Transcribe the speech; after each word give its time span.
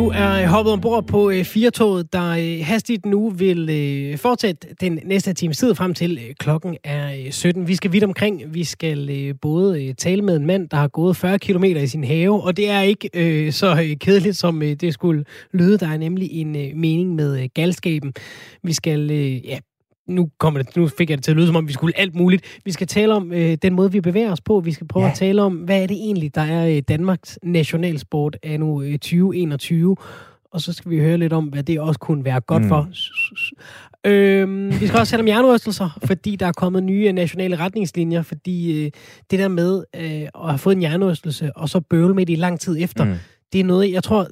Du 0.00 0.08
er 0.08 0.42
øh, 0.42 0.44
hoppet 0.44 0.72
ombord 0.72 1.06
på 1.06 1.30
øh, 1.30 1.44
firetoget, 1.44 2.12
der 2.12 2.30
øh, 2.30 2.66
hastigt 2.66 3.06
nu 3.06 3.30
vil 3.30 4.18
fortsætte 4.18 4.68
den 4.80 5.00
næste 5.04 5.32
time 5.32 5.52
tid 5.52 5.74
frem 5.74 5.94
til 5.94 6.20
klokken 6.38 6.76
er 6.84 7.30
17. 7.30 7.68
Vi 7.68 7.74
skal 7.74 7.92
vidt 7.92 8.04
omkring. 8.04 8.54
Vi 8.54 8.64
skal 8.64 9.34
både 9.34 9.94
tale 9.94 10.22
med 10.22 10.36
en 10.36 10.46
mand, 10.46 10.68
der 10.68 10.76
har 10.76 10.88
gået 10.88 11.16
40 11.16 11.38
km 11.38 11.64
i 11.64 11.86
sin 11.86 12.04
have, 12.04 12.42
og 12.42 12.56
det 12.56 12.70
er 12.70 12.80
ikke 12.80 13.10
øh, 13.14 13.52
så 13.52 13.96
kedeligt, 14.00 14.36
som 14.36 14.60
det 14.60 14.94
skulle 14.94 15.24
lyde. 15.52 15.78
Der 15.78 15.88
er 15.88 15.96
nemlig 15.96 16.32
en 16.32 16.52
mening 16.80 17.14
med 17.14 17.54
galskaben. 17.54 18.12
Vi 18.62 18.72
skal 18.72 19.10
øh, 19.10 19.46
ja, 19.46 19.58
nu, 20.10 20.30
kommer 20.38 20.62
det, 20.62 20.76
nu 20.76 20.88
fik 20.88 21.10
jeg 21.10 21.18
det 21.18 21.24
til 21.24 21.30
at 21.30 21.36
lyde, 21.36 21.46
som 21.46 21.56
om 21.56 21.68
vi 21.68 21.72
skulle 21.72 21.98
alt 21.98 22.14
muligt. 22.14 22.60
Vi 22.64 22.72
skal 22.72 22.86
tale 22.86 23.14
om 23.14 23.32
øh, 23.32 23.56
den 23.62 23.74
måde, 23.74 23.92
vi 23.92 24.00
bevæger 24.00 24.32
os 24.32 24.40
på. 24.40 24.60
Vi 24.60 24.72
skal 24.72 24.86
prøve 24.86 25.04
ja. 25.04 25.10
at 25.10 25.16
tale 25.16 25.42
om, 25.42 25.56
hvad 25.56 25.82
er 25.82 25.86
det 25.86 25.96
egentlig, 25.96 26.34
der 26.34 26.40
er 26.40 26.76
øh, 26.76 26.82
Danmarks 26.88 27.38
nationalsport 27.42 28.36
af 28.42 28.60
nu 28.60 28.82
øh, 28.82 28.92
2021. 28.92 29.96
Og 30.52 30.60
så 30.60 30.72
skal 30.72 30.90
vi 30.90 30.98
høre 30.98 31.18
lidt 31.18 31.32
om, 31.32 31.44
hvad 31.44 31.62
det 31.62 31.80
også 31.80 32.00
kunne 32.00 32.24
være 32.24 32.40
godt 32.40 32.62
mm. 32.62 32.68
for. 32.68 32.88
Øhm, 34.06 34.80
vi 34.80 34.86
skal 34.86 34.98
også 34.98 35.10
tale 35.10 35.20
om 35.20 35.28
jernrystelser, 35.28 35.98
fordi 36.10 36.36
der 36.36 36.46
er 36.46 36.52
kommet 36.52 36.82
nye 36.82 37.12
nationale 37.12 37.56
retningslinjer, 37.56 38.22
fordi 38.22 38.84
øh, 38.84 38.90
det 39.30 39.38
der 39.38 39.48
med 39.48 39.84
øh, 39.96 40.22
at 40.22 40.30
have 40.34 40.58
fået 40.58 40.76
en 40.76 40.82
jernrystelse, 40.82 41.56
og 41.56 41.68
så 41.68 41.80
bøvle 41.80 42.14
med 42.14 42.26
det 42.26 42.32
i 42.32 42.36
lang 42.36 42.60
tid 42.60 42.76
efter, 42.80 43.04
mm. 43.04 43.14
det 43.52 43.60
er 43.60 43.64
noget, 43.64 43.92
jeg 43.92 44.02
tror, 44.02 44.26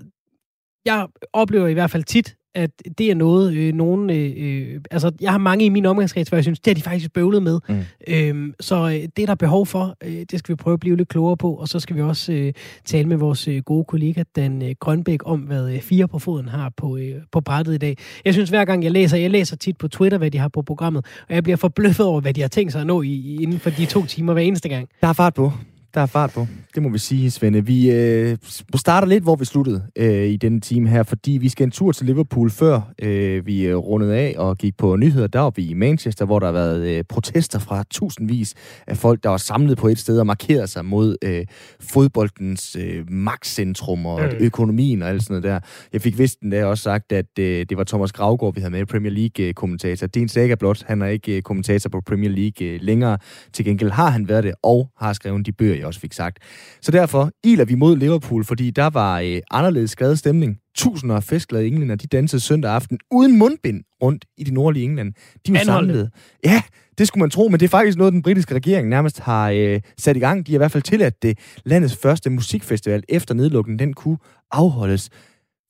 jeg 0.85 1.07
oplever 1.33 1.67
i 1.67 1.73
hvert 1.73 1.91
fald 1.91 2.05
tit, 2.05 2.37
at 2.59 2.71
det 2.99 3.11
er 3.11 3.15
noget, 3.15 3.55
øh, 3.55 3.75
nogen... 3.75 4.11
Øh, 4.11 4.33
øh, 4.37 4.81
altså, 4.91 5.13
jeg 5.21 5.31
har 5.31 5.39
mange 5.39 5.65
i 5.65 5.69
min 5.69 5.87
omgangskreds, 5.87 6.29
hvor 6.29 6.37
jeg 6.37 6.45
synes, 6.45 6.61
det 6.61 6.71
har 6.71 6.75
de 6.75 6.83
faktisk 6.83 7.13
bøvlet 7.13 7.43
med. 7.43 7.61
Mm. 7.69 7.85
Øhm, 8.09 8.55
så 8.61 8.77
øh, 8.87 8.93
det 8.93 9.23
er 9.23 9.27
der 9.27 9.35
behov 9.35 9.67
for. 9.67 9.97
Øh, 10.05 10.25
det 10.31 10.39
skal 10.39 10.53
vi 10.53 10.57
prøve 10.57 10.75
at 10.75 10.81
blive 10.81 10.97
lidt 10.97 11.09
klogere 11.09 11.37
på. 11.37 11.55
Og 11.55 11.69
så 11.69 11.81
skal 11.81 11.97
vi 11.97 12.03
også 12.03 12.33
øh, 12.33 12.53
tale 12.85 13.09
med 13.09 13.17
vores 13.17 13.49
øh, 13.49 13.63
gode 13.63 13.85
kollega, 13.85 14.23
Dan 14.37 14.63
øh, 14.63 14.75
Grønbæk, 14.81 15.21
om 15.25 15.41
hvad 15.41 15.73
øh, 15.73 15.81
Fire 15.81 16.09
på 16.09 16.19
Foden 16.19 16.49
har 16.49 16.73
på, 16.77 16.97
øh, 16.97 17.15
på 17.33 17.41
brættet 17.41 17.75
i 17.75 17.79
dag. 17.79 17.97
Jeg 18.25 18.35
synes, 18.35 18.51
hver 18.51 18.65
gang 18.65 18.85
jeg 18.85 18.93
læser, 18.93 19.17
jeg 19.17 19.31
læser 19.31 19.57
tit 19.57 19.79
på 19.79 19.89
Twitter, 19.89 20.19
hvad 20.19 20.31
de 20.31 20.39
har 20.39 20.49
på 20.49 20.63
programmet, 20.63 21.07
og 21.29 21.35
jeg 21.35 21.43
bliver 21.43 21.57
forbløffet 21.57 22.07
over, 22.07 22.21
hvad 22.21 22.35
de 22.35 22.41
har 22.41 22.49
tænkt 22.49 22.73
sig 22.73 22.81
at 22.81 22.87
nå 22.87 23.03
i, 23.03 23.43
inden 23.43 23.59
for 23.59 23.71
de 23.71 23.87
to 23.87 24.05
timer 24.07 24.33
hver 24.33 24.43
eneste 24.43 24.69
gang. 24.69 24.89
Der 25.01 25.09
er 25.09 25.13
fart 25.13 25.35
på. 25.35 25.53
Der 25.95 26.01
er 26.01 26.07
fart 26.07 26.31
på. 26.31 26.47
Det 26.75 26.83
må 26.83 26.89
vi 26.89 26.99
sige, 26.99 27.31
Svende. 27.31 27.67
Vi 27.67 27.91
øh, 27.91 28.37
starter 28.77 29.09
lidt, 29.09 29.23
hvor 29.23 29.37
vi 29.37 29.45
sluttede 29.45 29.83
øh, 29.97 30.27
i 30.27 30.37
denne 30.37 30.61
time 30.61 30.89
her, 30.89 31.03
fordi 31.03 31.33
vi 31.33 31.49
skal 31.49 31.65
en 31.65 31.71
tur 31.71 31.93
til 31.93 32.07
Liverpool, 32.07 32.51
før 32.51 32.81
øh, 33.03 33.47
vi 33.47 33.67
øh, 33.67 33.77
rundede 33.77 34.17
af 34.17 34.35
og 34.39 34.59
gik 34.59 34.77
på 34.77 34.97
nyheder. 34.97 35.27
Der 35.27 35.41
var 35.41 35.51
vi 35.57 35.67
i 35.67 35.75
Manchester, 35.75 36.25
hvor 36.25 36.39
der 36.39 36.47
har 36.47 36.53
været 36.53 36.89
øh, 36.89 37.05
protester 37.09 37.59
fra 37.59 37.85
tusindvis 37.91 38.55
af 38.87 38.97
folk, 38.97 39.23
der 39.23 39.29
var 39.29 39.37
samlet 39.37 39.79
på 39.79 39.89
et 39.89 39.99
sted 39.99 40.19
og 40.19 40.27
markeret 40.27 40.69
sig 40.71 40.85
mod 40.85 41.17
øh, 41.25 41.47
fodboldens 41.81 42.77
øh, 42.81 43.11
magtcentrum 43.11 44.07
og 44.07 44.21
mm. 44.21 44.37
økonomien 44.41 45.03
og 45.03 45.09
alt 45.09 45.23
sådan 45.23 45.43
noget 45.43 45.45
der. 45.45 45.69
Jeg 45.93 46.03
fik 46.03 46.19
vist 46.19 46.41
den 46.41 46.53
der 46.53 46.65
også 46.65 46.83
sagt, 46.83 47.13
at 47.13 47.39
øh, 47.39 47.67
det 47.69 47.77
var 47.77 47.85
Thomas 47.85 48.13
Gravgaard, 48.13 48.55
vi 48.55 48.61
havde 48.61 48.73
med, 48.73 48.87
Premier 48.87 49.13
League-kommentator. 49.13 50.07
Det 50.07 50.21
er 50.21 50.23
en 50.23 50.29
saga 50.29 50.55
blot. 50.55 50.83
Han 50.87 51.03
er 51.03 51.07
ikke 51.07 51.37
øh, 51.37 51.43
kommentator 51.43 51.91
på 51.91 52.01
Premier 52.07 52.31
League 52.31 52.67
øh, 52.67 52.79
længere. 52.83 53.19
Til 53.53 53.65
gengæld 53.65 53.91
har 53.91 54.11
han 54.11 54.29
været 54.29 54.45
det, 54.45 54.55
og 54.63 54.91
har 54.99 55.13
skrevet 55.13 55.47
de 55.47 55.53
bøger, 55.53 55.88
også 55.89 56.01
fik 56.01 56.13
sagt. 56.13 56.39
Så 56.81 56.93
derfor 56.93 57.31
iler 57.45 57.65
vi 57.65 57.75
mod 57.75 57.97
Liverpool, 57.97 58.45
fordi 58.45 58.71
der 58.71 58.91
var 58.91 59.21
øh, 59.21 59.41
anderledes 59.51 59.91
skrevet 59.91 60.19
stemning. 60.19 60.59
Tusinder 60.75 61.17
af 61.17 61.25
festglade 61.25 61.67
englænder, 61.67 61.97
de 61.97 62.07
dansede 62.07 62.41
søndag 62.41 62.71
aften 62.71 62.99
uden 63.11 63.39
mundbind 63.39 63.85
rundt 64.03 64.25
i 64.37 64.45
det 64.45 64.53
nordlige 64.53 64.85
England. 64.85 65.13
De 65.47 65.53
var 65.53 65.59
samlet. 65.65 66.11
Ja, 66.45 66.63
det 66.99 67.09
skulle 67.09 67.23
man 67.23 67.31
tro, 67.31 67.49
men 67.49 67.61
det 67.61 67.67
er 67.67 67.71
faktisk 67.71 67.99
noget, 67.99 68.13
den 68.13 68.23
britiske 68.23 68.55
regering 68.55 68.89
nærmest 68.89 69.21
har 69.21 69.51
øh, 69.51 69.81
sat 69.99 70.17
i 70.17 70.21
gang. 70.21 70.47
De 70.47 70.53
har 70.53 70.57
i 70.57 70.59
hvert 70.59 70.73
fald 70.73 70.83
tilladt 70.83 71.23
det 71.23 71.39
landets 71.65 71.97
første 71.97 72.31
musikfestival 72.31 73.03
efter 73.09 73.35
nedlukningen, 73.35 73.79
den 73.79 73.95
kunne 73.95 74.19
afholdes. 74.51 75.11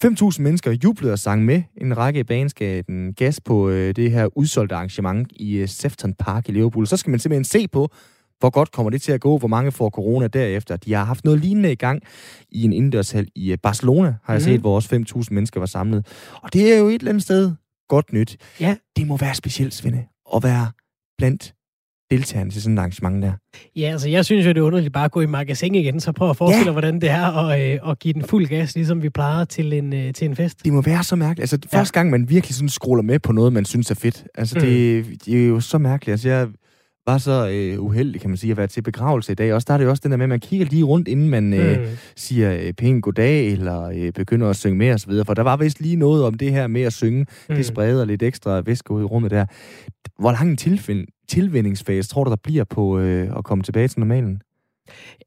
5.000 0.04 0.42
mennesker 0.42 0.76
jublede 0.84 1.12
og 1.12 1.18
sang 1.18 1.44
med. 1.44 1.62
En 1.76 1.96
række 1.96 2.20
i 2.20 2.48
gav 2.56 2.82
den 2.86 3.14
gas 3.14 3.40
på 3.40 3.68
øh, 3.68 3.96
det 3.96 4.10
her 4.10 4.38
udsolgte 4.38 4.74
arrangement 4.74 5.32
i 5.36 5.56
øh, 5.56 5.68
Sefton 5.68 6.14
Park 6.14 6.48
i 6.48 6.52
Liverpool. 6.52 6.86
Så 6.86 6.96
skal 6.96 7.10
man 7.10 7.20
simpelthen 7.20 7.44
se 7.44 7.68
på, 7.68 7.88
hvor 8.40 8.50
godt 8.50 8.72
kommer 8.72 8.90
det 8.90 9.02
til 9.02 9.12
at 9.12 9.20
gå? 9.20 9.38
Hvor 9.38 9.48
mange 9.48 9.72
får 9.72 9.90
corona 9.90 10.26
derefter? 10.26 10.76
De 10.76 10.92
har 10.92 11.04
haft 11.04 11.24
noget 11.24 11.40
lignende 11.40 11.72
i 11.72 11.74
gang 11.74 12.02
i 12.50 12.64
en 12.64 12.72
indendørshal 12.72 13.28
i 13.34 13.52
øh, 13.52 13.58
Barcelona, 13.58 14.14
har 14.24 14.32
jeg 14.32 14.40
mm. 14.40 14.44
set, 14.44 14.60
hvor 14.60 14.74
også 14.74 15.04
5.000 15.16 15.24
mennesker 15.30 15.60
var 15.60 15.66
samlet. 15.66 16.06
Og 16.42 16.52
det 16.52 16.74
er 16.74 16.78
jo 16.78 16.88
et 16.88 16.94
eller 16.94 17.10
andet 17.10 17.22
sted 17.22 17.52
godt 17.88 18.12
nyt. 18.12 18.36
Ja. 18.60 18.76
Det 18.96 19.06
må 19.06 19.16
være 19.16 19.34
specielt, 19.34 19.74
Svende, 19.74 20.04
at 20.34 20.42
være 20.42 20.70
blandt 21.18 21.54
deltagerne 22.10 22.50
til 22.50 22.62
sådan 22.62 22.74
et 22.74 22.78
arrangement 22.78 23.22
der. 23.22 23.32
Ja, 23.76 23.90
altså 23.90 24.08
jeg 24.08 24.24
synes 24.24 24.46
jo, 24.46 24.48
det 24.48 24.58
er 24.58 24.62
underligt 24.62 24.92
bare 24.92 25.04
at 25.04 25.10
gå 25.10 25.20
i 25.20 25.26
magasin 25.26 25.74
igen, 25.74 26.00
så 26.00 26.12
prøv 26.12 26.30
at 26.30 26.36
forestille 26.36 26.64
dig, 26.64 26.68
ja. 26.68 26.72
hvordan 26.72 27.00
det 27.00 27.10
er 27.10 27.24
at, 27.24 27.72
øh, 27.72 27.90
at 27.90 27.98
give 27.98 28.14
den 28.14 28.24
fuld 28.24 28.46
gas, 28.46 28.74
ligesom 28.74 29.02
vi 29.02 29.10
plejer 29.10 29.44
til 29.44 29.72
en, 29.72 29.92
øh, 29.92 30.12
til 30.12 30.24
en 30.24 30.36
fest. 30.36 30.64
Det 30.64 30.72
må 30.72 30.82
være 30.82 31.04
så 31.04 31.16
mærkeligt. 31.16 31.40
Altså 31.40 31.58
ja. 31.72 31.78
første 31.78 31.94
gang, 31.94 32.10
man 32.10 32.30
virkelig 32.30 32.54
sådan 32.54 32.68
scroller 32.68 33.02
med 33.02 33.18
på 33.18 33.32
noget, 33.32 33.52
man 33.52 33.64
synes 33.64 33.90
er 33.90 33.94
fedt. 33.94 34.24
Altså 34.34 34.54
mm. 34.58 34.64
det, 34.64 35.06
det 35.24 35.42
er 35.42 35.46
jo 35.46 35.60
så 35.60 35.78
mærkeligt. 35.78 36.12
Altså 36.12 36.28
jeg 36.28 36.48
var 37.08 37.18
så 37.18 37.48
øh, 37.48 37.82
uheldig, 37.82 38.20
kan 38.20 38.30
man 38.30 38.36
sige, 38.36 38.50
at 38.50 38.56
være 38.56 38.66
til 38.66 38.82
begravelse 38.82 39.32
i 39.32 39.34
dag. 39.34 39.54
Også 39.54 39.64
der 39.68 39.74
er 39.74 39.78
det 39.78 39.84
jo 39.84 39.90
også 39.90 40.00
den 40.04 40.10
der 40.10 40.16
med, 40.16 40.24
at 40.24 40.28
man 40.28 40.40
kigger 40.40 40.66
lige 40.66 40.84
rundt, 40.84 41.08
inden 41.08 41.28
man 41.28 41.54
øh, 41.54 41.80
mm. 41.80 41.86
siger 42.16 42.54
øh, 42.54 42.72
pænt 42.72 43.02
goddag, 43.02 43.46
eller 43.46 43.82
øh, 43.82 44.12
begynder 44.12 44.48
at 44.48 44.56
synge 44.56 44.78
med 44.78 44.94
osv. 44.94 45.12
For 45.26 45.34
der 45.34 45.42
var 45.42 45.56
vist 45.56 45.80
lige 45.80 45.96
noget 45.96 46.24
om 46.24 46.34
det 46.34 46.52
her 46.52 46.66
med 46.66 46.82
at 46.82 46.92
synge. 46.92 47.26
Mm. 47.48 47.54
Det 47.56 47.66
spreder 47.66 48.04
lidt 48.04 48.22
ekstra 48.22 48.60
væske 48.60 48.90
ud 48.90 49.02
i 49.02 49.04
rummet 49.04 49.30
der. 49.30 49.46
Hvor 50.18 50.32
lang 50.32 50.50
en 50.50 50.56
tilfind, 50.56 51.06
tilvændingsfase 51.28 52.08
tror 52.08 52.24
du, 52.24 52.30
der 52.30 52.36
bliver 52.42 52.64
på 52.64 52.98
øh, 52.98 53.38
at 53.38 53.44
komme 53.44 53.64
tilbage 53.64 53.88
til 53.88 54.00
normalen? 54.00 54.42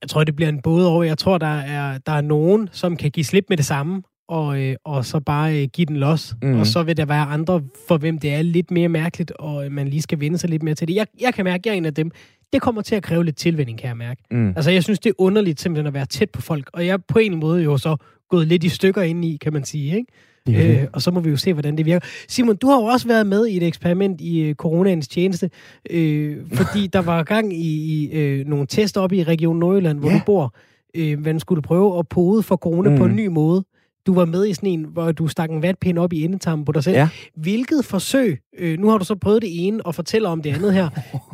Jeg 0.01 0.09
tror, 0.09 0.23
det 0.23 0.35
bliver 0.35 0.49
en 0.49 0.61
både 0.61 0.87
over. 0.87 1.03
Jeg 1.03 1.17
tror, 1.17 1.37
der 1.37 1.59
er, 1.59 1.97
der 1.97 2.11
er 2.11 2.21
nogen, 2.21 2.69
som 2.71 2.97
kan 2.97 3.11
give 3.11 3.23
slip 3.23 3.45
med 3.49 3.57
det 3.57 3.65
samme, 3.65 4.01
og, 4.31 4.61
øh, 4.61 4.75
og 4.83 5.05
så 5.05 5.19
bare 5.19 5.61
øh, 5.61 5.67
give 5.73 5.85
den 5.85 5.97
los. 5.97 6.35
Mm. 6.41 6.59
Og 6.59 6.67
så 6.67 6.83
vil 6.83 6.97
der 6.97 7.05
være 7.05 7.25
andre, 7.25 7.61
for 7.87 7.97
hvem 7.97 8.19
det 8.19 8.33
er 8.33 8.41
lidt 8.41 8.71
mere 8.71 8.89
mærkeligt, 8.89 9.31
og 9.31 9.65
øh, 9.65 9.71
man 9.71 9.87
lige 9.87 10.01
skal 10.01 10.19
vende 10.19 10.37
sig 10.37 10.49
lidt 10.49 10.63
mere 10.63 10.75
til 10.75 10.87
det. 10.87 10.95
Jeg, 10.95 11.07
jeg 11.21 11.33
kan 11.33 11.45
mærke, 11.45 11.61
at 11.61 11.65
jeg 11.65 11.71
er 11.71 11.77
en 11.77 11.85
af 11.85 11.93
dem. 11.93 12.11
Det 12.53 12.61
kommer 12.61 12.81
til 12.81 12.95
at 12.95 13.03
kræve 13.03 13.25
lidt 13.25 13.35
tilvænding, 13.35 13.79
kan 13.79 13.87
jeg 13.87 13.97
mærke. 13.97 14.21
Mm. 14.31 14.47
Altså, 14.47 14.71
jeg 14.71 14.83
synes, 14.83 14.99
det 14.99 15.09
er 15.09 15.13
underligt 15.17 15.61
simpelthen 15.61 15.87
at 15.87 15.93
være 15.93 16.05
tæt 16.05 16.29
på 16.29 16.41
folk. 16.41 16.69
Og 16.73 16.85
jeg 16.85 16.93
er 16.93 16.97
på 16.97 17.19
en 17.19 17.39
måde 17.39 17.63
jo 17.63 17.77
så 17.77 17.95
gået 18.29 18.47
lidt 18.47 18.63
i 18.63 18.69
stykker 18.69 19.01
ind 19.01 19.25
i, 19.25 19.37
kan 19.41 19.53
man 19.53 19.63
sige, 19.63 19.95
ikke? 19.95 20.11
Øh, 20.49 20.87
og 20.93 21.01
så 21.01 21.11
må 21.11 21.19
vi 21.19 21.29
jo 21.29 21.37
se, 21.37 21.53
hvordan 21.53 21.77
det 21.77 21.85
virker. 21.85 22.07
Simon, 22.27 22.55
du 22.55 22.67
har 22.67 22.77
jo 22.77 22.83
også 22.83 23.07
været 23.07 23.27
med 23.27 23.47
i 23.47 23.57
et 23.57 23.63
eksperiment 23.63 24.21
i 24.21 24.41
øh, 24.41 24.55
coronaens 24.55 25.07
tjeneste, 25.07 25.49
øh, 25.89 26.37
fordi 26.59 26.87
der 26.87 27.01
var 27.01 27.23
gang 27.23 27.53
i, 27.53 27.93
i 27.93 28.11
øh, 28.11 28.47
nogle 28.47 28.67
tester 28.67 29.01
op 29.01 29.13
i 29.13 29.23
Region 29.23 29.59
Nordjylland, 29.59 29.99
hvor 29.99 30.09
ja. 30.09 30.15
du 30.15 30.21
bor. 30.25 30.55
Øh, 30.95 31.25
man 31.25 31.39
skulle 31.39 31.61
prøve 31.61 31.99
at 31.99 32.07
pode 32.07 32.43
for 32.43 32.55
corona 32.55 32.89
mm. 32.89 32.97
på 32.97 33.05
en 33.05 33.15
ny 33.15 33.27
måde. 33.27 33.63
Du 34.05 34.13
var 34.13 34.25
med 34.25 34.47
i 34.47 34.53
sådan 34.53 34.69
en, 34.69 34.83
hvor 34.83 35.11
du 35.11 35.27
stak 35.27 35.49
en 35.49 35.61
vatpind 35.61 35.97
op 35.97 36.13
i 36.13 36.23
endetarmen 36.23 36.65
på 36.65 36.71
dig 36.71 36.83
selv. 36.83 36.97
Ja. 36.97 37.09
Hvilket 37.35 37.85
forsøg, 37.85 38.39
øh, 38.59 38.79
nu 38.79 38.89
har 38.89 38.97
du 38.97 39.05
så 39.05 39.15
prøvet 39.15 39.41
det 39.41 39.67
ene 39.67 39.85
og 39.85 39.95
fortæller 39.95 40.29
om 40.29 40.41
det 40.41 40.53
andet 40.53 40.73
her. 40.73 40.89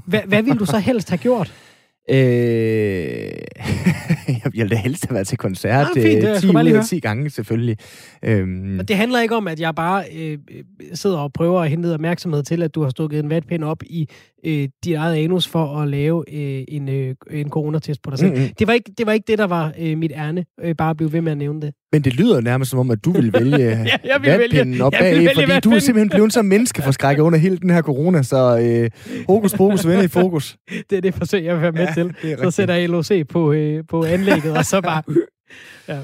Hva, 0.05 0.21
hvad 0.27 0.43
ville 0.43 0.59
du 0.59 0.65
så 0.65 0.77
helst 0.77 1.09
have 1.09 1.17
gjort? 1.17 1.53
Øh, 2.09 2.17
jeg 4.43 4.51
ville 4.53 4.69
da 4.69 4.75
helst 4.75 5.05
have 5.05 5.13
været 5.13 5.27
til 5.27 5.37
koncert 5.37 5.87
ah, 5.87 6.03
fint, 6.03 6.21
det 6.21 6.41
10 6.41 6.47
ud 6.47 6.55
af 6.55 6.85
10 6.85 6.99
gange, 6.99 7.29
selvfølgelig. 7.29 7.77
Øhm. 8.23 8.79
Og 8.79 8.87
det 8.87 8.95
handler 8.95 9.21
ikke 9.21 9.35
om, 9.35 9.47
at 9.47 9.59
jeg 9.59 9.75
bare 9.75 10.03
øh, 10.15 10.37
sidder 10.93 11.17
og 11.17 11.33
prøver 11.33 11.61
at 11.61 11.69
hente 11.69 11.93
opmærksomhed 11.93 12.43
til, 12.43 12.63
at 12.63 12.75
du 12.75 12.83
har 12.83 12.89
stukket 12.89 13.19
en 13.19 13.29
vatpind 13.29 13.63
op 13.63 13.83
i 13.83 14.09
øh, 14.47 14.67
dit 14.83 14.95
eget 14.95 15.15
anus 15.15 15.47
for 15.47 15.81
at 15.81 15.87
lave 15.87 16.23
øh, 16.33 16.63
en, 16.67 16.89
øh, 16.89 17.15
en 17.31 17.49
coronatest 17.49 18.01
på 18.01 18.09
dig 18.09 18.19
selv. 18.19 18.31
Mm-hmm. 18.31 18.49
Det, 18.59 18.67
var 18.67 18.73
ikke, 18.73 18.91
det 18.97 19.05
var 19.05 19.13
ikke 19.13 19.25
det, 19.27 19.37
der 19.37 19.47
var 19.47 19.73
øh, 19.79 19.97
mit 19.97 20.11
ærne. 20.15 20.45
Øh, 20.63 20.75
bare 20.75 20.89
at 20.89 20.97
blive 20.97 21.13
ved 21.13 21.21
med 21.21 21.31
at 21.31 21.37
nævne 21.37 21.61
det. 21.61 21.73
Men 21.91 22.01
det 22.01 22.15
lyder 22.15 22.41
nærmest 22.41 22.71
som 22.71 22.79
om, 22.79 22.91
at 22.91 23.05
du 23.05 23.11
vil 23.11 23.33
vælge 23.33 23.57
ja, 23.67 23.97
jeg 24.03 24.21
vil 24.21 24.39
vælge, 24.39 24.83
op 24.83 24.91
bag, 24.91 25.15
vælge 25.15 25.29
fordi 25.35 25.59
du 25.59 25.71
er 25.71 25.79
simpelthen 25.79 26.09
blevet 26.09 26.33
så 26.33 26.41
menneskeforskrækket 26.41 27.23
under 27.23 27.39
hele 27.39 27.57
den 27.57 27.69
her 27.69 27.81
corona, 27.81 28.23
så 28.23 28.59
øh, 28.59 28.89
hokus 29.27 29.53
pokus 29.53 29.87
vender 29.87 30.03
i 30.03 30.07
fokus. 30.07 30.57
Det 30.89 30.97
er 30.97 31.01
det 31.01 31.13
forsøg, 31.13 31.43
jeg 31.43 31.53
vil 31.53 31.61
være 31.61 31.71
med 31.71 31.87
ja, 31.87 31.93
til. 31.93 32.37
Så 32.37 32.51
sætter 32.51 32.75
jeg 32.75 32.89
LOC 32.89 33.27
på, 33.29 33.53
øh, 33.53 33.83
på 33.89 34.03
anlægget, 34.03 34.57
og 34.57 34.65
så 34.65 34.81
bare... 34.81 35.03
Ja. 35.87 35.97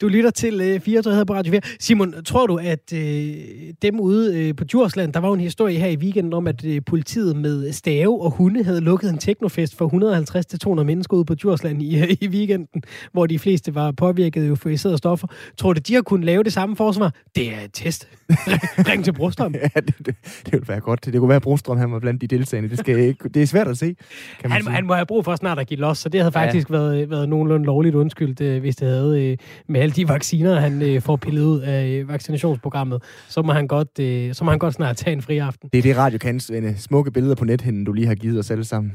Du 0.00 0.08
lytter 0.08 0.30
til 0.30 0.60
øh, 0.60 0.80
34 0.80 1.16
her 1.16 1.24
på 1.24 1.34
Radio 1.34 1.50
4. 1.50 1.60
Simon, 1.80 2.24
tror 2.24 2.46
du, 2.46 2.56
at 2.56 2.92
øh, 2.92 3.34
dem 3.82 4.00
ude 4.00 4.38
øh, 4.38 4.56
på 4.56 4.64
Djursland, 4.64 5.12
der 5.12 5.20
var 5.20 5.32
en 5.32 5.40
historie 5.40 5.78
her 5.78 5.88
i 5.88 5.96
weekenden 5.96 6.32
om, 6.32 6.46
at 6.46 6.64
øh, 6.64 6.80
politiet 6.86 7.36
med 7.36 7.72
stave 7.72 8.22
og 8.22 8.30
hunde 8.30 8.64
havde 8.64 8.80
lukket 8.80 9.10
en 9.10 9.18
teknofest 9.18 9.76
for 9.76 10.78
150-200 10.78 10.82
mennesker 10.82 11.16
ude 11.16 11.24
på 11.24 11.34
Djursland 11.34 11.82
i, 11.82 11.98
øh, 11.98 12.16
i 12.20 12.28
weekenden, 12.28 12.82
hvor 13.12 13.26
de 13.26 13.38
fleste 13.38 13.74
var 13.74 13.90
påvirket 13.92 14.42
af 14.42 14.46
euforiserede 14.46 14.98
stoffer. 14.98 15.28
Tror 15.56 15.72
du, 15.72 15.80
de 15.88 15.94
har 15.94 16.02
kunnet 16.02 16.24
lave 16.24 16.42
det 16.42 16.52
samme 16.52 16.76
forsvar? 16.76 17.14
Det 17.36 17.54
er 17.54 17.60
et 17.64 17.70
test. 17.72 18.08
Ring 18.88 19.04
til 19.04 19.12
Brostrøm. 19.12 19.54
ja, 19.74 19.80
det, 19.80 19.94
det, 19.98 20.14
det 20.44 20.52
ville 20.52 20.68
være 20.68 20.80
godt. 20.80 21.04
Det 21.04 21.14
kunne 21.18 21.28
være, 21.28 21.36
at 21.36 21.42
Brostrøm 21.42 21.76
han 21.76 21.92
var 21.92 21.98
blandt 21.98 22.20
de 22.20 22.26
deltagende. 22.26 22.70
Det, 22.70 22.78
skal 22.78 22.98
ikke, 22.98 23.28
det 23.28 23.42
er 23.42 23.46
svært 23.46 23.68
at 23.68 23.78
se. 23.78 23.96
Kan 24.40 24.50
han, 24.50 24.66
han 24.66 24.86
må 24.86 24.94
have 24.94 25.06
brug 25.06 25.24
for 25.24 25.36
snart 25.36 25.58
at 25.58 25.66
give 25.66 25.80
los, 25.80 25.98
så 25.98 26.08
det 26.08 26.20
havde 26.20 26.32
faktisk 26.32 26.70
ja. 26.70 26.76
været, 26.76 27.10
været 27.10 27.28
nogenlunde 27.28 27.66
lovligt 27.66 27.94
undskyldt, 27.94 28.40
øh, 28.40 28.60
hvis 28.60 28.76
det 28.76 28.88
havde 28.88 29.24
øh, 29.24 29.36
med 29.68 29.83
alle 29.84 29.94
de 29.94 30.08
vacciner, 30.08 30.60
han 30.60 30.82
øh, 30.82 31.00
får 31.00 31.16
pillet 31.16 31.42
ud 31.44 31.60
af 31.60 31.86
øh, 31.86 32.08
vaccinationsprogrammet, 32.08 33.02
så 33.28 33.42
må, 33.42 33.52
han 33.52 33.66
godt, 33.66 33.98
øh, 34.00 34.34
så 34.34 34.44
må 34.44 34.50
han 34.50 34.58
godt 34.58 34.74
snart 34.74 34.96
tage 34.96 35.12
en 35.12 35.22
fri 35.22 35.38
aften. 35.38 35.68
Det 35.72 35.78
er 35.78 35.82
det, 35.82 35.96
radio 35.96 36.18
kan, 36.18 36.40
Svende. 36.40 36.68
Øh, 36.68 36.78
smukke 36.78 37.10
billeder 37.10 37.34
på 37.34 37.44
nethinden, 37.44 37.84
du 37.84 37.92
lige 37.92 38.06
har 38.06 38.14
givet 38.14 38.38
os 38.38 38.50
alle 38.50 38.64
sammen. 38.64 38.92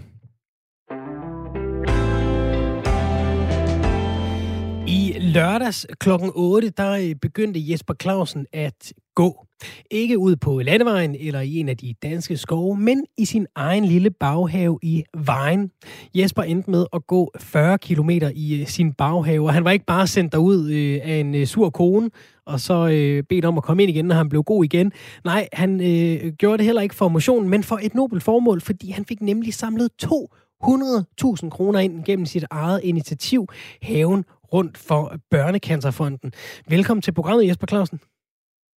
Lørdags 5.29 5.87
kl. 5.99 6.09
8, 6.35 6.69
der 6.69 6.91
øh, 6.91 7.15
begyndte 7.15 7.71
Jesper 7.71 7.93
Clausen 8.01 8.45
at 8.53 8.93
gå. 9.15 9.45
Ikke 9.91 10.17
ud 10.17 10.35
på 10.35 10.59
landevejen 10.59 11.15
eller 11.19 11.41
i 11.41 11.55
en 11.55 11.69
af 11.69 11.77
de 11.77 11.93
danske 12.03 12.37
skove, 12.37 12.77
men 12.77 13.05
i 13.17 13.25
sin 13.25 13.47
egen 13.55 13.85
lille 13.85 14.09
baghave 14.09 14.79
i 14.81 15.03
Vejen. 15.17 15.71
Jesper 16.15 16.43
endte 16.43 16.71
med 16.71 16.85
at 16.93 17.07
gå 17.07 17.31
40 17.39 17.77
km 17.77 18.09
i 18.33 18.61
øh, 18.61 18.67
sin 18.67 18.93
baghave, 18.93 19.47
og 19.47 19.53
han 19.53 19.63
var 19.63 19.71
ikke 19.71 19.85
bare 19.85 20.07
sendt 20.07 20.33
derud 20.33 20.69
øh, 20.69 20.99
af 21.03 21.15
en 21.15 21.35
øh, 21.35 21.47
sur 21.47 21.69
kone, 21.69 22.09
og 22.45 22.59
så 22.59 22.85
bedt 23.29 23.45
om 23.45 23.57
at 23.57 23.63
komme 23.63 23.83
ind 23.83 23.89
igen, 23.89 24.05
når 24.05 24.15
han 24.15 24.29
blev 24.29 24.43
god 24.43 24.63
igen. 24.63 24.91
Nej, 25.25 25.47
han 25.53 25.81
øh, 25.81 26.33
gjorde 26.33 26.57
det 26.57 26.65
heller 26.65 26.81
ikke 26.81 26.95
for 26.95 27.07
motionen, 27.07 27.49
men 27.49 27.63
for 27.63 27.79
et 27.81 27.95
nobelt 27.95 28.23
formål, 28.23 28.61
fordi 28.61 28.91
han 28.91 29.05
fik 29.05 29.21
nemlig 29.21 29.53
samlet 29.53 29.89
200.000 30.03 31.49
kroner 31.49 31.79
ind 31.79 32.03
gennem 32.03 32.25
sit 32.25 32.45
eget 32.51 32.81
initiativ, 32.83 33.47
Haven 33.81 34.25
rundt 34.53 34.77
for 34.87 35.01
Børnecancerfonden. 35.31 36.33
Velkommen 36.69 37.01
til 37.01 37.13
programmet, 37.13 37.47
Jesper 37.47 37.67
Clausen. 37.67 37.99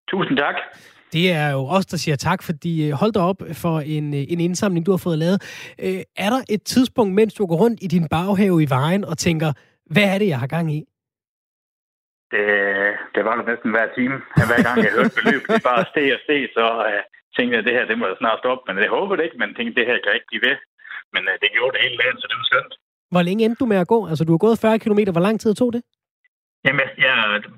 Tusind 0.08 0.36
tak. 0.36 0.54
Det 1.12 1.32
er 1.32 1.50
jo 1.56 1.60
os, 1.76 1.86
der 1.86 1.96
siger 1.96 2.16
tak, 2.16 2.42
fordi 2.42 2.72
øh, 2.86 2.92
hold 2.92 3.12
dig 3.12 3.22
op 3.22 3.40
for 3.62 3.80
en, 3.80 4.14
øh, 4.14 4.24
en 4.32 4.40
indsamling, 4.40 4.86
du 4.86 4.90
har 4.90 5.02
fået 5.06 5.18
lavet. 5.18 5.38
Øh, 5.84 6.02
er 6.24 6.30
der 6.34 6.40
et 6.50 6.62
tidspunkt, 6.62 7.14
mens 7.14 7.34
du 7.34 7.46
går 7.46 7.58
rundt 7.64 7.78
i 7.82 7.86
din 7.94 8.06
baghave 8.08 8.62
i 8.62 8.68
vejen 8.78 9.04
og 9.04 9.18
tænker, 9.18 9.50
hvad 9.94 10.06
er 10.14 10.18
det, 10.18 10.28
jeg 10.28 10.40
har 10.42 10.50
gang 10.56 10.66
i? 10.78 10.80
Det, 12.32 12.46
det 13.14 13.22
var 13.26 13.34
det 13.36 13.46
næsten 13.50 13.70
hver 13.74 13.88
time. 13.98 14.16
Hver 14.50 14.62
gang 14.66 14.76
jeg 14.84 14.92
hørte 14.96 15.14
beløb, 15.18 15.42
det 15.48 15.62
bare 15.70 15.84
steg 15.92 16.06
og 16.16 16.20
steg, 16.24 16.42
så 16.56 16.66
uh, 16.88 17.02
tænkte 17.36 17.52
jeg, 17.54 17.60
at 17.62 17.66
det 17.68 17.76
her 17.76 17.84
det 17.90 17.98
må 17.98 18.04
jeg 18.10 18.20
snart 18.22 18.38
stoppe. 18.42 18.62
Men 18.66 18.82
jeg 18.84 18.90
håber 18.96 19.14
det 19.16 19.24
ikke, 19.24 19.38
men 19.40 19.48
tænkte, 19.54 19.76
det 19.78 19.88
her 19.90 19.98
kan 20.00 20.16
ikke 20.18 20.30
blive 20.30 20.46
ved. 20.48 20.56
Men 21.14 21.22
uh, 21.30 21.34
det 21.42 21.54
gjorde 21.54 21.72
det 21.74 21.84
hele 21.84 21.98
dagen, 22.02 22.18
så 22.18 22.26
det 22.30 22.38
var 22.40 22.48
skønt. 22.50 22.74
Hvor 23.12 23.22
længe 23.22 23.44
endte 23.44 23.60
du 23.62 23.66
med 23.72 23.78
at 23.84 23.88
gå? 23.94 23.98
Altså, 24.10 24.24
du 24.24 24.32
har 24.32 24.42
gået 24.46 24.58
40 24.58 24.78
km. 24.84 25.00
Hvor 25.16 25.24
lang 25.26 25.36
tid 25.40 25.54
tog 25.54 25.70
det? 25.72 25.82
Jamen, 26.66 26.86
ja, 27.06 27.14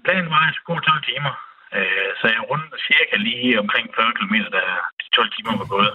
planen 0.06 0.28
var, 0.32 0.40
at 0.42 0.48
jeg 0.48 0.54
skulle 0.56 0.80
gå 0.80 0.84
12 0.92 1.04
timer. 1.10 1.32
Øh, 1.76 2.10
så 2.20 2.26
jeg 2.34 2.40
rundede 2.50 2.78
cirka 2.88 3.14
lige 3.28 3.52
omkring 3.62 3.86
40 3.96 4.12
km, 4.18 4.36
da 4.56 4.62
de 5.00 5.06
12 5.16 5.30
timer 5.36 5.52
var 5.62 5.68
gået. 5.76 5.92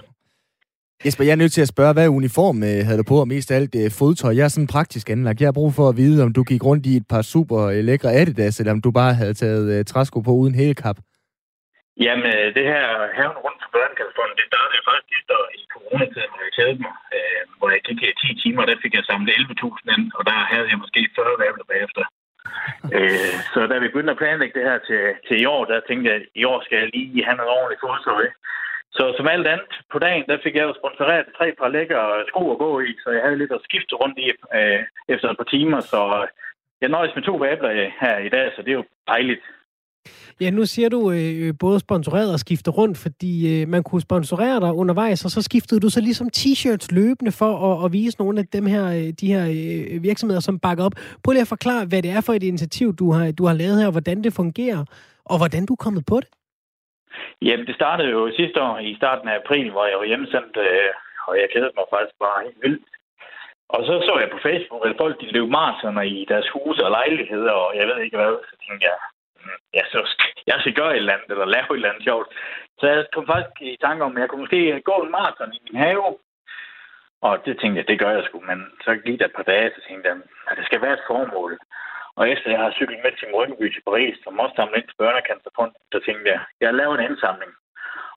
Jesper, 1.04 1.24
jeg 1.24 1.32
er 1.32 1.42
nødt 1.42 1.52
til 1.52 1.64
at 1.66 1.72
spørge, 1.74 1.92
hvad 1.92 2.08
uniform 2.08 2.56
øh, 2.70 2.80
havde 2.86 2.98
du 2.98 3.06
på, 3.12 3.16
og 3.20 3.28
mest 3.28 3.50
af 3.50 3.56
alt 3.56 3.74
øh, 3.82 3.90
fodtøj? 3.98 4.32
Jeg 4.36 4.44
er 4.44 4.54
sådan 4.54 4.74
praktisk 4.76 5.10
anlagt. 5.10 5.40
Jeg 5.40 5.46
har 5.46 5.58
brug 5.60 5.74
for 5.74 5.88
at 5.88 5.96
vide, 5.96 6.22
om 6.24 6.32
du 6.32 6.42
gik 6.42 6.64
rundt 6.64 6.86
i 6.86 6.96
et 6.96 7.06
par 7.12 7.22
super 7.22 7.82
lækre 7.88 8.12
Adidas, 8.20 8.60
eller 8.60 8.72
om 8.72 8.80
du 8.80 8.90
bare 8.90 9.14
havde 9.14 9.34
taget 9.34 9.86
træsko 9.86 10.20
på 10.20 10.30
uden 10.30 10.54
hælekap. 10.54 10.96
Jamen, 12.06 12.32
det 12.56 12.64
her 12.72 12.86
haven 13.18 13.38
rundt 13.44 13.60
for 13.62 13.70
børnekastfonden, 13.76 14.36
det 14.40 14.46
startede 14.52 14.86
faktisk 14.88 15.10
sidste 15.14 15.32
år 15.40 15.48
i 15.58 15.62
coronatiden, 15.74 16.30
hvor 16.32 16.42
jeg 16.46 16.54
kædede 16.58 16.82
mig, 16.84 16.94
øh, 17.16 17.42
hvor 17.58 17.68
jeg 17.74 17.82
gik 17.88 18.00
10 18.00 18.42
timer, 18.42 18.62
der 18.66 18.82
fik 18.82 18.94
jeg 18.94 19.04
samlet 19.04 19.36
11.000 19.40 19.94
ind, 19.94 20.06
og 20.18 20.22
der 20.30 20.38
havde 20.52 20.68
jeg 20.72 20.78
måske 20.82 21.00
40 21.16 21.40
vabler 21.42 21.66
bagefter. 21.72 22.04
øh, 22.96 23.34
så 23.52 23.60
da 23.70 23.74
vi 23.78 23.88
begyndte 23.88 24.14
at 24.14 24.22
planlægge 24.22 24.56
det 24.58 24.68
her 24.68 24.78
til, 24.88 25.02
til 25.26 25.36
i 25.42 25.48
år, 25.54 25.62
der 25.64 25.86
tænkte 25.88 26.06
jeg, 26.08 26.16
at 26.20 26.26
i 26.40 26.44
år 26.52 26.58
skal 26.64 26.78
jeg 26.78 26.90
lige 26.94 27.24
have 27.26 27.38
noget 27.38 27.54
ordentligt 27.58 27.82
fodtøj. 27.84 28.26
Så 28.96 29.04
som 29.16 29.28
alt 29.28 29.46
andet 29.46 29.74
på 29.92 29.98
dagen, 29.98 30.24
der 30.30 30.38
fik 30.44 30.54
jeg 30.56 30.64
jo 30.68 30.74
sponsoreret 30.80 31.36
tre 31.38 31.54
par 31.58 31.68
lækre 31.68 32.24
sko 32.28 32.52
at 32.52 32.58
gå 32.58 32.80
i, 32.80 32.92
så 33.02 33.10
jeg 33.10 33.22
havde 33.22 33.38
lidt 33.38 33.52
at 33.52 33.64
skifte 33.68 33.94
rundt 33.94 34.18
i 34.18 34.26
øh, 34.58 34.80
efter 35.08 35.28
et 35.28 35.36
par 35.36 35.50
timer, 35.54 35.80
så 35.80 36.00
jeg 36.80 36.88
nøjes 36.88 37.14
med 37.14 37.22
to 37.22 37.34
vabler 37.36 37.90
her 38.00 38.18
i 38.18 38.28
dag, 38.28 38.52
så 38.56 38.62
det 38.62 38.70
er 38.70 38.80
jo 38.80 38.84
dejligt. 39.08 39.44
Ja, 40.40 40.50
nu 40.50 40.64
siger 40.64 40.88
du 40.88 41.10
øh, 41.10 41.48
øh 41.48 41.54
både 41.60 41.80
sponsoreret 41.80 42.32
og 42.32 42.38
skifte 42.38 42.70
rundt, 42.70 42.98
fordi 42.98 43.32
øh, 43.52 43.68
man 43.68 43.82
kunne 43.82 44.00
sponsorere 44.00 44.60
dig 44.60 44.72
undervejs, 44.72 45.24
og 45.24 45.30
så 45.30 45.42
skiftede 45.42 45.80
du 45.80 45.88
så 45.90 46.00
ligesom 46.00 46.28
t-shirts 46.36 46.88
løbende 46.94 47.32
for 47.32 47.52
at, 47.68 47.84
at 47.84 47.92
vise 47.92 48.18
nogle 48.18 48.38
af 48.38 48.46
dem 48.46 48.66
her, 48.66 48.84
øh, 48.98 49.08
de 49.20 49.32
her 49.34 49.44
øh, 49.56 50.02
virksomheder, 50.02 50.40
som 50.40 50.58
bakker 50.58 50.84
op. 50.84 50.96
Prøv 51.24 51.32
lige 51.32 51.46
at 51.46 51.54
forklare, 51.56 51.86
hvad 51.86 52.02
det 52.02 52.10
er 52.10 52.20
for 52.26 52.32
et 52.32 52.42
initiativ, 52.42 52.96
du 52.96 53.12
har, 53.12 53.32
du 53.38 53.44
har 53.46 53.54
lavet 53.62 53.80
her, 53.82 53.90
hvordan 53.90 54.24
det 54.24 54.32
fungerer, 54.32 54.84
og 55.24 55.36
hvordan 55.40 55.66
du 55.66 55.72
er 55.72 55.84
kommet 55.84 56.04
på 56.06 56.16
det. 56.20 56.28
Jamen, 57.42 57.66
det 57.66 57.74
startede 57.74 58.10
jo 58.10 58.20
sidste 58.36 58.58
år 58.62 58.78
i 58.78 58.94
starten 59.00 59.28
af 59.28 59.36
april, 59.42 59.70
hvor 59.70 59.86
jeg 59.90 59.98
var 59.98 60.06
hjemmesendt, 60.10 60.54
øh, 60.56 60.90
og 61.28 61.34
jeg 61.40 61.48
kædede 61.52 61.72
mig 61.76 61.86
faktisk 61.94 62.16
bare 62.24 62.44
helt 62.46 62.60
vildt. 62.64 62.84
Og 63.74 63.80
så 63.86 63.94
så 64.06 64.14
jeg 64.22 64.30
på 64.32 64.40
Facebook, 64.48 64.82
at 64.88 65.00
folk 65.02 65.14
de 65.20 65.32
løb 65.36 65.48
maratoner 65.58 66.02
i 66.02 66.26
deres 66.32 66.48
huse 66.54 66.84
og 66.86 66.90
lejligheder, 66.98 67.54
og 67.64 67.70
jeg 67.78 67.84
ved 67.88 67.98
ikke 68.04 68.16
hvad. 68.20 68.34
Så 68.48 68.54
tænkte 68.64 68.84
jeg, 68.90 68.98
jeg, 69.74 69.84
så, 69.92 70.00
jeg 70.46 70.56
skal 70.60 70.74
gøre 70.74 70.92
et 70.92 70.96
eller 70.96 71.12
andet, 71.12 71.30
eller 71.30 71.54
lave 71.54 71.70
et 71.70 71.78
eller 71.78 71.90
andet 71.90 72.04
sjovt. 72.08 72.28
Så 72.78 72.84
jeg 72.86 73.06
kom 73.14 73.26
faktisk 73.26 73.56
i 73.60 73.76
tanke 73.80 74.04
om, 74.04 74.16
at 74.16 74.20
jeg 74.20 74.28
kunne 74.28 74.44
måske 74.44 74.82
gå 74.90 74.94
en 75.02 75.10
maraton 75.10 75.52
i 75.56 75.60
min 75.66 75.82
have. 75.84 76.18
Og 77.26 77.32
det 77.44 77.54
tænkte 77.60 77.78
jeg, 77.78 77.88
det 77.88 77.98
gør 77.98 78.10
jeg 78.10 78.24
sgu. 78.24 78.40
Men 78.40 78.58
så 78.84 78.90
gik 79.04 79.18
der 79.18 79.26
et 79.26 79.38
par 79.38 79.48
dage, 79.52 79.70
så 79.74 79.80
tænkte 79.88 80.08
jeg, 80.08 80.16
at 80.50 80.56
det 80.58 80.66
skal 80.66 80.82
være 80.82 80.92
et 80.98 81.08
formål. 81.10 81.58
Og 82.18 82.28
efter 82.32 82.50
jeg 82.50 82.60
har 82.60 82.70
cyklet 82.78 83.00
med 83.04 83.12
til 83.12 83.34
Rynkeby 83.34 83.66
til 83.72 83.82
Paris, 83.88 84.16
som 84.24 84.38
også 84.38 84.54
samlet 84.56 84.76
ind 84.78 84.88
til 84.88 85.00
Børnecancerfonden, 85.02 85.76
så 85.92 85.98
tænkte 86.06 86.30
jeg, 86.32 86.40
jeg 86.60 86.74
laver 86.74 86.94
en 86.94 87.06
indsamling. 87.10 87.52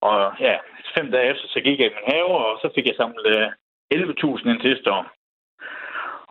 Og 0.10 0.18
ja, 0.40 0.56
fem 0.96 1.12
dage 1.12 1.30
efter, 1.32 1.48
så 1.48 1.60
gik 1.66 1.80
jeg 1.80 1.88
i 1.88 1.96
min 1.98 2.12
have, 2.14 2.32
og 2.46 2.60
så 2.62 2.68
fik 2.76 2.88
jeg 2.88 2.96
samlet 2.96 3.26
øh, 3.36 3.48
11.000 3.96 4.50
ind 4.50 4.62
sidste 4.62 4.92
år. 4.92 5.04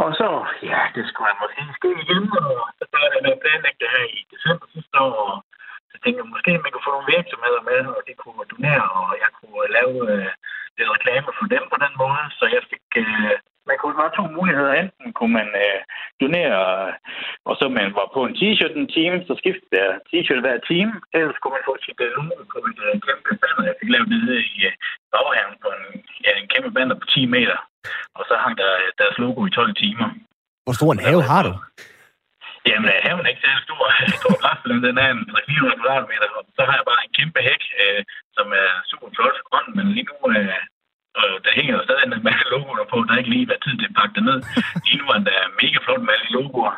Og 0.04 0.10
så, 0.18 0.28
ja, 0.70 0.80
det 0.94 1.02
skulle 1.08 1.28
jeg 1.30 1.42
måske 1.42 1.62
ske 1.78 1.90
igen, 2.04 2.24
og 2.42 2.52
så 2.78 2.84
startede 2.90 3.14
jeg 3.16 3.24
med 3.24 3.36
at 3.36 3.42
planlægge 3.44 3.80
det 3.82 3.90
her 3.94 4.04
i 4.18 4.20
december 4.32 4.66
sidste 4.74 4.96
år, 5.08 5.16
og 5.32 5.36
så 5.90 5.96
tænkte 6.02 6.20
jeg, 6.22 6.32
måske 6.34 6.50
man 6.64 6.72
kunne 6.72 6.86
få 6.86 6.94
nogle 6.94 7.12
virksomheder 7.16 7.62
med, 7.70 7.80
og 7.96 8.00
de 8.08 8.14
kunne 8.22 8.44
donere, 8.52 8.86
og 9.00 9.10
jeg 9.22 9.30
kunne 9.38 9.62
øh, 9.64 9.72
lave 9.76 9.96
øh, 10.12 10.30
lidt 10.78 10.92
reklame 10.96 11.30
for 11.38 11.46
dem 11.54 11.64
på 11.72 11.76
den 11.84 11.92
måde, 12.02 12.22
så 12.38 12.44
jeg 12.54 12.62
fik, 12.70 12.86
øh, 13.02 13.34
man 13.68 13.76
kunne 13.78 13.96
bare 14.00 14.16
to 14.18 14.24
muligheder. 14.38 14.72
Enten 14.82 15.12
kunne 15.18 15.34
man 15.40 15.48
øh, 15.64 15.80
donere, 16.20 16.62
og 17.48 17.54
så 17.60 17.64
man 17.78 17.88
var 17.98 18.06
på 18.14 18.20
en 18.24 18.36
t-shirt 18.40 18.74
en 18.76 18.92
time, 18.96 19.16
så 19.28 19.32
skiftede 19.40 19.76
jeg 19.82 19.90
t-shirt 20.10 20.40
hver 20.44 20.58
time. 20.70 20.92
Ellers 21.16 21.38
kunne 21.38 21.54
man 21.56 21.68
få 21.68 21.74
sit 21.84 22.00
øh, 22.06 22.10
logo 22.16 22.42
på 22.52 22.58
et 22.70 22.80
øh, 22.86 22.94
kæmpe 23.06 23.32
banner. 23.42 23.68
Jeg 23.70 23.76
fik 23.80 23.90
lavet 23.92 24.08
det 24.30 24.40
i 24.54 24.56
øh, 24.68 24.74
baghaven 25.12 25.56
på 25.62 25.68
en, 25.76 25.84
ja, 26.24 26.30
en 26.40 26.48
kæmpe 26.52 26.70
banner 26.76 26.96
på 27.00 27.06
10 27.14 27.26
meter. 27.36 27.58
Og 28.18 28.22
så 28.28 28.34
hang 28.42 28.54
der 28.62 28.70
deres 29.00 29.16
logo 29.24 29.40
i 29.46 29.50
12 29.50 29.74
timer. 29.82 30.08
Hvor 30.64 30.74
stor 30.78 30.92
en 30.92 31.06
have 31.08 31.22
har 31.30 31.42
du? 31.48 31.52
Jamen, 32.68 32.90
haven 33.06 33.24
er 33.24 33.32
ikke 33.32 33.44
særlig 33.46 33.64
stor. 33.68 33.82
stor 34.20 34.34
græsplæne, 34.42 34.82
den 34.88 34.98
er 35.04 35.08
en 35.14 35.22
300 35.30 35.80
kvadratmeter. 35.80 36.26
Så 36.56 36.62
har 36.68 36.74
jeg 36.78 36.86
bare 36.90 37.02
en 37.06 37.14
kæmpe 37.18 37.40
hæk, 37.48 37.62
øh, 37.82 38.00
som 38.36 38.46
er 38.62 38.68
super 38.90 39.08
flot 39.16 39.38
grøn, 39.48 39.66
men 39.76 39.86
lige 39.96 40.08
nu 40.10 40.16
øh, 40.32 40.60
og 41.20 41.28
der 41.44 41.52
hænger 41.58 41.72
der 41.76 41.84
stadig 41.84 42.04
en 42.04 42.28
masse 42.30 42.44
logoer 42.54 42.86
på. 42.92 42.96
Der 43.06 43.12
er 43.12 43.22
ikke 43.22 43.34
lige 43.36 43.48
været 43.50 43.64
tid 43.66 43.74
til 43.78 43.90
at 43.90 43.96
pakke 43.98 44.14
det 44.16 44.24
ned. 44.28 44.38
Lige 44.86 44.98
nu 45.00 45.06
er 45.16 45.20
der 45.30 45.40
mega 45.62 45.78
flot 45.84 46.02
med 46.06 46.14
alle 46.16 46.30
logoer. 46.38 46.74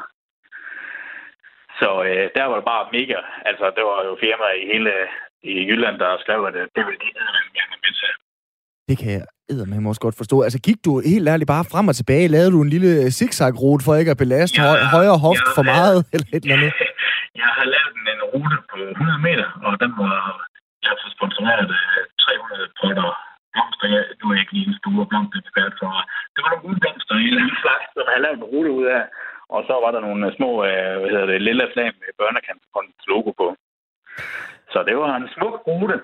Så 1.80 1.88
øh, 2.08 2.26
der 2.36 2.44
var 2.50 2.56
det 2.58 2.66
bare 2.72 2.92
mega. 2.98 3.18
Altså, 3.50 3.64
det 3.76 3.84
var 3.90 3.98
jo 4.08 4.12
firmaer 4.22 4.56
i 4.62 4.64
hele 4.72 4.92
i 5.50 5.52
Jylland, 5.68 5.96
der 6.02 6.22
skrev, 6.24 6.40
at 6.50 6.54
det 6.76 6.82
ville 6.86 7.00
de 7.04 7.10
gerne 7.58 7.76
med 7.84 7.92
til. 8.00 8.12
Det 8.88 8.96
kan 8.98 9.10
jeg 9.18 9.26
eddermame 9.50 9.88
også 9.88 10.04
godt 10.06 10.16
forstå. 10.22 10.36
Altså 10.46 10.58
gik 10.66 10.78
du 10.86 10.90
helt 11.12 11.28
ærligt 11.32 11.52
bare 11.54 11.64
frem 11.72 11.88
og 11.90 11.96
tilbage? 11.96 12.32
Lavede 12.34 12.52
du 12.54 12.60
en 12.62 12.74
lille 12.76 13.10
zigzag-rute 13.18 13.84
for 13.84 13.94
ikke 14.00 14.14
at 14.14 14.22
belaste 14.24 14.62
ja, 14.62 14.86
højre 14.96 15.18
hoft 15.26 15.48
for 15.56 15.64
meget? 15.74 15.98
Eller 16.12 16.28
et 16.36 16.42
eller 16.44 16.56
andet? 16.56 16.72
Jeg 17.42 17.50
har 17.58 17.66
lavet 17.74 17.96
en 18.14 18.22
rute 18.34 18.58
på 18.70 18.78
100 18.90 19.18
meter, 19.28 19.48
og 19.66 19.72
den 19.82 19.92
var 20.00 20.14
jeg 20.84 20.90
har 20.92 21.12
sponsoreret 21.16 21.70
300 22.24 22.68
potter 22.80 23.08
blomster. 23.52 23.86
Jeg, 23.94 24.02
du 24.20 24.24
er 24.32 24.36
ikke 24.40 24.54
lige 24.56 24.68
en 24.70 24.80
stor 24.80 25.04
blomsterekspert, 25.10 25.72
så 25.80 25.88
det 26.34 26.40
var 26.44 26.50
nogle 26.52 26.80
blomster 26.82 27.14
i 27.24 27.28
en 27.46 27.56
slags, 27.62 27.86
som 27.94 28.04
jeg 28.12 28.22
lavet 28.24 28.38
en 28.38 28.50
rute 28.52 28.70
ud 28.78 28.86
af. 28.98 29.04
Og 29.54 29.60
så 29.68 29.74
var 29.84 29.90
der 29.92 30.00
nogle 30.06 30.36
små, 30.38 30.50
øh, 30.68 30.94
hvad 31.00 31.10
hedder 31.12 31.28
det, 31.30 31.46
lille 31.48 31.66
flag 31.74 31.88
med 32.00 32.10
børnekantsfondens 32.20 33.04
logo 33.12 33.30
på. 33.40 33.46
Så 34.72 34.78
det 34.88 34.96
var 35.02 35.10
en 35.16 35.28
smuk 35.34 35.56
rute. 35.68 35.96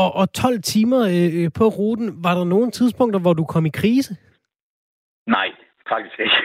Og, 0.00 0.08
og 0.20 0.32
12 0.32 0.62
timer 0.62 1.00
øh, 1.14 1.30
øh, 1.38 1.48
på 1.58 1.64
ruten, 1.78 2.08
var 2.24 2.34
der 2.38 2.44
nogle 2.44 2.70
tidspunkter, 2.70 3.20
hvor 3.20 3.34
du 3.40 3.44
kom 3.44 3.66
i 3.66 3.76
krise? 3.80 4.12
Nej, 5.26 5.48
faktisk 5.88 6.18
ikke. 6.20 6.40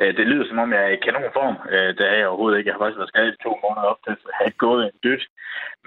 Øh, 0.00 0.16
det 0.16 0.26
lyder 0.26 0.46
som 0.48 0.58
om, 0.58 0.72
jeg 0.72 0.82
er 0.84 0.94
i 0.96 1.04
kanonform. 1.06 1.56
Øh, 1.74 1.90
det 1.98 2.04
er 2.10 2.16
jeg 2.18 2.28
overhovedet 2.28 2.58
ikke. 2.58 2.68
Jeg 2.68 2.74
har 2.74 2.82
faktisk 2.82 3.00
været 3.00 3.12
skadet 3.12 3.34
i 3.34 3.42
to 3.42 3.52
måneder 3.62 3.88
op 3.92 4.00
til, 4.04 4.12
at 4.12 4.18
have 4.38 4.50
har 4.50 4.62
gået 4.66 4.82
en 4.84 4.98
dødt. 5.04 5.24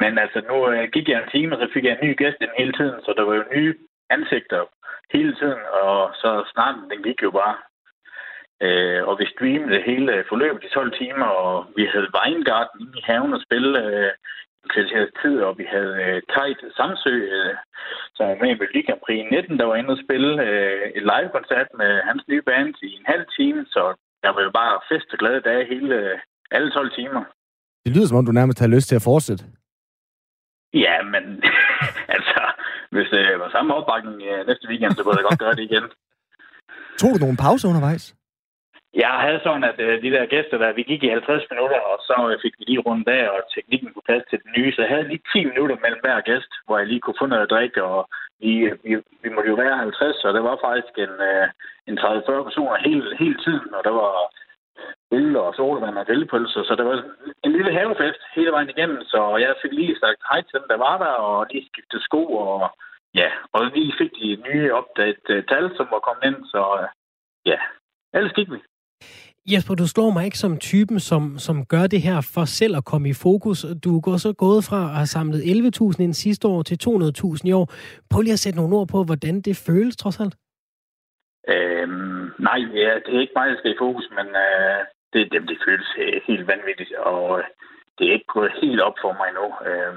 Men 0.01 0.11
altså, 0.23 0.39
nu 0.49 0.55
gik 0.95 1.07
jeg 1.09 1.17
en 1.19 1.33
time, 1.35 1.51
og 1.53 1.59
så 1.61 1.67
fik 1.73 1.83
jeg 1.85 1.93
en 1.93 2.05
ny 2.07 2.11
gæst 2.21 2.39
den 2.39 2.59
hele 2.59 2.73
tiden, 2.79 2.97
så 3.05 3.13
der 3.17 3.23
var 3.27 3.35
jo 3.35 3.43
nye 3.55 3.73
ansigter 4.15 4.61
hele 5.15 5.33
tiden, 5.39 5.61
og 5.81 5.97
så 6.21 6.29
snart 6.53 6.75
den 6.91 7.03
gik 7.07 7.19
jo 7.23 7.31
bare. 7.41 7.55
og 9.09 9.13
vi 9.19 9.25
streamede 9.33 9.87
hele 9.89 10.23
forløbet 10.29 10.63
i 10.63 10.69
12 10.73 10.91
timer, 10.99 11.25
og 11.25 11.65
vi 11.75 11.83
havde 11.93 12.13
Weingarten 12.15 12.81
inde 12.81 12.97
i 12.99 13.05
haven 13.09 13.33
og 13.33 13.41
spille 13.45 13.71
kvarters 14.73 15.11
tid, 15.21 15.35
og 15.47 15.51
vi 15.59 15.65
havde 15.75 15.93
øh, 16.05 16.17
Tejt 16.33 16.59
Samsø, 16.77 17.15
øh, 17.37 17.55
som 18.17 18.25
er 18.31 18.37
med 18.41 18.49
i 18.51 18.59
Melodi 18.59 18.81
Grand 18.87 19.01
Prix 19.05 19.19
19, 19.31 19.59
der 19.59 19.65
var 19.69 19.75
inde 19.75 19.93
og 19.95 20.01
spille 20.05 20.31
øh, 20.47 20.85
et 20.97 21.05
live-koncert 21.11 21.69
med 21.81 21.91
hans 22.09 22.23
nye 22.31 22.43
band 22.49 22.75
i 22.89 22.91
en 22.99 23.05
halv 23.13 23.25
time, 23.37 23.61
så 23.73 23.83
der 24.23 24.31
var 24.35 24.41
jo 24.47 24.51
bare 24.59 24.75
fest 24.89 25.09
og 25.13 25.19
glade 25.21 25.41
dage 25.49 25.63
hele, 25.73 25.95
øh, 26.01 26.17
alle 26.55 26.69
12 26.71 26.91
timer. 26.99 27.23
Det 27.85 27.91
lyder 27.95 28.07
som 28.07 28.17
om, 28.17 28.25
du 28.25 28.31
nærmest 28.31 28.59
har 28.59 28.67
lyst 28.75 28.87
til 28.89 28.99
at 28.99 29.07
fortsætte. 29.11 29.43
Ja, 30.85 30.95
men 31.13 31.23
altså, 32.15 32.41
hvis 32.93 33.07
det 33.15 33.23
var 33.41 33.49
samme 33.55 33.73
opbakning 33.77 34.17
øh, 34.31 34.47
næste 34.47 34.65
weekend, 34.69 34.91
så 34.91 35.03
kunne 35.03 35.17
jeg 35.17 35.27
godt 35.29 35.43
gøre 35.43 35.55
det 35.59 35.63
igen. 35.69 35.85
Tog 37.01 37.09
du 37.13 37.19
nogle 37.25 37.37
pauser 37.45 37.69
undervejs? 37.69 38.05
Jeg 39.03 39.13
havde 39.25 39.39
sådan, 39.43 39.63
at 39.63 39.79
øh, 39.79 40.01
de 40.03 40.11
der 40.15 40.25
gæster, 40.25 40.57
der 40.57 40.73
vi 40.73 40.83
gik 40.83 41.03
i 41.03 41.07
50 41.07 41.43
minutter, 41.51 41.79
og 41.91 41.97
så 42.07 42.17
øh, 42.29 42.35
fik 42.43 42.53
vi 42.59 42.63
lige 42.67 42.85
rundt 42.87 43.07
af, 43.07 43.29
og 43.29 43.39
teknikken 43.53 43.89
kunne 43.93 44.09
passe 44.11 44.27
til 44.29 44.39
den 44.43 44.51
nye. 44.57 44.71
Så 44.73 44.81
jeg 44.81 44.89
havde 44.89 45.07
lige 45.07 45.23
10 45.33 45.45
minutter 45.51 45.77
mellem 45.83 46.01
hver 46.03 46.19
gæst, 46.29 46.51
hvor 46.65 46.77
jeg 46.77 46.87
lige 46.87 47.01
kunne 47.01 47.21
få 47.21 47.25
noget 47.25 47.43
at 47.43 47.53
drikke, 47.55 47.83
og 47.83 48.09
vi, 48.39 48.51
øh, 48.67 48.77
vi, 48.83 48.91
vi 49.23 49.29
måtte 49.29 49.49
jo 49.49 49.55
være 49.55 49.77
50, 49.77 50.25
og 50.25 50.33
det 50.33 50.43
var 50.43 50.57
faktisk 50.67 50.93
en, 51.05 51.15
øh, 51.31 51.47
en 51.89 51.97
30-40 51.99 52.43
personer 52.47 52.77
hele, 52.87 53.17
hele 53.21 53.37
tiden, 53.45 53.73
og 53.77 53.81
der 53.87 53.93
var 54.01 54.13
øl 55.11 55.35
og 55.37 55.55
solvand 55.55 55.97
og 55.97 56.05
grillpølser, 56.05 56.63
så 56.63 56.75
det 56.75 56.85
var 56.85 57.03
en 57.45 57.51
lille 57.51 57.71
havefest 57.73 58.21
hele 58.35 58.51
vejen 58.51 58.69
igennem, 58.69 59.01
så 59.03 59.37
jeg 59.37 59.55
fik 59.61 59.73
lige 59.73 59.99
sagt 59.99 60.21
hej 60.29 60.41
til 60.41 60.59
dem, 60.59 60.67
der 60.69 60.77
var 60.77 60.97
der, 60.97 61.13
og 61.27 61.47
lige 61.51 61.67
skiftet 61.71 62.01
sko, 62.01 62.21
og 62.25 62.69
ja, 63.13 63.29
og 63.53 63.61
vi 63.73 63.93
fik 63.97 64.11
de 64.21 64.37
nye 64.47 64.73
opdaget 64.73 65.25
øh, 65.29 65.43
tal, 65.43 65.65
som 65.77 65.87
var 65.91 65.99
kommet 65.99 66.23
ind, 66.29 66.39
så 66.53 66.61
øh, 66.81 66.87
ja, 67.45 67.59
ellers 68.13 68.33
gik 68.33 68.51
vi. 68.51 68.59
Jesper, 69.51 69.75
du 69.75 69.87
slår 69.87 70.09
mig 70.15 70.25
ikke 70.25 70.37
som 70.37 70.57
typen, 70.57 70.99
som, 70.99 71.21
som 71.37 71.65
gør 71.73 71.85
det 71.93 72.01
her 72.07 72.19
for 72.33 72.45
selv 72.45 72.73
at 72.77 72.85
komme 72.85 73.09
i 73.09 73.19
fokus. 73.25 73.65
Du 73.83 73.91
går 74.05 74.17
så 74.25 74.31
gået 74.33 74.61
fra 74.69 74.81
at 74.89 74.95
have 75.01 75.11
samlet 75.15 75.41
11.000 75.41 76.03
ind 76.03 76.13
sidste 76.13 76.47
år 76.47 76.61
til 76.63 76.77
200.000 76.85 77.49
i 77.49 77.53
år. 77.59 77.65
Prøv 78.11 78.21
lige 78.21 78.37
at 78.37 78.43
sætte 78.43 78.59
nogle 78.59 78.75
ord 78.75 78.87
på, 78.87 78.99
hvordan 79.03 79.35
det 79.41 79.63
føles 79.67 79.95
trods 79.97 80.19
alt. 80.23 80.35
Øhm, 81.53 82.23
nej, 82.47 82.59
ja, 82.83 82.91
det 83.03 83.11
er 83.15 83.21
ikke 83.21 83.37
mig, 83.39 83.47
der 83.49 83.57
skal 83.57 83.71
i 83.71 83.83
fokus, 83.85 84.07
men 84.17 84.27
øh, 84.45 84.79
det, 85.13 85.21
det, 85.31 85.39
det 85.49 85.57
føles 85.67 85.89
øh, 86.03 86.21
helt 86.27 86.47
vanvittigt, 86.47 86.93
og 87.11 87.39
øh, 87.39 87.45
det 87.95 88.03
er 88.07 88.13
ikke 88.17 88.33
gået 88.37 88.59
helt 88.61 88.81
op 88.87 88.97
for 89.03 89.13
mig 89.21 89.29
nu. 89.39 89.47
Øh, 89.69 89.95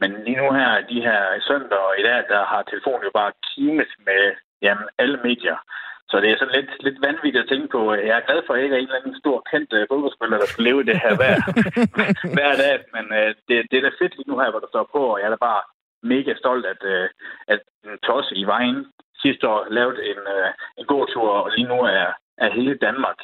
men 0.00 0.10
lige 0.24 0.40
nu 0.42 0.46
her, 0.58 0.70
de 0.92 0.98
her 1.08 1.20
søndag 1.48 1.78
og 1.88 1.94
i 2.00 2.02
dag, 2.08 2.18
der 2.32 2.42
har 2.52 2.62
telefonen 2.62 3.04
jo 3.08 3.12
bare 3.20 3.32
kimet 3.48 3.92
med 4.08 4.22
jamen, 4.62 4.86
alle 4.98 5.18
medier. 5.28 5.58
Så 6.10 6.16
det 6.20 6.28
er 6.30 6.38
sådan 6.38 6.56
lidt, 6.58 6.70
lidt 6.86 6.98
vanvittigt 7.06 7.42
at 7.42 7.48
tænke 7.48 7.68
på. 7.68 7.80
Jeg 7.94 8.16
er 8.18 8.28
glad 8.28 8.40
for, 8.42 8.52
at 8.52 8.58
jeg 8.58 8.64
ikke 8.64 8.76
er 8.76 8.80
en 8.80 8.88
eller 8.88 9.00
anden 9.00 9.22
stor 9.22 9.38
kendt 9.50 9.72
uh, 9.72 9.82
fodboldspiller, 9.90 10.38
der 10.38 10.48
skal 10.52 10.64
leve 10.64 10.84
det 10.88 10.96
her 11.04 11.12
hver, 11.20 11.36
hver 12.36 12.52
dag. 12.62 12.76
Men 12.94 13.04
uh, 13.18 13.30
det, 13.46 13.56
det 13.70 13.76
er 13.76 13.84
da 13.84 13.90
fedt 14.00 14.14
lige 14.16 14.30
nu 14.30 14.36
her, 14.38 14.50
hvor 14.50 14.62
der 14.62 14.72
står 14.72 14.86
på, 14.94 15.00
og 15.12 15.18
jeg 15.18 15.26
er 15.26 15.34
da 15.34 15.46
bare 15.50 15.62
mega 16.12 16.32
stolt, 16.42 16.66
at, 16.72 16.82
uh, 16.94 17.06
at 17.52 17.60
en 17.86 17.98
tosse 18.08 18.34
i 18.42 18.44
vejen 18.54 18.78
sidste 19.24 19.44
år 19.52 19.60
lavede 19.78 20.00
en, 20.10 20.20
uh, 20.36 20.50
en 20.78 20.86
god 20.92 21.04
tur, 21.12 21.30
og 21.44 21.50
lige 21.56 21.70
nu 21.72 21.78
er, 22.00 22.06
er 22.44 22.50
hele 22.58 22.74
Danmark 22.86 23.18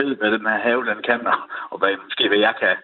ved, 0.00 0.10
hvad 0.16 0.30
den 0.32 0.46
her 0.50 0.58
have 0.68 0.86
den 0.90 1.02
kan, 1.08 1.20
og 1.70 1.78
hvad, 1.78 1.96
måske 2.04 2.28
hvad 2.28 2.38
jeg 2.38 2.54
kan. 2.60 2.76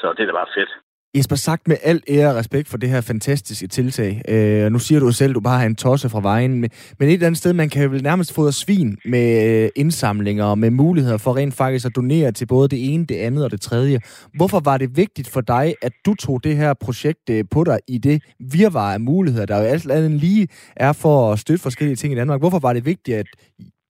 Så 0.00 0.06
det 0.12 0.22
er 0.22 0.26
da 0.26 0.32
bare 0.32 0.54
fedt. 0.56 0.72
Jesper, 1.18 1.36
sagt 1.36 1.68
med 1.68 1.76
al 1.82 2.02
ære 2.08 2.28
og 2.30 2.36
respekt 2.36 2.68
for 2.68 2.78
det 2.78 2.88
her 2.88 3.00
fantastiske 3.00 3.66
tiltag. 3.66 4.22
Øh, 4.28 4.72
nu 4.72 4.78
siger 4.78 5.00
du 5.00 5.12
selv, 5.12 5.30
at 5.30 5.34
du 5.34 5.40
bare 5.40 5.58
har 5.58 5.66
en 5.66 5.74
tosse 5.74 6.08
fra 6.08 6.20
vejen, 6.20 6.50
men, 6.50 6.70
men 6.98 7.08
et 7.08 7.12
eller 7.12 7.26
andet 7.26 7.38
sted, 7.38 7.52
man 7.52 7.68
kan 7.68 7.92
vel 7.92 8.02
nærmest 8.02 8.32
få 8.32 8.50
svin 8.50 8.98
med 9.04 9.46
øh, 9.46 9.70
indsamlinger 9.76 10.44
og 10.44 10.58
med 10.58 10.70
muligheder 10.70 11.16
for 11.16 11.36
rent 11.36 11.54
faktisk 11.54 11.86
at 11.86 11.96
donere 11.96 12.32
til 12.32 12.46
både 12.46 12.68
det 12.68 12.94
ene, 12.94 13.06
det 13.06 13.14
andet 13.14 13.44
og 13.44 13.50
det 13.50 13.60
tredje. 13.60 14.00
Hvorfor 14.36 14.60
var 14.60 14.78
det 14.78 14.96
vigtigt 14.96 15.28
for 15.28 15.40
dig, 15.40 15.74
at 15.82 15.92
du 16.06 16.14
tog 16.14 16.44
det 16.44 16.56
her 16.56 16.74
projekt 16.74 17.30
øh, 17.30 17.44
på 17.50 17.64
dig 17.64 17.78
i 17.88 17.98
det 17.98 18.22
virvar 18.40 18.92
af 18.92 19.00
muligheder, 19.00 19.46
der 19.46 19.58
jo 19.58 19.64
alt 19.64 19.90
andet 19.90 20.10
lige 20.10 20.48
er 20.76 20.92
for 20.92 21.32
at 21.32 21.38
støtte 21.38 21.62
forskellige 21.62 21.96
ting 21.96 22.12
i 22.12 22.16
Danmark? 22.16 22.40
Hvorfor 22.40 22.58
var 22.58 22.72
det 22.72 22.84
vigtigt, 22.84 23.16
at 23.16 23.26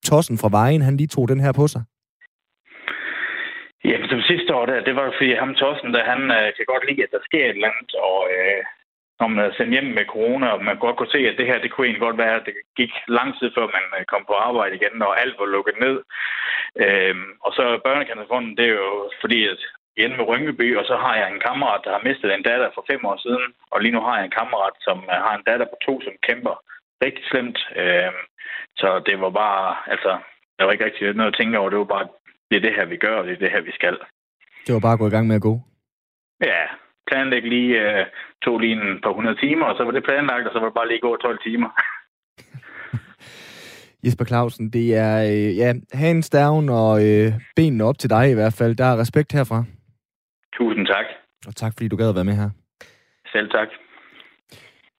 tossen 0.04 0.38
fra 0.38 0.48
vejen, 0.50 0.82
han 0.82 0.96
lige 0.96 1.06
tog 1.06 1.28
den 1.28 1.40
her 1.40 1.52
på 1.52 1.68
sig? 1.68 1.82
Ja, 3.84 3.96
som 4.08 4.20
sidste 4.22 4.54
år, 4.54 4.66
der, 4.66 4.80
det 4.80 4.96
var 4.96 5.12
fordi 5.16 5.32
ham 5.34 5.54
Thorsten, 5.54 5.94
der 5.94 6.10
han 6.12 6.22
øh, 6.38 6.48
kan 6.56 6.66
godt 6.72 6.84
lide, 6.88 7.02
at 7.02 7.12
der 7.12 7.22
sker 7.24 7.44
et 7.44 7.50
eller 7.50 7.70
andet, 7.70 7.94
og 7.94 8.18
øh, 8.34 8.62
når 9.20 9.28
man 9.28 9.44
er 9.44 9.52
sendt 9.56 9.72
hjem 9.74 9.90
med 9.98 10.04
corona, 10.14 10.46
og 10.48 10.64
man 10.64 10.78
godt 10.78 10.96
kunne 10.96 11.14
se, 11.16 11.22
at 11.28 11.38
det 11.38 11.46
her, 11.46 11.58
det 11.58 11.70
kunne 11.70 11.86
egentlig 11.86 12.06
godt 12.06 12.18
være, 12.18 12.36
at 12.40 12.46
det 12.46 12.54
gik 12.76 12.92
lang 13.08 13.38
tid 13.38 13.48
før 13.56 13.66
man 13.76 13.84
øh, 13.98 14.04
kom 14.12 14.24
på 14.26 14.34
arbejde 14.48 14.76
igen, 14.76 15.02
og 15.02 15.20
alt 15.20 15.34
var 15.38 15.46
lukket 15.46 15.76
ned. 15.84 15.96
Øh, 16.84 17.16
og 17.44 17.50
så 17.56 17.64
børnekanalfonden, 17.84 18.56
det 18.56 18.64
er 18.64 18.74
jo 18.84 19.10
fordi, 19.20 19.40
at 19.52 19.60
igen 19.96 20.16
med 20.16 20.28
Rynkeby, 20.28 20.76
og 20.76 20.84
så 20.84 20.96
har 20.96 21.14
jeg 21.16 21.28
en 21.28 21.44
kammerat, 21.48 21.80
der 21.84 21.92
har 21.96 22.06
mistet 22.08 22.34
en 22.34 22.42
datter 22.42 22.70
for 22.74 22.84
fem 22.90 23.04
år 23.04 23.16
siden, 23.26 23.48
og 23.72 23.80
lige 23.80 23.94
nu 23.96 24.00
har 24.00 24.16
jeg 24.16 24.24
en 24.24 24.38
kammerat, 24.40 24.76
som 24.86 24.98
øh, 25.12 25.18
har 25.26 25.34
en 25.36 25.46
datter 25.50 25.66
på 25.66 25.76
to, 25.86 26.00
som 26.00 26.14
kæmper 26.28 26.54
rigtig 27.04 27.24
slemt. 27.30 27.58
Øh, 27.82 28.12
så 28.80 28.88
det 29.06 29.20
var 29.20 29.30
bare, 29.30 29.76
altså, 29.86 30.12
jeg 30.58 30.66
var 30.66 30.72
ikke 30.72 30.84
rigtig 30.84 31.14
noget 31.14 31.32
at 31.32 31.38
tænke 31.38 31.58
over, 31.58 31.70
det 31.70 31.78
var 31.78 31.94
bare 31.96 32.08
det 32.48 32.56
er 32.56 32.60
det 32.60 32.74
her, 32.76 32.84
vi 32.84 32.96
gør, 32.96 33.16
og 33.18 33.24
det 33.26 33.32
er 33.32 33.42
det 33.44 33.50
her, 33.50 33.60
vi 33.60 33.72
skal. 33.72 33.96
Det 34.66 34.74
var 34.74 34.80
bare 34.80 34.92
at 34.92 34.98
gå 34.98 35.06
i 35.06 35.14
gang 35.16 35.26
med 35.26 35.36
at 35.36 35.42
gå? 35.42 35.54
Ja, 36.50 36.62
planlæg 37.06 37.42
lige, 37.42 37.72
uh, 37.86 38.06
tog 38.44 38.58
lige 38.58 38.72
en 38.72 39.00
par 39.04 39.12
hundrede 39.12 39.38
timer, 39.44 39.66
og 39.66 39.76
så 39.76 39.84
var 39.84 39.92
det 39.92 40.04
planlagt, 40.04 40.46
og 40.46 40.52
så 40.52 40.58
var 40.58 40.68
det 40.68 40.74
bare 40.74 40.88
lige 40.88 41.00
gå 41.00 41.16
12 41.16 41.38
timer. 41.42 41.70
Jesper 44.04 44.24
Clausen, 44.24 44.70
det 44.70 44.96
er 44.96 45.16
øh, 45.32 45.56
ja, 45.56 45.72
hands 45.92 46.30
down 46.30 46.68
og 46.68 46.94
øh, 47.08 47.32
benene 47.56 47.84
op 47.84 47.98
til 47.98 48.10
dig 48.10 48.30
i 48.30 48.34
hvert 48.34 48.54
fald. 48.58 48.76
Der 48.76 48.84
er 48.84 48.98
respekt 48.98 49.32
herfra. 49.32 49.64
Tusind 50.56 50.86
tak. 50.86 51.06
Og 51.46 51.56
tak, 51.56 51.72
fordi 51.76 51.88
du 51.88 51.96
gad 51.96 52.08
at 52.08 52.14
være 52.14 52.30
med 52.30 52.36
her. 52.42 52.50
Selv 53.32 53.50
tak. 53.50 53.68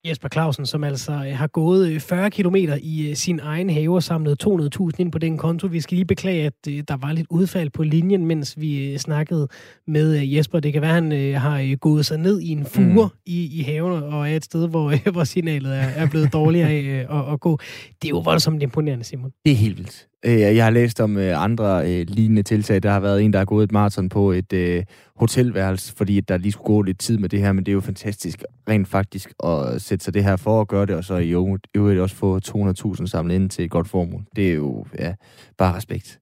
Jesper 0.08 0.29
Clausen, 0.29 0.65
som 0.65 0.84
altså 0.84 1.12
øh, 1.12 1.38
har 1.38 1.48
gået 1.48 2.01
40 2.01 2.25
øh, 2.25 2.32
km 2.32 2.56
i 2.82 3.10
øh, 3.10 3.15
sin 3.15 3.39
egen 3.39 3.70
have 3.70 3.96
og 3.96 4.03
samlet 4.03 4.46
200.000 4.46 4.89
ind 4.98 5.12
på 5.12 5.18
den 5.18 5.38
konto. 5.38 5.68
Vi 5.68 5.82
skal 5.82 5.96
lige 5.96 6.06
beklage, 6.06 6.46
at 6.46 6.65
der 6.65 6.98
var 6.98 7.13
lidt 7.13 7.27
udfald 7.29 7.70
på 7.70 7.84
linjen, 7.84 8.25
mens 8.25 8.60
vi 8.60 8.98
snakkede 8.98 9.48
med 9.88 10.13
Jesper. 10.15 10.60
Det 10.60 10.74
kan 10.74 10.82
være, 10.82 10.98
at 10.98 11.03
han 11.03 11.36
har 11.36 11.75
gået 11.75 12.06
sig 12.06 12.18
ned 12.18 12.39
i 12.39 12.50
en 12.50 12.65
fure 12.65 13.10
mm. 13.13 13.20
i, 13.25 13.60
i 13.60 13.62
haven 13.62 14.03
og 14.03 14.29
er 14.29 14.36
et 14.36 14.46
sted, 14.46 14.68
hvor, 14.68 14.94
hvor 15.12 15.24
signalet 15.24 15.75
er, 15.77 15.88
er 15.88 16.10
blevet 16.10 16.34
dårligere 16.34 16.70
af 16.70 17.06
at, 17.18 17.34
at 17.34 17.39
gå. 17.39 17.60
Det 18.01 18.08
er 18.08 18.10
jo 18.10 18.20
voldsomt 18.20 18.63
imponerende, 18.63 19.03
Simon. 19.03 19.32
Det 19.46 19.51
er 19.51 19.56
helt 19.56 19.77
vildt. 19.77 20.08
Øh, 20.25 20.39
jeg 20.39 20.63
har 20.63 20.71
læst 20.71 20.99
om 20.99 21.17
øh, 21.17 21.43
andre 21.43 21.91
øh, 21.91 22.05
lignende 22.07 22.43
tiltag. 22.43 22.83
Der 22.83 22.91
har 22.91 22.99
været 22.99 23.21
en, 23.21 23.33
der 23.33 23.39
har 23.39 23.45
gået 23.45 23.63
et 23.63 23.71
maraton 23.71 24.09
på 24.09 24.31
et 24.31 24.53
øh, 24.53 24.83
hotelværelse, 25.15 25.93
fordi 25.95 26.19
der 26.19 26.38
lige 26.38 26.51
skulle 26.51 26.65
gå 26.65 26.81
lidt 26.81 26.99
tid 26.99 27.17
med 27.17 27.29
det 27.29 27.39
her, 27.39 27.51
men 27.53 27.65
det 27.65 27.71
er 27.71 27.73
jo 27.73 27.81
fantastisk 27.81 28.43
rent 28.69 28.88
faktisk 28.88 29.33
at 29.43 29.81
sætte 29.81 30.05
sig 30.05 30.13
det 30.13 30.23
her 30.23 30.35
for 30.35 30.61
at 30.61 30.67
gøre 30.67 30.85
det, 30.85 30.95
og 30.95 31.03
så 31.03 31.17
i 31.17 31.29
øvrigt 31.75 31.99
også 31.99 32.15
få 32.15 32.39
200.000 32.47 33.05
samlet 33.05 33.35
ind 33.35 33.49
til 33.49 33.65
et 33.65 33.71
godt 33.71 33.88
formål. 33.88 34.23
Det 34.35 34.49
er 34.49 34.53
jo 34.53 34.85
ja, 34.99 35.13
bare 35.57 35.75
respekt. 35.75 36.19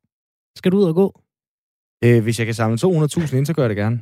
Skal 0.56 0.72
du 0.72 0.78
ud 0.78 0.84
og 0.84 0.96
gå? 0.96 1.22
Øh, 2.04 2.24
hvis 2.24 2.40
jeg 2.40 2.48
kan 2.48 2.56
samle 2.56 2.78
200.000 2.84 3.36
ind, 3.36 3.46
så 3.46 3.54
gør 3.54 3.64
jeg 3.64 3.70
det 3.70 3.78
gerne. 3.78 4.00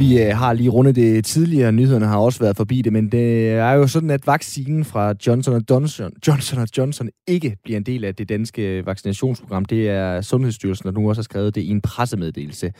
Vi 0.00 0.22
øh, 0.22 0.36
har 0.36 0.52
lige 0.52 0.70
rundet 0.70 0.96
det 0.96 1.24
tidligere, 1.24 1.72
nyhederne 1.72 2.06
har 2.06 2.18
også 2.18 2.40
været 2.40 2.56
forbi 2.56 2.82
det, 2.82 2.92
men 2.92 3.12
det 3.12 3.48
er 3.50 3.72
jo 3.72 3.86
sådan, 3.86 4.10
at 4.10 4.26
vaccinen 4.26 4.84
fra 4.84 5.14
Johnson 5.26 5.64
Johnson, 5.70 6.12
Johnson 6.26 6.66
Johnson 6.78 7.08
ikke 7.28 7.56
bliver 7.64 7.76
en 7.76 7.82
del 7.82 8.04
af 8.04 8.14
det 8.14 8.28
danske 8.28 8.86
vaccinationsprogram. 8.86 9.64
Det 9.64 9.88
er 9.88 10.20
Sundhedsstyrelsen, 10.20 10.86
der 10.86 10.92
nu 10.92 11.08
også 11.08 11.20
har 11.20 11.24
skrevet 11.24 11.54
det 11.54 11.60
i 11.60 11.68
en 11.68 11.80
pressemeddelelse. 11.80 12.72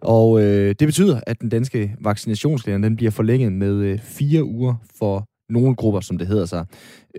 Og 0.00 0.42
øh, 0.42 0.74
det 0.78 0.88
betyder, 0.88 1.20
at 1.26 1.40
den 1.40 1.48
danske 1.48 1.94
vaccinationskalender 2.00 2.88
den 2.88 2.96
bliver 2.96 3.10
forlænget 3.10 3.52
med 3.52 3.74
øh, 3.74 3.98
fire 3.98 4.44
uger 4.44 4.74
for 4.98 5.26
nogle 5.48 5.74
grupper, 5.74 6.00
som 6.00 6.18
det 6.18 6.26
hedder 6.26 6.46
sig. 6.46 6.66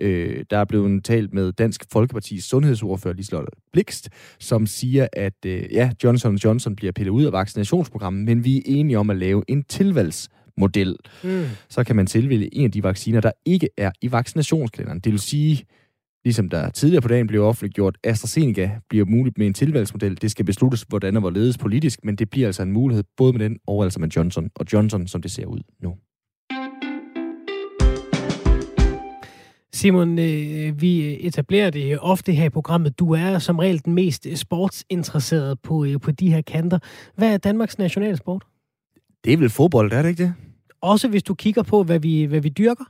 Øh, 0.00 0.44
der 0.50 0.58
er 0.58 0.64
blevet 0.64 1.04
talt 1.04 1.34
med 1.34 1.52
Dansk 1.52 1.84
Folkepartis 1.92 2.44
sundhedsordfører 2.44 3.14
Liselotte 3.14 3.52
Blikst, 3.72 4.08
som 4.38 4.66
siger, 4.66 5.08
at 5.12 5.46
øh, 5.46 5.72
ja, 5.72 5.90
Johnson 6.04 6.36
Johnson 6.36 6.76
bliver 6.76 6.92
pillet 6.92 7.10
ud 7.10 7.24
af 7.24 7.32
vaccinationsprogrammet, 7.32 8.24
men 8.24 8.44
vi 8.44 8.56
er 8.56 8.62
enige 8.66 8.98
om 8.98 9.10
at 9.10 9.16
lave 9.16 9.44
en 9.48 9.62
tilvalgsmodel. 9.62 10.96
Mm. 11.24 11.44
Så 11.68 11.84
kan 11.84 11.96
man 11.96 12.06
tilvælge 12.06 12.54
en 12.54 12.64
af 12.64 12.72
de 12.72 12.82
vacciner, 12.82 13.20
der 13.20 13.32
ikke 13.44 13.68
er 13.76 13.90
i 14.02 14.12
vaccinationskalenderen. 14.12 15.00
Det 15.00 15.12
vil 15.12 15.20
sige, 15.20 15.64
ligesom 16.24 16.48
der 16.48 16.70
tidligere 16.70 17.02
på 17.02 17.08
dagen 17.08 17.26
blev 17.26 17.42
offentliggjort, 17.42 17.98
AstraZeneca 18.04 18.70
bliver 18.88 19.06
muligt 19.06 19.38
med 19.38 19.46
en 19.46 19.54
tilvalgsmodel. 19.54 20.22
Det 20.22 20.30
skal 20.30 20.44
besluttes, 20.44 20.82
hvordan 20.88 21.16
og 21.16 21.20
hvorledes 21.20 21.58
politisk, 21.58 22.04
men 22.04 22.16
det 22.16 22.30
bliver 22.30 22.46
altså 22.46 22.62
en 22.62 22.72
mulighed 22.72 23.04
både 23.16 23.32
med 23.32 23.40
den 23.40 23.58
og 23.66 23.84
altså 23.84 24.00
med 24.00 24.08
Johnson 24.08 24.50
og 24.54 24.66
Johnson, 24.72 25.06
som 25.06 25.22
det 25.22 25.30
ser 25.30 25.46
ud 25.46 25.60
nu. 25.82 25.96
Simon, 29.80 30.18
øh, 30.18 30.80
vi 30.80 31.18
etablerer 31.26 31.70
det 31.70 31.98
ofte 32.00 32.32
her 32.32 32.44
i 32.44 32.48
programmet. 32.48 32.98
Du 32.98 33.14
er 33.14 33.38
som 33.38 33.58
regel 33.58 33.84
den 33.84 33.94
mest 33.94 34.26
sportsinteresserede 34.34 35.56
på, 35.56 35.84
øh, 35.84 36.00
på 36.00 36.10
de 36.10 36.32
her 36.32 36.42
kanter. 36.42 36.78
Hvad 37.16 37.32
er 37.32 37.36
Danmarks 37.36 37.78
nationalsport? 37.78 38.44
Det 39.24 39.32
er 39.32 39.36
vel 39.36 39.50
fodbold, 39.50 39.92
er 39.92 40.02
det 40.02 40.08
ikke 40.08 40.22
det? 40.22 40.34
Også 40.80 41.08
hvis 41.08 41.22
du 41.22 41.34
kigger 41.34 41.62
på, 41.62 41.82
hvad 41.82 41.98
vi, 41.98 42.24
hvad 42.24 42.40
vi 42.40 42.48
dyrker? 42.48 42.84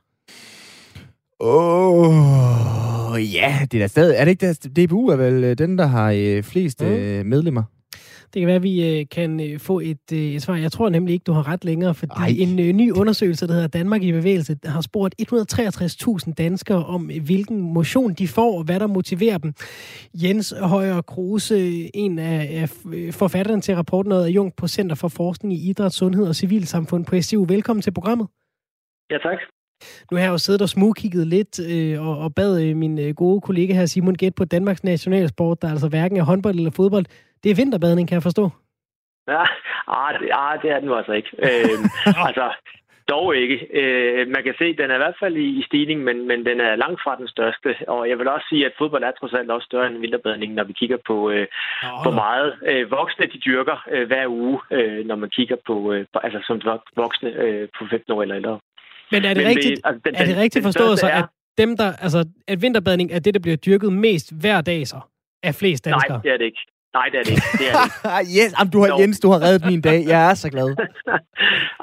Åh, 1.41 3.13
oh, 3.13 3.35
ja, 3.35 3.59
det 3.73 3.79
er 3.79 3.83
da 3.83 3.87
stadig... 3.87 4.17
Er 4.17 4.25
det 4.25 4.31
ikke 4.31 4.49
det? 4.49 4.77
DBU 4.77 5.09
er 5.09 5.17
vel 5.17 5.45
øh, 5.45 5.59
den, 5.59 5.79
der 5.79 5.87
har 5.87 6.11
øh, 6.17 6.43
flest 6.43 6.81
mm. 6.81 6.89
medlemmer? 7.27 7.63
Det 8.35 8.41
kan 8.41 8.47
være, 8.47 8.57
at 8.57 8.63
vi 8.63 9.01
øh, 9.01 9.07
kan 9.11 9.41
øh, 9.41 9.59
få 9.59 9.81
et, 9.81 10.13
øh, 10.13 10.19
et 10.19 10.43
svar. 10.43 10.57
Jeg 10.57 10.73
tror 10.73 10.89
nemlig 10.89 11.13
ikke, 11.13 11.25
du 11.25 11.33
har 11.33 11.49
ret 11.49 11.65
længere, 11.65 11.95
fordi 11.95 12.13
Ej. 12.17 12.35
en 12.39 12.77
ny 12.77 12.93
undersøgelse, 12.93 13.47
der 13.47 13.53
hedder 13.53 13.69
Danmark 13.69 14.03
i 14.03 14.13
bevægelse, 14.13 14.57
har 14.65 14.81
spurgt 14.81 15.15
163.000 15.23 16.35
danskere 16.35 16.85
om, 16.87 17.11
hvilken 17.25 17.61
motion 17.61 18.13
de 18.15 18.29
får, 18.29 18.59
og 18.59 18.65
hvad 18.65 18.81
der 18.81 18.87
motiverer 18.87 19.39
dem. 19.39 19.53
Jens 20.15 20.55
Højer 20.63 21.01
Kruse, 21.01 21.91
en 21.97 22.19
af 22.19 22.69
forfatterne 23.13 23.61
til 23.63 23.77
rapporten, 23.77 24.13
og 24.13 24.31
Jung 24.31 24.57
på 24.57 24.69
Center 24.69 24.97
for 24.97 25.09
Forskning 25.09 25.55
i 25.55 25.71
Idræt, 25.71 25.93
Sundhed 25.93 26.27
og 26.27 26.37
Civilsamfund 26.37 27.05
på 27.05 27.21
SU. 27.21 27.45
Velkommen 27.45 27.83
til 27.83 27.91
programmet. 27.91 28.29
Ja, 29.11 29.19
tak. 29.19 29.39
Nu 30.11 30.17
har 30.17 30.25
jeg 30.25 30.33
jo 30.33 30.39
siddet 30.39 30.63
og 30.63 30.69
smugkigget 30.69 31.27
lidt 31.27 31.61
øh, 31.73 32.07
og, 32.07 32.19
og 32.19 32.35
bad 32.35 32.63
øh, 32.63 32.77
min 32.77 32.99
øh, 32.99 33.15
gode 33.15 33.41
kollega 33.41 33.73
her, 33.75 33.87
Simon 33.87 34.15
Gæt, 34.15 34.35
på 34.35 34.45
Danmarks 34.45 34.85
nationalsport, 34.85 35.63
der 35.63 35.69
altså 35.71 35.89
hverken 35.89 36.17
er 36.17 36.23
håndbold 36.23 36.55
eller 36.55 36.71
fodbold. 36.71 37.05
Det 37.43 37.51
er 37.51 37.55
vinterbadning, 37.55 38.09
kan 38.09 38.15
jeg 38.15 38.23
forstå. 38.23 38.51
Ja, 39.29 39.45
ah, 39.89 40.21
det, 40.21 40.29
ah, 40.33 40.63
det 40.63 40.71
er 40.71 40.79
den 40.79 40.89
nu 40.89 40.95
altså 40.95 41.13
ikke. 41.13 41.31
Øh, 41.39 41.79
altså, 42.27 42.47
dog 43.09 43.37
ikke. 43.37 43.57
Øh, 43.81 44.29
man 44.35 44.43
kan 44.45 44.55
se, 44.59 44.65
at 44.65 44.79
den 44.79 44.91
er 44.91 44.95
i 44.99 45.05
hvert 45.05 45.21
fald 45.23 45.37
i, 45.37 45.47
i 45.61 45.63
stigning, 45.69 45.99
men, 46.05 46.17
men 46.29 46.39
den 46.49 46.61
er 46.61 46.77
langt 46.77 47.01
fra 47.05 47.17
den 47.21 47.29
største. 47.29 47.71
Og 47.89 48.09
jeg 48.09 48.19
vil 48.19 48.29
også 48.29 48.47
sige, 48.49 48.67
at 48.67 48.79
fodbold 48.79 49.05
er 49.05 49.11
trods 49.11 49.35
alt 49.35 49.51
også 49.51 49.65
større 49.67 49.87
end 49.87 49.99
vinterbadning, 49.99 50.55
når 50.55 50.65
vi 50.65 50.73
kigger 50.73 50.99
på, 51.07 51.31
øh, 51.31 51.47
oh. 51.85 52.03
hvor 52.03 52.15
meget 52.25 52.51
øh, 52.71 52.91
voksne 52.91 53.27
de 53.27 53.39
dyrker 53.39 53.77
øh, 53.91 54.07
hver 54.07 54.27
uge, 54.29 54.59
øh, 54.71 55.07
når 55.07 55.17
man 55.17 55.31
kigger 55.31 55.57
på, 55.67 55.93
øh, 55.93 56.07
altså 56.25 56.41
som 56.47 56.61
voksne 56.97 57.31
øh, 57.45 57.69
på 57.79 57.85
15 57.91 58.13
år 58.13 58.23
eller 58.23 58.37
ældre. 58.37 58.59
Men 59.11 59.25
er 59.25 59.35
det 59.35 59.37
men 59.37 59.47
rigtigt, 59.47 59.81
altså, 59.85 60.01
den, 60.05 60.15
er 60.15 60.25
det 60.25 60.37
rigtigt 60.37 60.63
forstået 60.63 60.99
så, 60.99 61.11
at 61.11 61.25
dem, 61.59 61.77
der, 61.77 61.93
altså, 61.93 62.25
at 62.49 62.63
vinterbadning 62.63 63.13
er 63.13 63.19
det, 63.19 63.35
der 63.35 63.41
bliver 63.41 63.57
dyrket 63.57 63.93
mest 63.93 64.33
hver 64.33 64.61
dag 64.61 64.87
så? 64.87 65.01
Af 65.43 65.55
flest 65.55 65.85
danskere? 65.85 66.17
Nej, 66.17 66.23
det 66.23 66.33
er 66.33 66.37
det 66.37 66.45
ikke. 66.45 66.59
Nej, 66.95 67.07
det 67.13 67.19
er 67.21 67.25
det 67.25 67.31
ikke. 67.37 67.51
Det 67.61 67.67
er 67.71 67.75
det 67.79 67.85
ikke. 67.87 68.31
yes, 68.39 68.51
jamen, 68.59 68.73
du 68.75 68.79
har, 68.81 68.89
Jens, 69.01 69.21
du 69.21 69.29
har 69.35 69.41
reddet 69.47 69.63
min 69.71 69.81
dag. 69.81 70.01
Jeg 70.15 70.31
er 70.31 70.35
så 70.35 70.49
glad. 70.55 70.69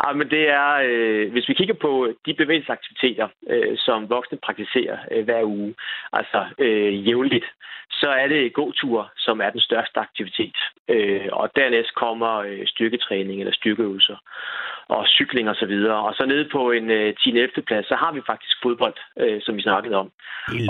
ja, 0.03 0.09
men 0.19 0.29
det 0.29 0.43
er, 0.49 0.71
øh, 0.87 1.31
hvis 1.31 1.49
vi 1.49 1.53
kigger 1.53 1.77
på 1.81 1.91
de 2.25 2.33
bevægelsesaktiviteter, 2.33 3.27
øh, 3.49 3.73
som 3.77 4.09
voksne 4.09 4.37
praktiserer 4.45 4.97
øh, 5.11 5.23
hver 5.25 5.43
uge, 5.43 5.75
altså 6.13 6.45
øh, 6.59 7.07
jævnligt, 7.07 7.45
så 7.91 8.09
er 8.09 8.27
det 8.27 8.53
gåtur, 8.53 9.11
som 9.17 9.41
er 9.41 9.49
den 9.49 9.59
største 9.59 9.99
aktivitet. 9.99 10.57
Øh, 10.89 11.27
og 11.31 11.49
dernæst 11.55 11.93
kommer 11.95 12.33
øh, 12.37 12.67
styrketræning 12.67 13.39
eller 13.39 13.53
styrkeøvelser 13.53 14.17
og 14.87 15.05
cykling 15.07 15.49
osv. 15.49 15.53
Og, 15.53 15.57
så 15.59 15.65
videre. 15.65 15.99
og 16.07 16.13
så 16.13 16.25
nede 16.25 16.49
på 16.51 16.71
en 16.71 16.91
øh, 16.91 17.13
10. 17.15 17.29
11. 17.29 17.61
plads, 17.67 17.87
så 17.87 17.95
har 17.95 18.11
vi 18.11 18.21
faktisk 18.27 18.55
fodbold, 18.63 18.97
øh, 19.19 19.41
som 19.41 19.55
vi 19.55 19.61
snakkede 19.61 19.95
om. 19.95 20.11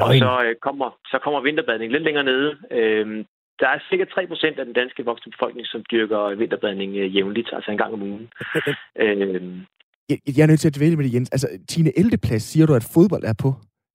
Og 0.01 0.13
så, 0.13 0.44
øh, 0.46 0.56
kommer, 0.56 0.89
så 1.12 1.17
kommer 1.24 1.41
vinterbadning 1.41 1.91
lidt 1.91 2.03
længere 2.03 2.24
nede. 2.24 2.58
Øh, 2.72 3.25
der 3.60 3.68
er 3.68 3.80
cirka 3.90 4.06
3 4.06 4.28
procent 4.28 4.60
af 4.60 4.66
den 4.66 4.74
danske 4.74 5.06
voksne 5.06 5.32
befolkning, 5.32 5.68
som 5.68 5.82
dyrker 5.92 6.36
vinterbadning 6.36 6.92
øh, 6.96 7.16
jævnligt, 7.16 7.50
altså 7.54 7.72
en 7.72 7.78
gang 7.78 7.94
om 7.94 8.02
ugen. 8.02 8.28
øhm. 9.06 9.66
jeg, 10.10 10.18
jeg 10.36 10.44
er 10.44 10.48
nødt 10.48 10.60
til 10.60 10.68
at 10.72 10.76
dvæle 10.78 10.96
med 10.96 11.06
det, 11.06 11.14
Jens. 11.14 11.30
Altså, 11.30 11.48
10. 11.68 11.82
11. 11.98 12.18
plads 12.18 12.44
siger 12.44 12.66
du, 12.66 12.74
at 12.74 12.90
fodbold 12.94 13.24
er 13.24 13.38
på. 13.44 13.50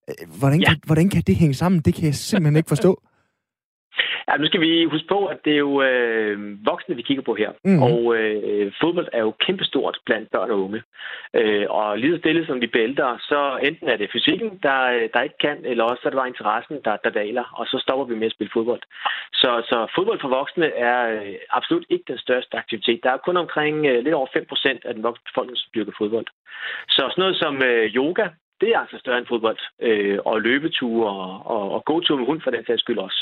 Øh, 0.08 0.38
hvordan, 0.40 0.60
ja. 0.60 0.68
kan, 0.68 0.76
hvordan 0.86 1.08
kan 1.08 1.22
det 1.26 1.36
hænge 1.36 1.54
sammen? 1.54 1.80
Det 1.80 1.94
kan 1.94 2.04
jeg 2.04 2.14
simpelthen 2.14 2.56
ikke 2.56 2.68
forstå. 2.68 3.02
Ja, 4.28 4.36
nu 4.36 4.46
skal 4.46 4.60
vi 4.60 4.84
huske 4.84 5.08
på, 5.08 5.26
at 5.26 5.38
det 5.44 5.52
er 5.52 5.62
jo 5.68 5.82
øh, 5.82 6.66
voksne, 6.66 6.96
vi 6.96 7.02
kigger 7.02 7.22
på 7.22 7.34
her. 7.34 7.50
Mm. 7.64 7.82
Og 7.82 8.16
øh, 8.16 8.72
fodbold 8.80 9.08
er 9.12 9.20
jo 9.20 9.30
kæmpestort 9.44 9.98
blandt 10.06 10.30
børn 10.30 10.50
og 10.50 10.60
unge. 10.64 10.82
Øh, 11.34 11.66
og 11.68 11.98
lige 11.98 12.12
så 12.12 12.18
stille 12.18 12.46
som 12.46 12.60
vi 12.60 12.66
bliver 12.66 12.88
ældre, 12.88 13.18
så 13.20 13.58
enten 13.62 13.88
er 13.88 13.96
det 13.96 14.12
fysikken, 14.12 14.50
der, 14.62 15.08
der 15.14 15.20
ikke 15.22 15.38
kan, 15.40 15.58
eller 15.64 15.84
også 15.84 16.02
er 16.04 16.10
det 16.10 16.18
bare 16.18 16.32
interessen, 16.34 16.76
der, 16.84 16.96
der 17.04 17.10
daler, 17.10 17.44
og 17.58 17.66
så 17.66 17.78
stopper 17.84 18.04
vi 18.04 18.14
med 18.14 18.26
at 18.26 18.32
spille 18.32 18.50
fodbold. 18.52 18.82
Så, 19.32 19.50
så 19.70 19.92
fodbold 19.94 20.20
for 20.20 20.28
voksne 20.28 20.66
er 20.66 20.98
øh, 21.12 21.34
absolut 21.50 21.86
ikke 21.90 22.04
den 22.08 22.18
største 22.18 22.56
aktivitet. 22.56 23.00
Der 23.02 23.10
er 23.10 23.24
kun 23.26 23.36
omkring 23.36 23.86
øh, 23.86 24.04
lidt 24.04 24.14
over 24.14 24.26
5% 24.26 24.88
af 24.88 24.94
den 24.94 25.02
voksne 25.02 25.24
befolkning, 25.30 25.58
som 25.58 25.70
dyrker 25.74 25.92
fodbold. 25.98 26.26
Så 26.88 27.02
sådan 27.10 27.22
noget 27.22 27.36
som 27.36 27.54
øh, 27.62 27.86
yoga, 27.98 28.26
det 28.62 28.70
er 28.74 28.78
altså 28.84 28.96
større 29.02 29.18
end 29.18 29.26
fodbold. 29.32 29.60
Øh, 29.88 30.18
og 30.28 30.34
løbeture 30.46 31.08
og, 31.10 31.30
og, 31.54 31.64
og 31.74 31.80
gåture 31.84 32.18
med 32.18 32.26
hund 32.26 32.40
for 32.44 32.50
den 32.50 32.64
sags 32.66 32.80
skyld 32.80 32.98
også. 32.98 33.20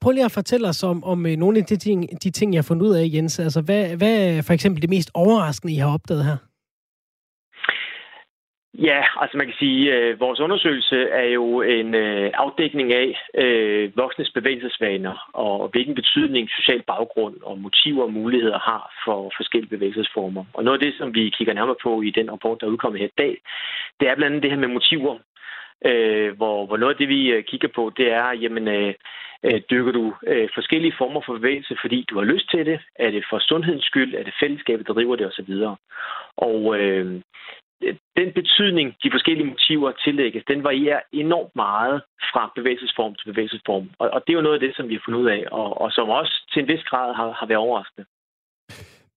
Prøv 0.00 0.10
lige 0.12 0.24
at 0.24 0.38
fortælle 0.40 0.68
os 0.68 0.82
om, 0.82 1.04
om 1.04 1.26
øh, 1.26 1.36
nogle 1.36 1.58
af 1.58 1.64
de 1.64 1.76
ting, 1.76 1.98
de 2.24 2.30
ting, 2.30 2.48
jeg 2.52 2.58
har 2.58 2.68
fundet 2.70 2.86
ud 2.86 2.94
af, 2.94 3.04
Jens. 3.14 3.38
Altså, 3.38 3.60
hvad, 3.60 3.96
hvad 3.96 4.14
er 4.28 4.42
for 4.46 4.52
eksempel 4.52 4.82
det 4.82 4.90
mest 4.90 5.10
overraskende, 5.14 5.74
I 5.74 5.76
har 5.76 5.94
opdaget 5.94 6.24
her? 6.24 6.36
Ja, 8.78 9.04
altså 9.20 9.36
man 9.36 9.46
kan 9.46 9.54
sige, 9.58 9.94
at 9.94 10.20
vores 10.20 10.40
undersøgelse 10.40 10.96
er 11.02 11.28
jo 11.28 11.62
en 11.62 11.94
øh, 11.94 12.30
afdækning 12.34 12.92
af 12.92 13.18
øh, 13.34 13.96
voksnes 13.96 14.30
bevægelsesvaner 14.30 15.30
og 15.32 15.68
hvilken 15.68 15.94
betydning 15.94 16.50
social 16.50 16.82
baggrund 16.82 17.36
og 17.42 17.58
motiver 17.58 18.02
og 18.02 18.12
muligheder 18.12 18.58
har 18.58 18.92
for 19.04 19.32
forskellige 19.36 19.70
bevægelsesformer. 19.70 20.44
Og 20.54 20.64
noget 20.64 20.78
af 20.78 20.84
det, 20.84 20.94
som 20.98 21.14
vi 21.14 21.30
kigger 21.30 21.54
nærmere 21.54 21.76
på 21.82 22.02
i 22.02 22.10
den 22.10 22.32
rapport, 22.32 22.60
der 22.60 22.66
er 22.66 22.70
udkommet 22.70 23.00
her 23.00 23.08
i 23.08 23.18
dag, 23.18 23.36
det 24.00 24.08
er 24.08 24.14
blandt 24.14 24.32
andet 24.32 24.42
det 24.42 24.50
her 24.50 24.58
med 24.58 24.68
motiver. 24.68 25.18
Øh, 25.86 26.36
hvor, 26.36 26.66
hvor 26.66 26.76
noget 26.76 26.94
af 26.94 26.98
det, 26.98 27.08
vi 27.08 27.30
øh, 27.30 27.44
kigger 27.44 27.68
på, 27.68 27.92
det 27.96 28.12
er, 28.12 28.32
jamen, 28.32 28.68
øh, 28.68 28.94
dyrker 29.70 29.92
du 29.92 30.14
øh, 30.26 30.48
forskellige 30.54 30.94
former 30.98 31.20
for 31.26 31.34
bevægelse, 31.34 31.76
fordi 31.80 32.06
du 32.10 32.18
har 32.18 32.24
lyst 32.24 32.50
til 32.50 32.66
det? 32.66 32.80
Er 32.98 33.10
det 33.10 33.24
for 33.30 33.38
sundhedens 33.38 33.84
skyld? 33.84 34.14
Er 34.14 34.22
det 34.22 34.34
fællesskabet, 34.40 34.86
der 34.86 34.92
driver 34.92 35.16
det 35.16 35.26
osv.? 35.26 35.52
Og 36.36 36.80
øh, 36.80 37.20
den 38.16 38.32
betydning, 38.34 38.94
de 39.04 39.10
forskellige 39.10 39.46
motiver 39.46 39.92
tillægges, 40.04 40.44
den 40.48 40.64
varierer 40.64 41.00
enormt 41.12 41.56
meget 41.56 42.02
fra 42.32 42.52
bevægelsesform 42.54 43.14
til 43.14 43.26
bevægelsesform. 43.32 43.90
Og, 43.98 44.10
og 44.10 44.22
det 44.26 44.32
er 44.32 44.36
jo 44.36 44.46
noget 44.46 44.54
af 44.54 44.60
det, 44.60 44.76
som 44.76 44.88
vi 44.88 44.94
har 44.94 45.02
fundet 45.04 45.20
ud 45.20 45.28
af, 45.28 45.44
og, 45.52 45.80
og 45.80 45.92
som 45.92 46.08
også 46.08 46.34
til 46.52 46.62
en 46.62 46.68
vis 46.68 46.84
grad 46.84 47.14
har, 47.14 47.30
har 47.32 47.46
været 47.46 47.58
overraskende. 47.58 48.06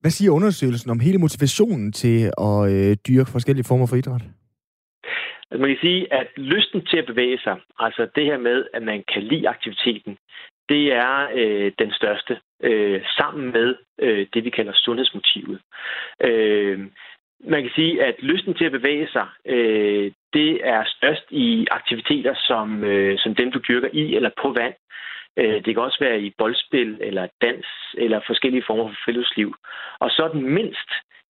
Hvad 0.01 0.11
siger 0.11 0.31
undersøgelsen 0.31 0.91
om 0.91 0.99
hele 0.99 1.17
motivationen 1.17 1.91
til 1.91 2.31
at 2.47 2.57
øh, 2.73 2.97
dyrke 3.07 3.31
forskellige 3.31 3.65
former 3.69 3.87
for 3.87 3.95
idræt? 3.95 4.23
Altså 5.51 5.61
man 5.61 5.69
kan 5.69 5.77
sige, 5.81 6.13
at 6.13 6.27
lysten 6.37 6.85
til 6.85 6.97
at 6.97 7.05
bevæge 7.05 7.39
sig, 7.39 7.55
altså 7.79 8.07
det 8.15 8.25
her 8.25 8.37
med, 8.37 8.65
at 8.73 8.83
man 8.83 9.03
kan 9.13 9.23
lide 9.23 9.49
aktiviteten, 9.49 10.17
det 10.69 10.93
er 10.93 11.27
øh, 11.35 11.71
den 11.79 11.91
største, 11.91 12.39
øh, 12.63 13.01
sammen 13.17 13.51
med 13.51 13.75
øh, 13.99 14.27
det, 14.33 14.43
vi 14.43 14.49
kalder 14.49 14.73
sundhedsmotivet. 14.75 15.59
Øh, 16.23 16.79
man 17.39 17.61
kan 17.61 17.71
sige, 17.75 18.03
at 18.03 18.15
lysten 18.19 18.53
til 18.53 18.65
at 18.65 18.71
bevæge 18.71 19.07
sig, 19.11 19.27
øh, 19.45 20.11
det 20.33 20.67
er 20.67 20.83
størst 20.85 21.25
i 21.29 21.67
aktiviteter 21.71 22.35
som, 22.47 22.83
øh, 22.83 23.19
som 23.19 23.35
dem, 23.35 23.51
du 23.51 23.59
dyrker 23.67 23.89
i 23.93 24.15
eller 24.15 24.29
på 24.41 24.53
vand. 24.59 24.73
Øh, 25.37 25.65
det 25.65 25.73
kan 25.73 25.83
også 25.83 25.99
være 25.99 26.21
i 26.21 26.33
boldspil 26.37 26.97
eller 27.01 27.27
dans 27.41 27.65
eller 27.97 28.19
forskellige 28.27 28.63
former 28.67 28.87
for 28.87 29.01
friluftsliv. 29.05 29.55
Og 29.99 30.09
så 30.11 30.29
den 30.33 30.53
mindst 30.53 30.89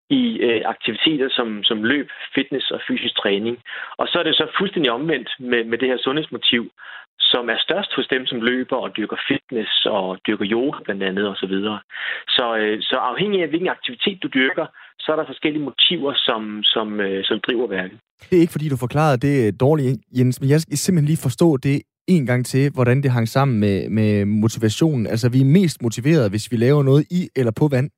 i 0.10 0.38
øh, 0.38 0.62
aktiviteter 0.65 1.30
som, 1.30 1.63
som 1.63 1.84
løb, 1.84 2.10
fitness 2.36 2.72
og 2.72 2.82
fysisk 2.88 3.15
træning. 3.15 3.58
Og 3.98 4.08
så 4.08 4.20
er 4.20 4.24
det 4.24 4.36
så 4.36 4.48
fuldstændig 4.58 4.91
omvendt 4.91 5.30
med, 5.39 5.63
med 5.63 5.78
det 5.78 5.88
her 5.88 5.98
sundhedsmotiv, 5.98 6.72
som 7.20 7.50
er 7.50 7.58
størst 7.58 7.93
hos 7.96 8.08
dem, 8.08 8.26
som 8.26 8.41
løber 8.41 8.76
og 8.76 8.98
dyrker 8.98 9.17
fitness 9.28 9.86
og 9.86 10.20
dyrker 10.28 10.48
yoga 10.52 10.80
blandt 10.84 11.04
andet 11.04 11.28
osv. 11.28 11.36
Så, 11.36 11.48
videre. 11.48 11.80
så, 12.28 12.56
øh, 12.58 12.82
så 12.82 12.96
afhængig 12.96 13.41
af, 13.41 13.48
hvilken 13.50 13.70
aktivitet 13.70 14.24
du 14.24 14.28
dyrker, 14.28 14.65
så 15.08 15.12
er 15.13 15.20
der 15.20 15.32
forskellige 15.34 15.63
motiver, 15.63 16.13
som, 16.28 16.63
som, 16.63 17.00
øh, 17.00 17.24
som 17.24 17.39
driver 17.39 17.67
værket. 17.67 17.98
Det 18.30 18.36
er 18.38 18.41
ikke, 18.41 18.56
fordi 18.56 18.70
du 18.70 18.78
forklarede 18.78 19.17
det 19.28 19.60
dårligt, 19.60 19.98
Jens, 20.17 20.41
men 20.41 20.50
jeg 20.50 20.60
skal 20.62 20.78
simpelthen 20.78 21.10
lige 21.12 21.26
forstå 21.28 21.58
det 21.58 21.82
en 22.08 22.26
gang 22.26 22.46
til, 22.46 22.72
hvordan 22.74 23.04
det 23.04 23.12
hang 23.12 23.28
sammen 23.28 23.60
med, 23.60 23.89
med 23.89 24.26
motivationen. 24.26 25.08
Altså, 25.08 25.30
vi 25.32 25.39
er 25.41 25.54
mest 25.60 25.82
motiveret, 25.82 26.30
hvis 26.32 26.52
vi 26.52 26.58
laver 26.58 26.84
noget 26.84 27.04
i 27.20 27.22
eller 27.39 27.54
på 27.62 27.67
vand. 27.76 27.89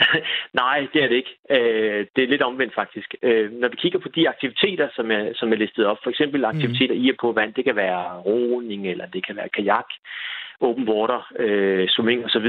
Nej, 0.62 0.86
det 0.92 1.02
er 1.02 1.08
det 1.08 1.16
ikke. 1.22 1.34
Øh, 1.50 2.06
det 2.16 2.24
er 2.24 2.32
lidt 2.32 2.42
omvendt 2.42 2.74
faktisk. 2.74 3.14
Øh, 3.22 3.52
når 3.60 3.68
vi 3.68 3.76
kigger 3.76 3.98
på 3.98 4.08
de 4.08 4.28
aktiviteter, 4.28 4.88
som 4.96 5.10
er, 5.10 5.24
som 5.34 5.52
er 5.52 5.56
listet 5.56 5.86
op, 5.86 5.98
for 6.02 6.10
eksempel 6.10 6.40
mhm. 6.40 6.50
aktiviteter 6.52 6.94
mm. 6.94 7.00
i 7.04 7.10
og 7.10 7.16
på 7.20 7.32
vand, 7.32 7.54
det 7.54 7.64
kan 7.64 7.76
være 7.76 8.18
roning, 8.18 8.88
eller 8.88 9.06
det 9.06 9.26
kan 9.26 9.36
være 9.36 9.48
kajak, 9.56 9.90
open 10.60 10.88
water, 10.88 11.20
øh, 11.38 11.88
swimming 11.88 12.24
osv., 12.24 12.48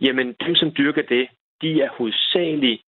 jamen 0.00 0.34
dem, 0.46 0.54
som 0.54 0.72
dyrker 0.78 1.02
det, 1.02 1.26
de 1.62 1.82
er 1.82 1.90
hovedsageligt 1.98 2.82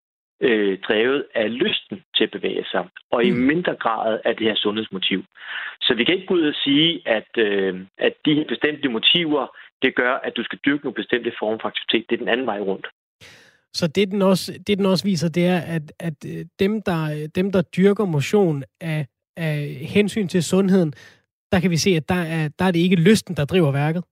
øh, 0.42 0.80
drevet 0.88 1.26
af 1.36 1.60
lysten 1.64 2.04
til 2.16 2.24
at 2.24 2.32
bevæge 2.32 2.66
sig, 2.72 2.84
og 3.12 3.24
i 3.24 3.32
mm. 3.32 3.38
mindre 3.38 3.76
grad 3.76 4.20
af 4.26 4.36
det 4.36 4.48
her 4.48 4.56
sundhedsmotiv. 4.56 5.24
Så 5.82 5.94
vi 5.98 6.04
kan 6.04 6.16
ikke 6.16 6.28
gå 6.28 6.34
ud 6.34 6.48
og 6.48 6.56
sige, 6.64 7.02
at, 7.06 7.32
øh, 7.38 7.82
at 7.98 8.14
de 8.26 8.34
her 8.34 8.46
bestemte 8.48 8.90
motiver, 8.90 9.48
det 9.82 9.96
gør, 9.96 10.14
at 10.14 10.34
du 10.38 10.44
skal 10.44 10.60
dyrke 10.66 10.84
nogle 10.84 10.96
bestemte 11.02 11.32
former 11.40 11.58
for 11.62 11.68
aktivitet. 11.68 12.10
Det 12.10 12.16
er 12.16 12.24
den 12.24 12.34
anden 12.34 12.46
vej 12.46 12.60
rundt. 12.60 12.88
Så 13.74 13.88
det, 13.88 14.12
den 14.12 14.22
også, 14.22 14.60
det, 14.68 14.78
den 14.78 14.86
også 14.86 15.06
viser, 15.06 15.30
det 15.30 15.46
er, 15.48 15.60
at, 15.76 15.86
at 16.00 16.18
øh, 16.26 16.46
dem, 16.60 16.82
der, 16.82 17.28
dem, 17.36 17.52
der 17.52 17.62
dyrker 17.62 18.06
motion 18.06 18.64
af, 18.82 19.06
af 19.38 19.58
hensyn 19.96 20.28
til 20.28 20.44
sundheden, 20.44 20.94
der 21.52 21.60
kan 21.60 21.72
vi 21.72 21.78
se, 21.78 21.90
at 21.90 22.10
der 22.10 22.22
er, 22.38 22.50
der 22.60 22.66
er 22.66 22.72
det 22.72 22.80
ikke 22.80 22.96
lysten, 22.96 23.36
der 23.36 23.46
driver 23.46 23.72
værket. 23.72 24.04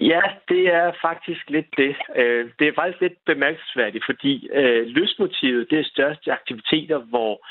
Ja, 0.00 0.22
det 0.48 0.66
er 0.74 0.92
faktisk 1.02 1.50
lidt 1.50 1.66
det. 1.76 1.96
Øh, 2.16 2.50
det 2.58 2.68
er 2.68 2.72
faktisk 2.74 3.00
lidt 3.00 3.24
bemærkelsesværdigt, 3.26 4.04
fordi 4.04 4.48
øh, 4.52 4.86
lystmotivet 4.86 5.70
det 5.70 5.78
er 5.78 5.84
størst 5.84 6.26
i 6.26 6.30
aktiviteter, 6.30 6.98
hvor 6.98 7.46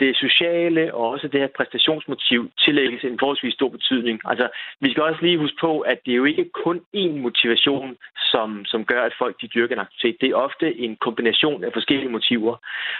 det 0.00 0.16
sociale 0.16 0.94
og 0.94 1.08
også 1.08 1.28
det 1.28 1.40
her 1.40 1.48
præstationsmotiv 1.56 2.50
tillægges 2.58 3.04
en 3.04 3.18
forholdsvis 3.18 3.54
stor 3.54 3.68
betydning. 3.68 4.20
Altså, 4.24 4.48
vi 4.80 4.90
skal 4.90 5.02
også 5.02 5.22
lige 5.22 5.38
huske 5.38 5.56
på, 5.60 5.80
at 5.80 5.98
det 6.06 6.12
er 6.12 6.16
jo 6.16 6.24
ikke 6.24 6.50
kun 6.64 6.80
én 6.96 7.12
motivation, 7.26 7.96
som, 8.16 8.64
som 8.64 8.84
gør, 8.84 9.02
at 9.02 9.14
folk 9.18 9.40
de 9.40 9.48
dyrker 9.48 9.74
en 9.74 9.80
aktivitet. 9.80 10.20
Det 10.20 10.30
er 10.30 10.34
ofte 10.34 10.78
en 10.78 10.96
kombination 10.96 11.64
af 11.64 11.72
forskellige 11.72 12.08
motiver. 12.08 12.56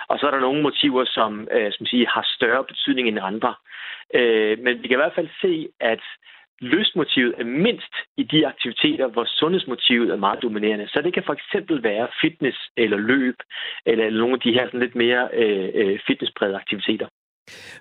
Og 0.08 0.18
så 0.18 0.26
er 0.26 0.30
der 0.30 0.40
nogle 0.40 0.62
motiver, 0.62 1.04
som, 1.04 1.48
øh, 1.52 1.72
som 1.72 1.86
siger, 1.86 2.08
har 2.08 2.26
større 2.36 2.64
betydning 2.64 3.08
end 3.08 3.18
andre. 3.22 3.54
Øh, 4.14 4.58
men 4.58 4.82
vi 4.82 4.88
kan 4.88 4.96
i 4.96 5.02
hvert 5.02 5.18
fald 5.18 5.28
se, 5.42 5.68
at 5.80 6.02
lystmotivet 6.60 7.34
er 7.38 7.44
mindst 7.44 7.94
i 8.16 8.22
de 8.22 8.46
aktiviteter, 8.46 9.06
hvor 9.08 9.24
sundhedsmotivet 9.26 10.10
er 10.10 10.16
meget 10.16 10.42
dominerende. 10.42 10.88
Så 10.88 11.00
det 11.04 11.14
kan 11.14 11.22
for 11.26 11.32
eksempel 11.32 11.82
være 11.82 12.08
fitness 12.22 12.58
eller 12.76 12.96
løb, 12.96 13.38
eller 13.86 14.10
nogle 14.10 14.34
af 14.34 14.40
de 14.40 14.52
her 14.52 14.66
sådan 14.66 14.80
lidt 14.80 14.94
mere 14.94 15.28
øh, 15.32 15.68
øh, 15.74 15.98
fitnessprægede 16.06 16.56
aktiviteter. 16.56 17.08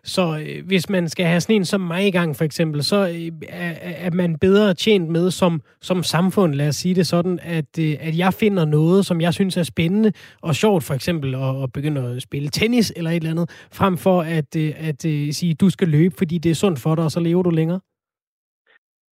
Så 0.03 0.45
øh, 0.47 0.65
hvis 0.67 0.89
man 0.89 1.09
skal 1.09 1.25
have 1.25 1.41
sådan 1.41 1.55
en 1.55 1.65
som 1.65 1.81
mig 1.81 2.07
i 2.07 2.11
gang, 2.11 2.35
for 2.35 2.43
eksempel, 2.43 2.83
så 2.83 2.95
øh, 2.95 3.49
er, 3.49 3.73
er 3.81 4.11
man 4.11 4.39
bedre 4.39 4.73
tjent 4.73 5.09
med 5.09 5.31
som, 5.31 5.61
som 5.81 6.03
samfund, 6.03 6.53
lad 6.53 6.67
os 6.67 6.75
sige 6.75 6.95
det 6.95 7.07
sådan, 7.07 7.39
at, 7.41 7.79
øh, 7.79 7.93
at 7.99 8.17
jeg 8.17 8.33
finder 8.33 8.65
noget, 8.65 9.05
som 9.05 9.21
jeg 9.21 9.33
synes 9.33 9.57
er 9.57 9.63
spændende 9.63 10.11
og 10.41 10.55
sjovt, 10.55 10.83
for 10.83 10.93
eksempel 10.93 11.35
at, 11.35 11.63
at 11.63 11.73
begynde 11.73 12.01
at 12.01 12.21
spille 12.21 12.49
tennis 12.49 12.93
eller 12.95 13.11
et 13.11 13.15
eller 13.15 13.31
andet, 13.31 13.67
frem 13.73 13.97
for 13.97 14.21
at, 14.21 14.55
øh, 14.57 14.73
at, 14.77 15.05
at 15.05 15.35
sige, 15.35 15.53
du 15.53 15.69
skal 15.69 15.87
løbe, 15.87 16.15
fordi 16.17 16.37
det 16.37 16.49
er 16.49 16.55
sundt 16.55 16.79
for 16.79 16.95
dig, 16.95 17.03
og 17.03 17.11
så 17.11 17.19
lever 17.19 17.43
du 17.43 17.49
længere. 17.49 17.79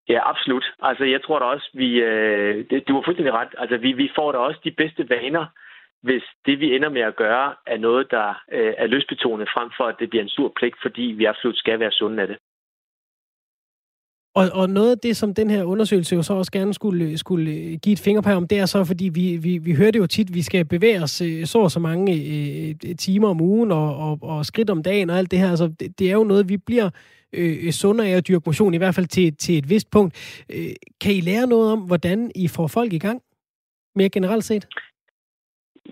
Ja, 0.09 0.29
absolut. 0.29 0.65
Altså, 0.81 1.03
jeg 1.03 1.21
tror 1.23 1.39
da 1.39 1.45
også, 1.45 1.69
vi... 1.73 1.89
Øh, 2.01 2.65
det, 2.69 2.87
du 2.87 2.93
har 2.93 3.01
fuldstændig 3.05 3.33
ret. 3.33 3.55
Altså, 3.57 3.77
vi, 3.77 3.91
vi 3.91 4.11
får 4.15 4.31
da 4.31 4.37
også 4.37 4.59
de 4.63 4.71
bedste 4.71 5.09
vaner, 5.09 5.45
hvis 6.01 6.23
det, 6.45 6.59
vi 6.59 6.75
ender 6.75 6.89
med 6.89 7.01
at 7.01 7.15
gøre, 7.15 7.55
er 7.67 7.77
noget, 7.77 8.11
der 8.11 8.27
øh, 8.51 8.73
er 8.77 8.87
løsbetonet, 8.87 9.49
frem 9.55 9.69
for 9.77 9.83
at 9.83 9.95
det 9.99 10.09
bliver 10.09 10.23
en 10.23 10.29
sur 10.29 10.51
pligt, 10.55 10.75
fordi 10.81 11.01
vi 11.01 11.25
absolut 11.25 11.57
skal 11.57 11.79
være 11.79 11.91
sunde 11.91 12.21
af 12.21 12.27
det. 12.27 12.37
Og, 14.35 14.45
og 14.53 14.69
noget 14.69 14.91
af 14.91 14.97
det, 14.97 15.17
som 15.17 15.33
den 15.33 15.49
her 15.49 15.63
undersøgelse 15.63 16.15
jo 16.15 16.21
så 16.21 16.33
også 16.33 16.51
gerne 16.51 16.73
skulle, 16.73 17.17
skulle 17.17 17.77
give 17.77 17.93
et 17.93 17.99
fingerpær 17.99 18.35
om, 18.35 18.47
det 18.47 18.59
er 18.59 18.65
så, 18.65 18.83
fordi 18.83 19.09
vi, 19.13 19.37
vi, 19.37 19.57
vi 19.57 19.73
hører 19.73 19.91
det 19.91 19.99
jo 19.99 20.07
tit, 20.07 20.33
vi 20.33 20.41
skal 20.41 20.65
bevæge 20.65 21.03
os 21.03 21.21
øh, 21.21 21.45
så 21.45 21.59
og 21.59 21.71
så 21.71 21.79
mange 21.79 22.13
øh, 22.13 22.75
øh, 22.89 22.95
timer 22.95 23.29
om 23.29 23.41
ugen 23.41 23.71
og, 23.71 23.97
og, 23.97 24.17
og 24.21 24.45
skridt 24.45 24.69
om 24.69 24.83
dagen 24.83 25.09
og 25.09 25.17
alt 25.17 25.31
det 25.31 25.39
her. 25.39 25.49
Altså, 25.49 25.67
det, 25.79 25.99
det 25.99 26.09
er 26.09 26.13
jo 26.13 26.23
noget, 26.23 26.49
vi 26.49 26.57
bliver 26.57 26.89
øh, 27.33 27.71
sundere 27.71 28.07
af 28.07 28.17
at 28.17 28.27
dyrke 28.27 28.43
motion, 28.45 28.73
i 28.73 28.77
hvert 28.77 28.95
fald 28.95 29.07
til, 29.07 29.35
til 29.37 29.57
et 29.57 29.69
vist 29.69 29.91
punkt. 29.91 30.43
Øh, 30.53 30.73
kan 31.01 31.13
I 31.13 31.21
lære 31.21 31.47
noget 31.47 31.71
om, 31.71 31.79
hvordan 31.79 32.31
I 32.35 32.47
får 32.47 32.67
folk 32.67 32.93
i 32.93 32.99
gang? 32.99 33.21
Mere 33.95 34.09
generelt 34.09 34.43
set? 34.43 34.67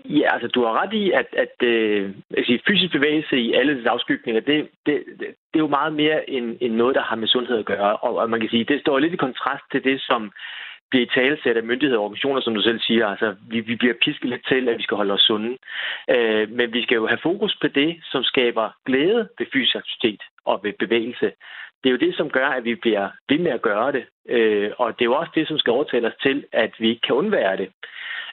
Ja, 0.04 0.34
altså 0.34 0.48
du 0.48 0.64
har 0.64 0.82
ret 0.82 0.92
i, 0.92 1.10
at, 1.10 1.26
at 1.32 1.66
øh, 1.68 2.10
at 2.36 2.46
sige, 2.46 2.60
fysisk 2.68 2.92
bevægelse 2.92 3.36
i 3.36 3.52
alle 3.52 3.90
afskygninger, 3.90 4.40
det, 4.40 4.68
det, 4.86 5.04
det, 5.18 5.28
det 5.50 5.56
er 5.58 5.66
jo 5.66 5.76
meget 5.78 5.92
mere 5.92 6.30
end, 6.30 6.56
end 6.60 6.74
noget, 6.74 6.94
der 6.94 7.02
har 7.02 7.16
med 7.16 7.28
sundhed 7.28 7.58
at 7.58 7.64
gøre. 7.64 7.96
Og, 7.96 8.16
og 8.16 8.30
man 8.30 8.40
kan 8.40 8.48
sige, 8.50 8.64
det 8.64 8.80
står 8.80 8.98
lidt 8.98 9.14
i 9.14 9.24
kontrast 9.26 9.64
til 9.72 9.84
det, 9.84 10.00
som 10.00 10.32
bliver 10.90 11.06
i 11.06 11.14
talesæt 11.14 11.56
af 11.56 11.62
myndigheder 11.62 11.98
og 11.98 12.04
organisationer, 12.04 12.40
som 12.40 12.54
du 12.54 12.62
selv 12.62 12.80
siger. 12.80 13.06
Altså, 13.06 13.34
vi, 13.50 13.60
vi 13.60 13.76
bliver 13.76 13.94
pisket 14.04 14.28
lidt 14.30 14.46
til, 14.48 14.68
at 14.68 14.78
vi 14.78 14.82
skal 14.82 14.96
holde 14.96 15.14
os 15.14 15.20
sunde. 15.20 15.56
Øh, 16.14 16.50
men 16.50 16.72
vi 16.72 16.82
skal 16.82 16.94
jo 16.94 17.06
have 17.06 17.24
fokus 17.28 17.56
på 17.60 17.68
det, 17.68 17.90
som 18.12 18.22
skaber 18.22 18.66
glæde 18.86 19.28
ved 19.38 19.46
fysisk 19.52 19.76
aktivitet 19.76 20.22
og 20.44 20.60
ved 20.62 20.72
bevægelse. 20.78 21.32
Det 21.82 21.88
er 21.88 21.90
jo 21.90 22.04
det, 22.06 22.16
som 22.16 22.30
gør, 22.30 22.48
at 22.48 22.64
vi 22.64 22.74
bliver 22.74 23.08
ved 23.28 23.38
med 23.38 23.50
at 23.50 23.62
gøre 23.62 23.92
det. 23.92 24.04
Øh, 24.28 24.70
og 24.78 24.92
det 24.98 25.00
er 25.04 25.10
jo 25.10 25.14
også 25.14 25.32
det, 25.34 25.48
som 25.48 25.58
skal 25.58 25.70
overtale 25.70 26.06
os 26.06 26.22
til, 26.22 26.44
at 26.52 26.70
vi 26.78 26.88
ikke 26.88 27.00
kan 27.00 27.14
undvære 27.14 27.56
det. 27.56 27.68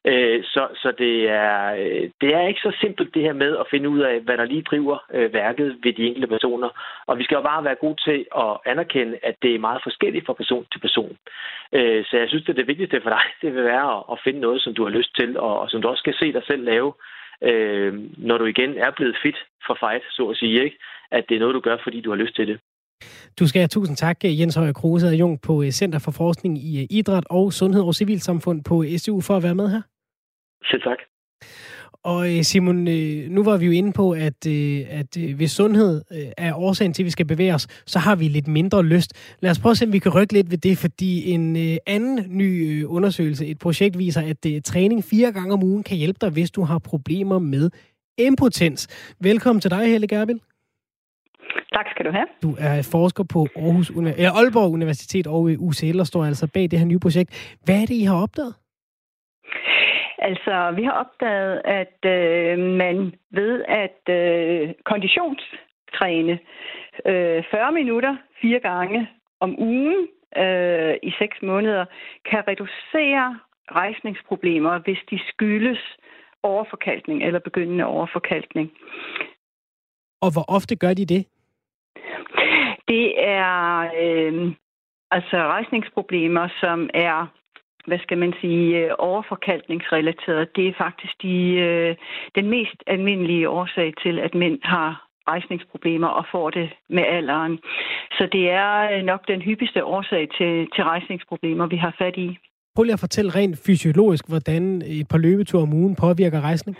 Øh, 0.06 0.44
så 0.44 0.68
så 0.76 0.94
det, 0.98 1.30
er, 1.30 1.74
øh, 1.74 2.10
det 2.22 2.30
er 2.36 2.48
ikke 2.48 2.60
så 2.62 2.78
simpelt 2.82 3.14
det 3.14 3.22
her 3.22 3.34
med 3.34 3.58
at 3.58 3.66
finde 3.72 3.90
ud 3.90 4.00
af, 4.00 4.20
hvad 4.20 4.38
der 4.38 4.46
lige 4.46 4.62
driver 4.62 4.98
øh, 5.14 5.34
værket 5.34 5.78
ved 5.84 5.94
de 5.94 6.08
enkelte 6.08 6.28
personer. 6.28 6.70
Og 7.08 7.18
vi 7.18 7.24
skal 7.24 7.36
jo 7.36 7.42
bare 7.42 7.64
være 7.64 7.76
gode 7.76 8.02
til 8.04 8.26
at 8.38 8.58
anerkende, 8.66 9.20
at 9.24 9.36
det 9.42 9.56
er 9.56 9.60
meget 9.60 9.84
forskelligt 9.84 10.26
fra 10.26 10.34
person 10.34 10.66
til 10.72 10.80
person. 10.80 11.18
Øh, 11.74 12.06
så 12.06 12.18
jeg 12.18 12.30
synes, 12.30 12.50
at 12.50 12.56
det 12.56 12.68
vigtigste 12.68 13.02
for 13.02 13.10
dig, 13.10 13.24
det 13.42 13.56
vil 13.56 13.64
være 13.64 14.04
at 14.12 14.20
finde 14.24 14.40
noget, 14.40 14.62
som 14.62 14.74
du 14.74 14.84
har 14.84 14.92
lyst 14.92 15.16
til, 15.16 15.40
og 15.40 15.70
som 15.70 15.82
du 15.82 15.88
også 15.88 16.02
skal 16.02 16.16
se 16.20 16.34
dig 16.34 16.44
selv 16.48 16.64
lave, 16.64 16.94
øh, 17.42 17.94
når 18.18 18.38
du 18.38 18.46
igen 18.46 18.78
er 18.78 18.92
blevet 18.92 19.18
fit 19.24 19.38
for 19.68 19.78
fight, 19.80 20.04
så 20.10 20.30
at 20.30 20.38
sige, 20.38 20.64
ikke? 20.64 20.78
At 21.12 21.26
det 21.30 21.36
er 21.36 21.40
noget, 21.40 21.56
du 21.56 21.60
gør, 21.60 21.78
fordi 21.84 22.02
du 22.02 22.10
har 22.10 22.18
lyst 22.18 22.36
til 22.36 22.48
det. 22.48 22.60
Du 23.40 23.48
skal 23.48 23.60
have 23.60 23.68
tusind 23.68 23.98
tak, 23.98 24.18
Jens 24.24 24.56
Højer 24.56 24.74
Kruse, 24.74 25.08
Jung 25.08 25.42
på 25.42 25.64
øh, 25.64 25.72
Center 25.72 26.00
for 26.00 26.12
Forskning 26.12 26.58
i 26.58 26.82
øh, 26.82 26.88
Idræt 26.90 27.24
og 27.30 27.54
Sundhed 27.54 27.82
og 27.82 27.96
Civilsamfund 27.96 28.64
på 28.64 28.84
SU 28.98 29.22
for 29.22 29.36
at 29.38 29.44
være 29.44 29.56
med 29.56 29.70
her. 29.70 29.82
Selv 30.72 30.82
tak. 30.82 30.98
Og 32.04 32.36
øh, 32.36 32.44
Simon, 32.44 32.76
nu 33.30 33.44
var 33.44 33.58
vi 33.58 33.66
jo 33.66 33.72
inde 33.72 33.94
på, 33.94 34.12
at, 34.12 34.48
at 35.00 35.18
hvis 35.36 35.52
sundhed 35.52 36.02
er 36.38 36.54
årsagen 36.54 36.94
til, 36.94 37.04
at 37.04 37.06
vi 37.06 37.10
skal 37.10 37.26
bevæge 37.26 37.54
os, 37.54 37.68
så 37.86 38.00
har 38.00 38.16
vi 38.16 38.28
lidt 38.28 38.48
mindre 38.48 38.86
lyst. 38.86 39.38
Lad 39.42 39.52
os 39.52 39.60
prøve 39.60 39.72
at 39.72 39.78
se, 39.78 39.86
om 39.86 39.94
vi 39.94 40.00
kan 40.00 40.12
rykke 40.16 40.34
lidt 40.34 40.52
ved 40.52 40.58
det, 40.58 40.78
fordi 40.78 41.32
en 41.32 41.58
anden 41.88 42.26
ny 42.38 42.84
undersøgelse, 42.86 43.48
et 43.48 43.60
projekt 43.60 43.98
viser, 43.98 44.22
at 44.22 44.64
træning 44.64 45.04
fire 45.04 45.32
gange 45.32 45.54
om 45.54 45.64
ugen 45.64 45.84
kan 45.84 45.98
hjælpe 45.98 46.18
dig, 46.22 46.30
hvis 46.30 46.52
du 46.52 46.62
har 46.62 46.80
problemer 46.80 47.40
med 47.40 47.70
impotens. 48.18 49.14
Velkommen 49.20 49.62
til 49.62 49.72
dig, 49.72 49.88
Helle 49.88 50.08
Gerbil. 50.08 50.42
Tak 51.74 51.86
skal 51.92 52.06
du 52.06 52.12
have. 52.12 52.28
Du 52.44 52.56
er 52.60 52.90
forsker 52.92 53.24
på 53.34 53.48
Aarhus, 53.56 53.90
eller 53.90 54.32
Aalborg 54.40 54.72
Universitet 54.74 55.28
og 55.28 55.42
UCL 55.68 56.00
og 56.00 56.08
står 56.08 56.26
altså 56.26 56.48
bag 56.54 56.72
det 56.72 56.80
her 56.80 56.86
nye 56.86 57.00
projekt. 57.00 57.58
Hvad 57.66 57.76
er 57.82 57.86
det, 57.86 57.96
I 57.96 58.04
har 58.04 58.24
opdaget? 58.24 58.54
Altså, 60.22 60.74
vi 60.76 60.84
har 60.84 60.92
opdaget, 60.92 61.62
at 61.66 62.00
øh, 62.06 62.60
man 62.60 63.14
ved 63.32 63.64
at 63.68 64.02
øh, 64.20 64.74
konditionstræne 64.86 66.40
øh, 67.06 67.44
40 67.52 67.72
minutter 67.72 68.18
fire 68.42 68.60
gange 68.60 69.10
om 69.40 69.60
ugen 69.60 70.08
øh, 70.38 70.96
i 71.04 71.12
seks 71.20 71.38
måneder 71.42 71.86
kan 72.30 72.42
reducere 72.48 73.40
rejsningsproblemer, 73.72 74.80
hvis 74.80 74.98
de 75.12 75.20
skyldes 75.28 75.80
overforkalkning 76.44 77.24
eller 77.24 77.40
begyndende 77.40 77.86
overforkalkning. 77.86 78.72
Og 80.22 80.30
hvor 80.34 80.46
ofte 80.48 80.76
gør 80.76 80.94
de 80.94 81.06
det? 81.06 81.26
Det 82.90 83.06
er 83.18 83.80
øh, 84.04 84.54
altså 85.12 85.38
rejsningsproblemer, 85.38 86.48
som 86.62 86.90
er 86.94 87.28
hvad 87.90 88.00
skal 88.06 88.18
man 88.18 88.34
sige, 88.42 89.00
overforkaltningsrelateret. 89.00 89.00
overforkalkningsrelateret. 89.10 90.56
Det 90.56 90.68
er 90.68 90.74
faktisk 90.86 91.14
de, 91.22 91.36
øh, 91.68 91.96
den 92.38 92.50
mest 92.50 92.80
almindelige 92.88 93.50
årsag 93.50 93.94
til, 94.04 94.20
at 94.20 94.34
mænd 94.36 94.60
har 94.64 94.90
rejsningsproblemer 95.28 96.08
og 96.08 96.26
får 96.32 96.50
det 96.50 96.70
med 96.90 97.04
alderen. 97.18 97.60
Så 98.18 98.24
det 98.32 98.50
er 98.50 98.72
øh, 98.92 99.04
nok 99.12 99.22
den 99.28 99.42
hyppigste 99.42 99.86
årsag 99.86 100.24
til, 100.38 100.54
til 100.76 100.84
rejsningsproblemer, 100.84 101.66
vi 101.68 101.78
har 101.78 101.96
fat 101.98 102.18
i. 102.18 102.38
Prøv 102.76 102.84
lige 102.84 102.94
at 102.94 103.06
fortælle 103.08 103.36
rent 103.36 103.60
fysiologisk, 103.66 104.28
hvordan 104.28 104.82
et 104.82 105.08
par 105.08 105.18
løbeture 105.18 105.62
om 105.62 105.74
ugen 105.74 105.96
påvirker 105.96 106.42
rejsning. 106.42 106.78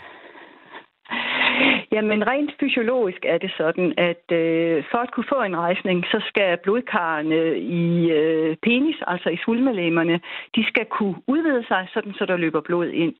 Jamen 1.92 2.26
rent 2.26 2.52
fysiologisk 2.60 3.24
er 3.24 3.38
det 3.38 3.52
sådan, 3.56 3.94
at 3.98 4.24
øh, 4.32 4.84
for 4.90 4.98
at 4.98 5.12
kunne 5.12 5.32
få 5.34 5.42
en 5.42 5.56
rejsning, 5.56 6.04
så 6.04 6.22
skal 6.28 6.58
blodkarrene 6.62 7.58
i 7.58 8.10
øh, 8.10 8.56
penis, 8.62 8.96
altså 9.06 9.28
i 9.30 9.38
svulmelæmerne, 9.44 10.20
de 10.56 10.64
skal 10.68 10.86
kunne 10.86 11.16
udvide 11.26 11.64
sig, 11.68 11.88
sådan 11.94 12.14
så 12.14 12.26
der 12.26 12.36
løber 12.36 12.60
blod 12.60 12.88
ind. 12.88 13.14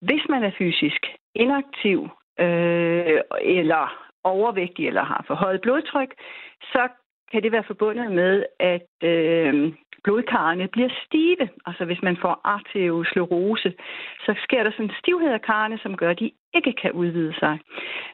Hvis 0.00 0.22
man 0.28 0.44
er 0.44 0.50
fysisk 0.58 1.06
inaktiv 1.34 2.08
øh, 2.40 3.20
eller 3.42 3.84
overvægtig 4.24 4.86
eller 4.86 5.04
har 5.04 5.24
for 5.26 5.34
højt 5.34 5.60
blodtryk, 5.60 6.14
så 6.62 6.88
kan 7.32 7.42
det 7.42 7.52
være 7.52 7.64
forbundet 7.66 8.12
med, 8.12 8.44
at 8.60 8.92
øh, 9.02 9.72
blodkarrene 10.04 10.68
bliver 10.68 10.88
stive. 11.04 11.48
Altså 11.66 11.84
hvis 11.84 12.02
man 12.02 12.16
får 12.16 12.40
arteriosklerose, 12.44 13.72
så 14.26 14.34
sker 14.44 14.62
der 14.62 14.70
sådan 14.70 14.84
en 14.84 15.00
stivhed 15.00 15.30
af 15.32 15.42
karrene, 15.42 15.78
som 15.78 15.96
gør, 15.96 16.10
at 16.10 16.20
de 16.20 16.30
ikke 16.54 16.72
kan 16.82 16.92
udvide 16.92 17.34
sig. 17.38 17.58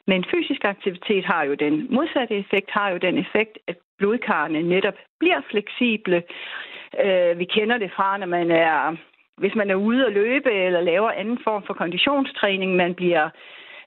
Men 0.07 0.25
fysisk 0.31 0.63
aktivitet 0.63 1.25
har 1.25 1.43
jo 1.43 1.53
den 1.53 1.87
modsatte 1.89 2.35
effekt, 2.35 2.69
har 2.71 2.89
jo 2.89 2.97
den 2.97 3.17
effekt, 3.17 3.57
at 3.67 3.77
blodkarrene 3.97 4.61
netop 4.61 4.97
bliver 5.19 5.41
fleksible. 5.51 6.23
Øh, 7.03 7.39
vi 7.39 7.45
kender 7.45 7.77
det 7.77 7.91
fra, 7.95 8.17
når 8.17 8.27
man 8.27 8.51
er, 8.51 8.95
hvis 9.37 9.55
man 9.55 9.69
er 9.69 9.75
ude 9.75 10.05
at 10.05 10.13
løbe 10.13 10.51
eller 10.51 10.81
laver 10.81 11.11
anden 11.11 11.39
form 11.43 11.63
for 11.67 11.73
konditionstræning, 11.73 12.75
man 12.75 12.93
bliver 12.95 13.29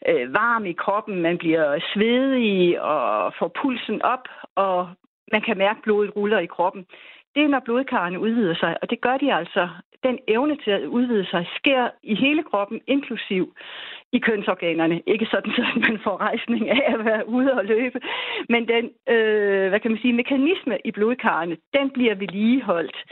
øh, 0.09 0.35
varm 0.35 0.67
i 0.67 0.73
kroppen, 0.73 1.23
man 1.23 1.39
bliver 1.39 1.81
svedig 1.95 2.81
og 2.81 3.35
får 3.39 3.51
pulsen 3.63 4.03
op, 4.03 4.29
og 4.55 4.89
man 5.33 5.43
kan 5.43 5.59
mærke, 5.59 5.79
at 5.79 5.85
blodet 5.85 6.17
ruller 6.17 6.39
i 6.39 6.47
kroppen 6.47 6.87
det 7.35 7.43
er, 7.43 7.49
når 7.49 7.61
blodkarrene 7.65 8.21
udvider 8.21 8.55
sig, 8.55 8.77
og 8.83 8.91
det 8.91 9.01
gør 9.01 9.17
de 9.17 9.35
altså. 9.35 9.69
Den 10.03 10.19
evne 10.29 10.57
til 10.65 10.71
at 10.71 10.85
udvide 10.85 11.27
sig 11.27 11.47
sker 11.57 11.91
i 12.03 12.15
hele 12.15 12.43
kroppen, 12.43 12.81
inklusiv 12.87 13.55
i 14.13 14.19
kønsorganerne. 14.19 15.03
Ikke 15.07 15.27
sådan, 15.27 15.53
at 15.69 15.77
man 15.89 15.99
får 16.05 16.17
rejsning 16.21 16.71
af 16.71 16.95
at 16.95 17.05
være 17.05 17.29
ude 17.29 17.55
og 17.55 17.65
løbe, 17.65 18.01
men 18.49 18.69
den, 18.69 18.91
øh, 19.15 19.69
hvad 19.69 19.81
kan 19.81 19.91
man 19.91 20.01
sige, 20.01 20.13
mekanisme 20.13 20.79
i 20.85 20.91
blodkarrene, 20.91 21.57
den 21.75 21.91
bliver 21.91 22.15
vedligeholdt 22.15 23.05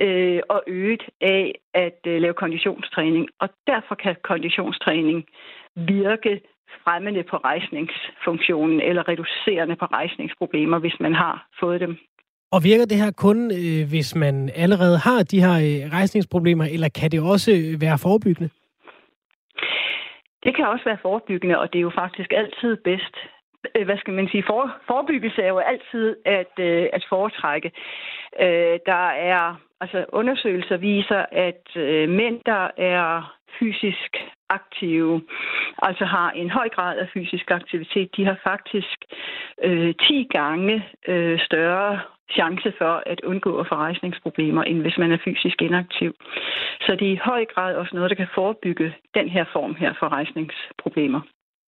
øh, 0.00 0.40
og 0.48 0.62
øget 0.66 1.02
af 1.20 1.54
at 1.74 2.00
øh, 2.06 2.20
lave 2.20 2.34
konditionstræning. 2.34 3.28
Og 3.40 3.48
derfor 3.66 3.94
kan 3.94 4.16
konditionstræning 4.22 5.26
virke 5.74 6.40
fremmende 6.84 7.22
på 7.22 7.36
rejsningsfunktionen 7.36 8.80
eller 8.80 9.08
reducerende 9.08 9.76
på 9.76 9.84
rejsningsproblemer, 9.84 10.78
hvis 10.78 11.00
man 11.00 11.14
har 11.14 11.46
fået 11.60 11.80
dem. 11.80 11.96
Og 12.56 12.64
virker 12.64 12.86
det 12.86 12.98
her 13.02 13.12
kun, 13.24 13.38
øh, 13.60 13.82
hvis 13.92 14.14
man 14.14 14.50
allerede 14.54 14.98
har 14.98 15.20
de 15.22 15.42
her 15.44 15.56
øh, 15.66 15.92
rejsningsproblemer, 15.96 16.64
eller 16.74 16.88
kan 16.88 17.10
det 17.10 17.20
også 17.32 17.50
øh, 17.58 17.80
være 17.80 17.98
forebyggende? 18.06 18.50
Det 20.44 20.56
kan 20.56 20.66
også 20.66 20.84
være 20.84 20.98
forebyggende, 21.02 21.58
og 21.58 21.72
det 21.72 21.78
er 21.78 21.88
jo 21.88 21.92
faktisk 22.02 22.32
altid 22.32 22.76
bedst, 22.76 23.14
øh, 23.74 23.84
hvad 23.84 23.98
skal 23.98 24.14
man 24.14 24.28
sige, 24.28 24.44
for, 24.46 24.62
forebyggelse 24.86 25.42
er 25.42 25.48
jo 25.48 25.58
altid 25.58 26.16
at, 26.24 26.52
øh, 26.58 26.86
at 26.92 27.06
foretrække. 27.08 27.72
Øh, 28.40 28.78
der 28.86 29.06
er, 29.32 29.60
altså 29.80 30.04
undersøgelser 30.12 30.76
viser, 30.76 31.24
at 31.32 31.66
øh, 31.76 32.08
mænd, 32.08 32.40
der 32.46 32.70
er 32.76 33.36
fysisk 33.58 34.10
aktive, 34.48 35.22
altså 35.82 36.04
har 36.04 36.30
en 36.30 36.50
høj 36.50 36.68
grad 36.68 36.98
af 36.98 37.08
fysisk 37.14 37.50
aktivitet, 37.50 38.16
de 38.16 38.24
har 38.24 38.38
faktisk 38.44 38.98
øh, 39.62 39.94
10 39.94 40.28
gange 40.30 40.84
øh, 41.08 41.38
større 41.40 42.00
chance 42.30 42.72
for 42.78 43.02
at 43.06 43.20
undgå 43.30 43.64
forrejsningsproblemer, 43.68 44.62
end 44.62 44.80
hvis 44.80 44.98
man 44.98 45.12
er 45.12 45.18
fysisk 45.24 45.62
inaktiv. 45.62 46.12
Så 46.80 46.96
det 46.98 47.08
er 47.08 47.12
i 47.12 47.24
høj 47.24 47.44
grad 47.54 47.74
også 47.74 47.96
noget, 47.96 48.10
der 48.10 48.16
kan 48.16 48.34
forebygge 48.34 48.94
den 49.14 49.28
her 49.28 49.44
form 49.52 49.74
her 49.74 49.92
for 50.00 50.08
rejsningsproblemer. 50.08 51.20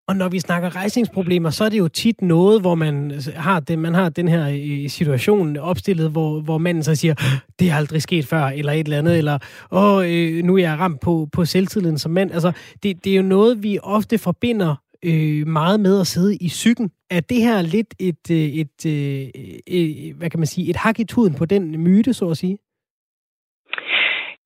Og 0.09 0.17
når 0.17 0.29
vi 0.29 0.39
snakker 0.39 0.77
rejsningsproblemer, 0.77 1.51
så 1.51 1.65
er 1.65 1.69
det 1.69 1.79
jo 1.79 1.89
tit 1.89 2.23
noget, 2.23 2.61
hvor 2.61 2.75
man 2.75 3.13
har, 3.37 3.61
det, 3.61 3.79
man 3.79 3.95
har 3.95 4.09
den 4.09 4.29
her 4.29 4.49
øh, 4.49 4.89
situation 4.89 5.57
opstillet, 5.57 6.11
hvor, 6.11 6.41
hvor 6.41 6.59
manden 6.59 6.83
så 6.83 6.95
siger, 6.95 7.15
det 7.59 7.71
er 7.71 7.75
aldrig 7.75 8.03
sket 8.03 8.27
før, 8.27 8.45
eller 8.45 8.73
et 8.73 8.85
eller 8.85 8.99
andet, 8.99 9.19
eller 9.19 9.39
Åh, 9.73 10.05
øh, 10.07 10.45
nu 10.45 10.55
er 10.55 10.59
jeg 10.59 10.79
ramt 10.79 11.01
på, 11.01 11.29
på 11.33 11.45
selvtilliden 11.45 11.99
som 11.99 12.13
mand. 12.13 12.33
Altså, 12.33 12.53
det, 12.83 13.05
det 13.05 13.13
er 13.13 13.17
jo 13.17 13.23
noget, 13.23 13.63
vi 13.63 13.79
ofte 13.83 14.19
forbinder 14.19 14.77
øh, 15.05 15.47
meget 15.47 15.81
med 15.81 16.01
at 16.01 16.07
sidde 16.07 16.35
i 16.41 16.49
psyken. 16.49 16.91
Er 17.11 17.21
det 17.21 17.43
her 17.43 17.63
lidt 17.63 17.95
et, 18.01 18.25
øh, 18.31 18.49
et, 18.61 18.87
et, 18.87 20.09
et, 20.09 20.15
hvad 20.15 20.31
kan 20.31 20.41
man 20.41 20.47
sige, 20.47 20.71
et 20.71 20.77
hak 20.77 20.99
i 21.01 21.05
tuden 21.05 21.35
på 21.39 21.45
den 21.45 21.85
myte, 21.85 22.15
så 22.15 22.31
at 22.31 22.37
sige? 22.37 22.59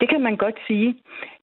Det 0.00 0.08
kan 0.08 0.20
man 0.20 0.36
godt 0.36 0.58
sige. 0.66 0.94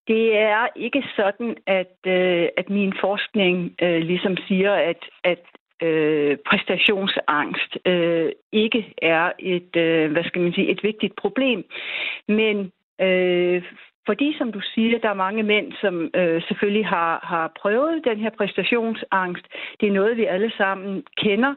Det 0.08 0.38
er 0.38 0.68
ikke 0.76 1.04
sådan, 1.16 1.56
at, 1.68 1.98
øh, 2.08 2.48
at 2.58 2.70
min 2.70 2.94
forskning 3.02 3.76
øh, 3.82 4.02
ligesom 4.02 4.38
siger, 4.48 4.74
at, 4.74 5.02
at 5.24 5.44
øh, 5.88 6.38
præstationsangst 6.50 7.78
øh, 7.86 8.32
ikke 8.52 8.94
er 9.02 9.32
et, 9.40 9.76
øh, 9.76 10.12
hvad 10.12 10.24
skal 10.24 10.42
man 10.42 10.54
sige, 10.54 10.72
et 10.72 10.84
vigtigt 10.84 11.14
problem. 11.16 11.64
Men 12.28 12.72
øh, 13.02 13.64
fordi, 14.10 14.36
som 14.38 14.52
du 14.52 14.62
siger, 14.74 15.00
der 15.00 15.10
er 15.10 15.24
mange 15.26 15.44
mænd, 15.44 15.68
som 15.82 15.96
øh, 16.20 16.42
selvfølgelig 16.48 16.88
har, 16.88 17.12
har 17.32 17.52
prøvet 17.62 18.06
den 18.10 18.18
her 18.20 18.30
præstationsangst. 18.38 19.46
Det 19.80 19.88
er 19.88 19.98
noget, 20.00 20.18
vi 20.18 20.26
alle 20.26 20.52
sammen 20.58 21.04
kender. 21.18 21.54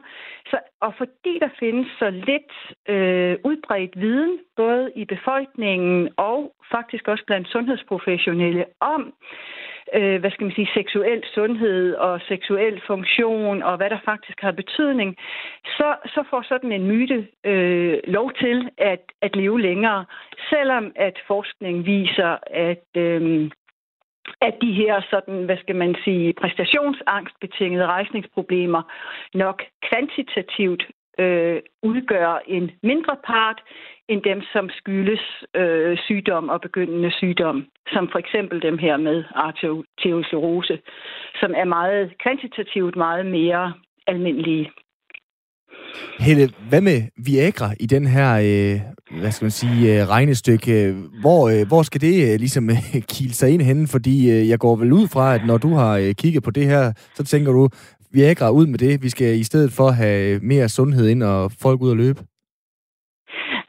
Så, 0.49 0.57
og 0.81 0.93
fordi 0.97 1.33
der 1.39 1.49
findes 1.59 1.87
så 1.99 2.09
lidt 2.09 2.53
øh, 2.93 3.35
udbredt 3.49 4.01
viden, 4.01 4.39
både 4.55 4.91
i 4.95 5.05
befolkningen 5.05 6.09
og 6.17 6.39
faktisk 6.71 7.07
også 7.07 7.23
blandt 7.25 7.47
sundhedsprofessionelle, 7.47 8.65
om 8.79 9.13
øh, 9.93 10.19
hvad 10.19 10.31
skal 10.31 10.45
man 10.45 10.55
sige, 10.55 10.69
seksuel 10.73 11.23
sundhed 11.33 11.95
og 11.95 12.21
seksuel 12.27 12.81
funktion 12.87 13.63
og 13.63 13.77
hvad 13.77 13.89
der 13.89 13.99
faktisk 14.05 14.41
har 14.41 14.51
betydning, 14.51 15.15
så, 15.65 15.95
så 16.05 16.23
får 16.29 16.41
sådan 16.41 16.71
en 16.71 16.87
myte 16.87 17.27
øh, 17.43 17.99
lov 18.07 18.31
til 18.33 18.69
at, 18.77 19.03
at 19.21 19.35
leve 19.35 19.61
længere, 19.61 20.05
selvom 20.49 20.91
at 20.95 21.19
forskning 21.27 21.85
viser, 21.85 22.37
at 22.47 22.87
øh, 22.97 23.51
at 24.41 24.55
de 24.61 24.71
her 24.73 25.01
sådan, 25.09 25.43
hvad 25.45 25.57
skal 25.57 25.75
man 25.75 25.95
sige, 26.03 26.33
præstationsangstbetingede 26.33 27.85
rejsningsproblemer 27.85 28.81
nok 29.33 29.63
kvantitativt 29.89 30.83
øh, 31.19 31.61
udgør 31.83 32.41
en 32.47 32.71
mindre 32.83 33.15
part 33.25 33.59
end 34.09 34.21
dem, 34.21 34.41
som 34.53 34.69
skyldes 34.69 35.23
øh, 35.55 35.97
sygdom 35.97 36.49
og 36.49 36.61
begyndende 36.61 37.11
sygdom, 37.11 37.65
som 37.93 38.09
for 38.11 38.19
eksempel 38.19 38.61
dem 38.61 38.77
her 38.77 38.97
med 38.97 39.23
arteriosklerose, 39.35 40.79
som 41.39 41.51
er 41.57 41.65
meget 41.65 42.13
kvantitativt 42.23 42.95
meget 42.95 43.25
mere 43.25 43.73
almindelige. 44.07 44.71
Helle, 46.19 46.49
hvad 46.69 46.81
med 46.81 47.01
Viagra 47.25 47.73
i 47.79 47.85
den 47.85 48.07
her, 48.07 48.29
øh, 48.33 48.81
hvad 49.19 49.31
skal 49.31 49.45
man 49.45 49.51
sige, 49.51 50.01
øh, 50.01 50.07
regnestykke? 50.07 50.95
Hvor, 51.21 51.49
øh, 51.49 51.67
hvor 51.67 51.83
skal 51.83 52.01
det 52.01 52.33
øh, 52.33 52.39
ligesom 52.39 52.69
øh, 52.95 53.01
kile 53.01 53.33
sig 53.33 53.49
ind 53.49 53.61
henne? 53.61 53.87
Fordi 53.87 54.31
øh, 54.31 54.49
jeg 54.49 54.59
går 54.59 54.75
vel 54.75 54.93
ud 54.93 55.07
fra, 55.07 55.35
at 55.35 55.41
når 55.45 55.57
du 55.57 55.73
har 55.73 55.97
øh, 55.97 56.15
kigget 56.15 56.43
på 56.43 56.51
det 56.51 56.65
her, 56.65 56.93
så 57.15 57.23
tænker 57.23 57.51
du, 57.51 57.69
Viagra 58.13 58.51
ud 58.51 58.67
med 58.67 58.79
det. 58.79 59.03
Vi 59.03 59.09
skal 59.09 59.39
i 59.39 59.43
stedet 59.43 59.71
for 59.77 59.89
have 59.91 60.39
mere 60.41 60.69
sundhed 60.69 61.09
ind 61.09 61.23
og 61.23 61.51
folk 61.61 61.81
ud 61.81 61.91
at 61.91 61.97
løbe. 61.97 62.19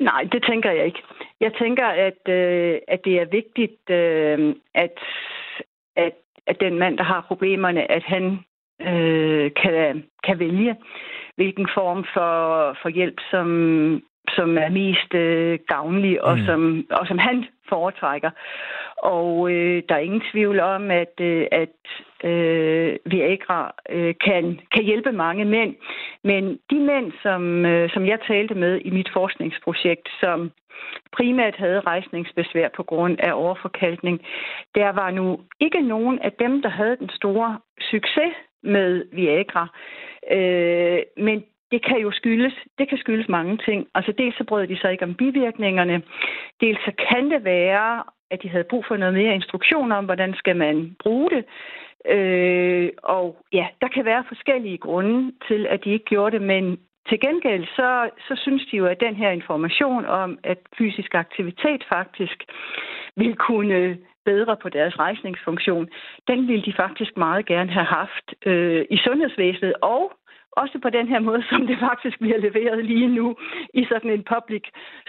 Nej, 0.01 0.23
det 0.33 0.45
tænker 0.49 0.71
jeg 0.71 0.85
ikke. 0.87 1.03
Jeg 1.41 1.53
tænker, 1.63 1.87
at, 1.87 2.29
øh, 2.29 2.79
at 2.89 3.01
det 3.05 3.15
er 3.21 3.25
vigtigt, 3.25 3.91
øh, 3.91 4.55
at, 4.75 4.99
at, 5.97 6.13
at 6.47 6.57
den 6.61 6.79
mand, 6.79 6.99
der 6.99 7.05
har 7.05 7.25
problemerne, 7.29 7.91
at 7.91 8.03
han 8.03 8.25
øh, 8.81 9.51
kan, 9.63 10.05
kan 10.25 10.39
vælge, 10.39 10.77
hvilken 11.37 11.69
form 11.75 12.05
for, 12.15 12.33
for 12.83 12.89
hjælp, 12.89 13.21
som, 13.31 13.49
som 14.37 14.59
er 14.59 14.69
mest 14.69 15.15
øh, 15.15 15.59
gavnlig, 15.69 16.25
og, 16.25 16.39
mm. 16.39 16.45
som, 16.45 16.87
og 16.91 17.07
som 17.07 17.19
han 17.19 17.45
foretrækker. 17.69 18.31
Og 18.97 19.51
øh, 19.51 19.83
der 19.89 19.95
er 19.95 20.07
ingen 20.09 20.23
tvivl 20.33 20.61
om, 20.61 20.91
at, 20.91 21.21
øh, 21.21 21.47
at 21.53 21.79
øh, 22.25 22.97
Viagra 23.05 23.75
øh, 23.91 24.15
kan, 24.25 24.61
kan 24.75 24.85
hjælpe 24.85 25.13
mange 25.13 25.45
mænd. 25.45 25.75
Men 26.25 26.59
de 26.71 26.81
mænd, 26.81 27.13
som, 27.23 27.67
øh, 27.67 27.91
som 27.91 28.07
jeg 28.07 28.19
talte 28.27 28.55
med 28.55 28.81
i 28.85 28.91
mit 28.91 29.11
forskningsprojekt, 29.13 30.09
som 30.21 30.51
primært 31.13 31.57
havde 31.57 31.81
rejsningsbesvær 31.81 32.69
på 32.77 32.83
grund 32.83 33.17
af 33.19 33.33
overforkalkning, 33.33 34.21
der 34.75 34.89
var 34.93 35.11
nu 35.11 35.41
ikke 35.61 35.81
nogen 35.81 36.19
af 36.19 36.33
dem, 36.33 36.63
der 36.63 36.69
havde 36.69 36.97
den 36.97 37.11
store 37.15 37.59
succes 37.91 38.35
med 38.63 39.05
Viagra. 39.13 39.69
Øh, 40.33 41.03
men 41.17 41.45
det 41.73 41.85
kan 41.85 41.99
jo 41.99 42.11
skyldes, 42.11 42.55
det 42.79 42.89
kan 42.89 42.99
skyldes 42.99 43.29
mange 43.29 43.57
ting. 43.57 43.87
Altså 43.95 44.13
dels 44.19 44.37
så 44.37 44.45
brød 44.45 44.67
de 44.67 44.79
sig 44.79 44.93
ikke 44.93 45.05
om 45.05 45.15
bivirkningerne, 45.15 46.03
dels 46.61 46.81
så 46.85 46.93
kan 47.11 47.31
det 47.31 47.45
være, 47.45 48.03
at 48.31 48.43
de 48.43 48.49
havde 48.49 48.71
brug 48.71 48.85
for 48.89 48.97
noget 48.97 49.15
mere 49.15 49.35
instruktion 49.35 49.93
om, 49.93 50.05
hvordan 50.05 50.35
skal 50.35 50.57
man 50.57 50.97
bruge 51.03 51.31
det. 51.31 51.45
Øh, 52.09 52.91
og 53.03 53.37
ja, 53.53 53.67
der 53.81 53.89
kan 53.89 54.05
være 54.05 54.25
forskellige 54.29 54.79
grunde 54.79 55.33
til, 55.49 55.67
at 55.67 55.85
de 55.85 55.91
ikke 55.91 56.05
gjorde 56.05 56.39
det, 56.39 56.47
men 56.47 56.79
til 57.09 57.21
gengæld 57.21 57.67
så, 57.67 58.11
så 58.29 58.35
synes 58.43 58.63
de 58.71 58.77
jo, 58.77 58.87
at 58.87 59.01
den 59.01 59.15
her 59.15 59.31
information 59.31 60.05
om, 60.05 60.39
at 60.43 60.59
fysisk 60.79 61.15
aktivitet 61.15 61.85
faktisk 61.89 62.45
vil 63.17 63.37
kunne 63.37 63.99
bedre 64.25 64.57
på 64.63 64.69
deres 64.69 64.99
rejsningsfunktion, 64.99 65.89
den 66.29 66.49
ville 66.49 66.65
de 66.65 66.73
faktisk 66.77 67.17
meget 67.17 67.47
gerne 67.47 67.71
have 67.71 67.87
haft 68.01 68.35
øh, 68.47 68.85
i 68.91 68.97
sundhedsvæsenet 68.97 69.75
og 69.83 70.13
også 70.57 70.79
på 70.83 70.91
den 70.91 71.09
her 71.09 71.19
måde, 71.19 71.45
som 71.51 71.67
det 71.67 71.79
faktisk 71.79 72.19
bliver 72.21 72.39
leveret 72.39 72.85
lige 72.85 73.09
nu 73.09 73.37
i 73.75 73.85
sådan 73.85 74.11
en 74.11 74.25
public 74.35 74.63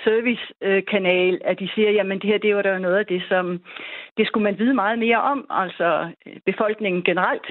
service 0.04 0.46
øh, 0.62 0.84
kanal, 0.86 1.42
at 1.46 1.60
de 1.60 1.70
siger, 1.76 1.92
jamen 1.92 2.20
det 2.20 2.30
her, 2.30 2.38
det 2.38 2.56
var 2.56 2.62
der 2.62 2.78
noget 2.80 2.98
af 2.98 3.06
det, 3.06 3.24
som 3.30 3.62
det 4.18 4.28
skulle 4.28 4.44
man 4.44 4.60
vide 4.60 4.74
meget 4.74 5.00
mere 5.00 5.22
om. 5.22 5.46
Altså 5.50 6.12
øh, 6.26 6.38
befolkningen 6.46 7.04
generelt 7.04 7.48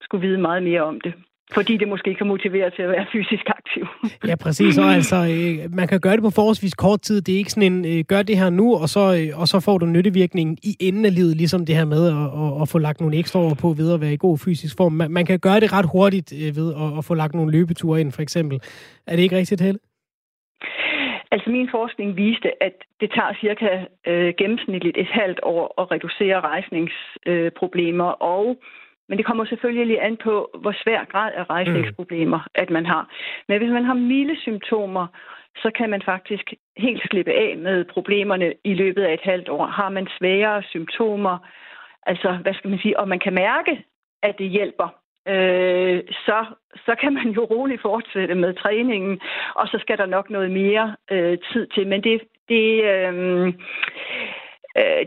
skulle 0.00 0.26
vide 0.26 0.38
meget 0.38 0.62
mere 0.62 0.82
om 0.82 1.00
det 1.00 1.14
fordi 1.54 1.76
det 1.76 1.88
måske 1.88 2.14
kan 2.14 2.26
motivere 2.26 2.70
til 2.70 2.82
at 2.82 2.88
være 2.88 3.06
fysisk 3.12 3.44
aktiv. 3.46 3.86
ja, 4.30 4.36
præcis. 4.36 4.78
Og 4.78 4.84
altså, 4.84 5.16
øh, 5.16 5.74
man 5.76 5.88
kan 5.88 6.00
gøre 6.00 6.12
det 6.12 6.22
på 6.22 6.30
forholdsvis 6.30 6.74
kort 6.74 7.00
tid. 7.00 7.20
Det 7.20 7.34
er 7.34 7.38
ikke 7.38 7.50
sådan 7.50 7.72
en, 7.72 7.98
øh, 7.98 8.04
gør 8.08 8.22
det 8.22 8.38
her 8.38 8.50
nu, 8.50 8.74
og 8.74 8.88
så, 8.88 9.00
øh, 9.00 9.40
og 9.40 9.46
så 9.48 9.60
får 9.60 9.78
du 9.78 9.86
nyttevirkningen 9.86 10.58
i 10.62 10.76
enden 10.80 11.04
af 11.04 11.14
livet, 11.14 11.36
ligesom 11.36 11.66
det 11.66 11.76
her 11.76 11.84
med 11.84 12.02
at, 12.08 12.24
at, 12.42 12.62
at 12.62 12.68
få 12.68 12.78
lagt 12.78 13.00
nogle 13.00 13.18
ekstra 13.18 13.40
år 13.40 13.54
på 13.62 13.68
ved 13.68 13.94
at 13.94 14.00
være 14.00 14.12
i 14.12 14.24
god 14.26 14.38
fysisk 14.38 14.76
form. 14.76 14.92
Man, 14.92 15.10
man 15.10 15.26
kan 15.26 15.38
gøre 15.38 15.60
det 15.60 15.72
ret 15.72 15.86
hurtigt 15.92 16.32
ved 16.56 16.74
at, 16.74 16.98
at 16.98 17.04
få 17.04 17.14
lagt 17.14 17.34
nogle 17.34 17.52
løbeture 17.52 18.00
ind, 18.00 18.12
for 18.12 18.22
eksempel. 18.22 18.60
Er 19.06 19.16
det 19.16 19.22
ikke 19.22 19.36
rigtigt, 19.36 19.60
Helle? 19.60 19.80
Altså 21.32 21.50
min 21.50 21.68
forskning 21.70 22.16
viste, 22.16 22.62
at 22.62 22.76
det 23.00 23.10
tager 23.16 23.32
cirka 23.40 23.68
øh, 24.06 24.34
gennemsnitligt 24.38 24.96
et 24.96 25.10
halvt 25.20 25.40
år 25.42 25.80
at 25.80 25.90
reducere 25.90 26.40
rejsningsproblemer, 26.40 28.08
øh, 28.08 28.34
og 28.36 28.56
men 29.10 29.18
det 29.18 29.26
kommer 29.26 29.44
selvfølgelig 29.44 30.02
an 30.02 30.16
på, 30.16 30.50
hvor 30.62 30.74
svær 30.82 31.04
grad 31.04 31.32
af 31.34 31.50
rejsningsproblemer, 31.50 32.38
mm. 32.38 32.50
at 32.54 32.70
man 32.70 32.86
har. 32.86 33.08
Men 33.48 33.58
hvis 33.58 33.70
man 33.70 33.84
har 33.84 33.94
milde 33.94 34.36
symptomer, 34.40 35.06
så 35.56 35.70
kan 35.74 35.90
man 35.90 36.02
faktisk 36.02 36.54
helt 36.76 37.02
slippe 37.10 37.32
af 37.32 37.56
med 37.58 37.84
problemerne 37.84 38.54
i 38.64 38.74
løbet 38.74 39.02
af 39.02 39.14
et 39.14 39.20
halvt 39.20 39.48
år. 39.48 39.66
Har 39.66 39.88
man 39.88 40.08
svære 40.18 40.62
symptomer, 40.62 41.38
altså 42.06 42.38
hvad 42.42 42.54
skal 42.54 42.70
man 42.70 42.78
sige, 42.78 42.98
og 43.00 43.08
man 43.08 43.18
kan 43.18 43.34
mærke, 43.34 43.84
at 44.22 44.34
det 44.38 44.48
hjælper, 44.50 44.88
øh, 45.28 46.02
så, 46.26 46.44
så 46.86 46.94
kan 47.00 47.14
man 47.14 47.28
jo 47.28 47.44
roligt 47.44 47.82
fortsætte 47.82 48.34
med 48.34 48.54
træningen, 48.54 49.20
og 49.54 49.68
så 49.68 49.78
skal 49.80 49.98
der 49.98 50.06
nok 50.06 50.30
noget 50.30 50.50
mere 50.50 50.96
øh, 51.10 51.38
tid 51.52 51.66
til. 51.66 51.86
Men 51.86 52.02
det, 52.02 52.20
det, 52.48 52.84
øh, 52.84 53.54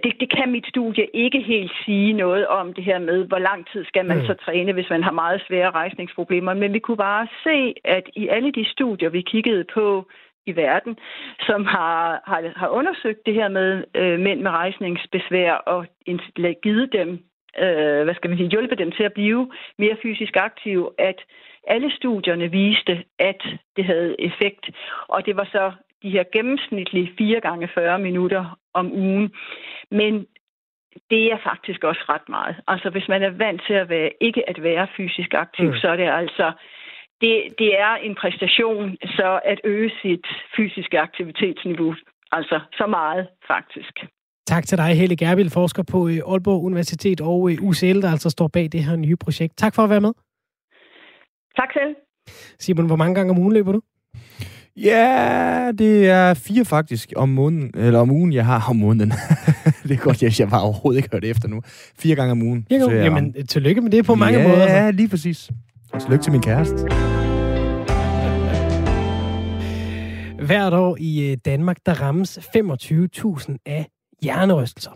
det, 0.04 0.14
det 0.20 0.30
kan 0.38 0.52
mit 0.52 0.68
studie 0.68 1.06
ikke 1.14 1.42
helt 1.42 1.72
sige 1.86 2.14
noget 2.14 2.48
om 2.48 2.74
det 2.74 2.84
her 2.84 3.00
med, 3.00 3.28
hvor 3.28 3.38
lang 3.38 3.68
tid 3.72 3.86
skal 3.86 4.06
man 4.06 4.18
mm. 4.18 4.26
så 4.26 4.34
træne, 4.34 4.74
hvis 4.74 4.90
man 4.90 5.04
har 5.04 5.12
meget 5.12 5.44
svære 5.48 5.72
rejsningsproblemer. 5.72 6.54
Men 6.54 6.74
vi 6.74 6.80
kunne 6.80 6.98
bare 6.98 7.28
se, 7.44 7.74
at 7.84 8.04
i 8.16 8.28
alle 8.28 8.52
de 8.52 8.66
studier, 8.72 9.10
vi 9.10 9.22
kiggede 9.22 9.66
på 9.74 10.08
i 10.46 10.56
verden, 10.56 10.98
som 11.40 11.66
har, 11.66 12.22
har, 12.26 12.54
har 12.56 12.68
undersøgt 12.68 13.26
det 13.26 13.34
her 13.34 13.48
med 13.48 13.84
øh, 13.96 14.20
mænd 14.20 14.42
med 14.42 14.52
rejsningsbesvær 14.52 15.54
og 15.54 15.86
givet 16.64 16.94
dem 16.94 17.10
øh, 17.60 18.04
hvad 18.04 18.16
skal 18.16 18.30
man 18.30 18.38
sige, 18.38 18.50
hjulpet 18.50 18.78
dem 18.78 18.92
til 18.92 19.04
at 19.04 19.14
blive 19.14 19.52
mere 19.78 19.98
fysisk 20.04 20.36
aktive, 20.36 20.90
at 20.98 21.20
alle 21.68 21.92
studierne 21.96 22.52
viste, 22.52 23.04
at 23.20 23.42
det 23.76 23.86
havde 23.86 24.22
effekt. 24.22 24.70
Og 25.08 25.26
det 25.26 25.36
var 25.36 25.48
så 25.52 25.72
de 26.04 26.10
her 26.10 26.24
gennemsnitlige 26.34 27.12
4 27.18 27.42
gange 27.42 27.70
40 27.74 28.00
minutter 28.00 28.60
om 28.74 28.92
ugen. 28.92 29.32
Men 29.92 30.14
det 31.10 31.24
er 31.34 31.40
faktisk 31.50 31.84
også 31.84 32.04
ret 32.10 32.30
meget. 32.30 32.56
Altså 32.68 32.90
hvis 32.90 33.08
man 33.08 33.24
er 33.24 33.30
vant 33.30 33.62
til 33.68 33.74
at 33.74 33.90
være, 33.90 34.10
ikke 34.22 34.50
at 34.50 34.64
være 34.64 34.88
fysisk 34.98 35.34
aktiv, 35.34 35.70
mm. 35.70 35.76
så 35.76 35.88
er 35.88 35.96
det 35.96 36.10
altså 36.22 36.52
det, 37.22 37.34
det 37.60 37.80
er 37.80 37.94
en 38.08 38.16
præstation 38.22 38.98
så 39.18 39.40
at 39.46 39.60
øge 39.64 39.92
sit 40.02 40.26
fysiske 40.56 41.00
aktivitetsniveau. 41.00 41.96
Altså 42.32 42.60
så 42.80 42.86
meget 42.88 43.28
faktisk. 43.48 43.94
Tak 44.48 44.64
til 44.64 44.78
dig, 44.78 44.90
Helle 45.00 45.18
Gerbil, 45.18 45.50
forsker 45.50 45.84
på 45.92 46.08
øh, 46.08 46.32
Aalborg 46.32 46.64
Universitet 46.64 47.22
og 47.22 47.52
øh, 47.52 47.58
UCL, 47.70 48.02
der 48.02 48.12
altså 48.12 48.30
står 48.30 48.48
bag 48.48 48.70
det 48.72 48.84
her 48.84 48.96
nye 48.96 49.16
projekt. 49.16 49.58
Tak 49.58 49.76
for 49.76 49.84
at 49.84 49.90
være 49.90 50.02
med. 50.02 50.14
Tak 51.60 51.70
selv. 51.74 51.96
Simon, 52.60 52.88
hvor 52.88 52.96
mange 52.96 53.16
gange 53.16 53.32
om 53.32 53.40
ugen 53.40 53.54
løber 53.54 53.72
du? 53.72 53.82
Ja, 54.78 55.72
det 55.78 56.08
er 56.08 56.34
fire 56.34 56.66
faktisk 56.66 57.14
om 57.16 57.30
måneden, 57.30 57.72
eller 57.76 58.00
om 58.00 58.12
ugen, 58.12 58.34
jeg 58.34 58.46
har 58.46 58.66
om 58.70 58.76
måneden. 58.76 59.14
det 59.84 59.92
er 59.92 59.98
godt, 59.98 60.24
jeg, 60.24 60.40
jeg 60.40 60.52
var 60.52 60.60
overhovedet 60.60 60.98
ikke 60.98 61.10
hørt 61.12 61.24
efter 61.24 61.48
nu. 61.48 61.62
Fire 62.00 62.16
gange 62.16 62.32
om 62.32 62.42
ugen. 62.42 62.68
Ja, 62.70 62.76
Jamen, 62.92 63.48
tillykke 63.48 63.82
med 63.82 63.92
det 63.92 64.06
på 64.06 64.16
mange 64.16 64.40
ja, 64.40 64.48
måder. 64.48 64.64
Ja, 64.64 64.92
lige 64.92 65.10
præcis. 65.10 65.50
Og 65.94 66.02
tillykke 66.02 66.24
til 66.24 66.32
min 66.32 66.42
kæreste. 66.42 66.76
Hvert 70.46 70.74
år 70.74 70.98
i 71.00 71.32
øh, 71.32 71.38
Danmark, 71.46 71.78
der 71.86 72.02
rammes 72.02 72.38
25.000 72.38 73.56
af 73.66 73.88
hjernerystelser. 74.24 74.92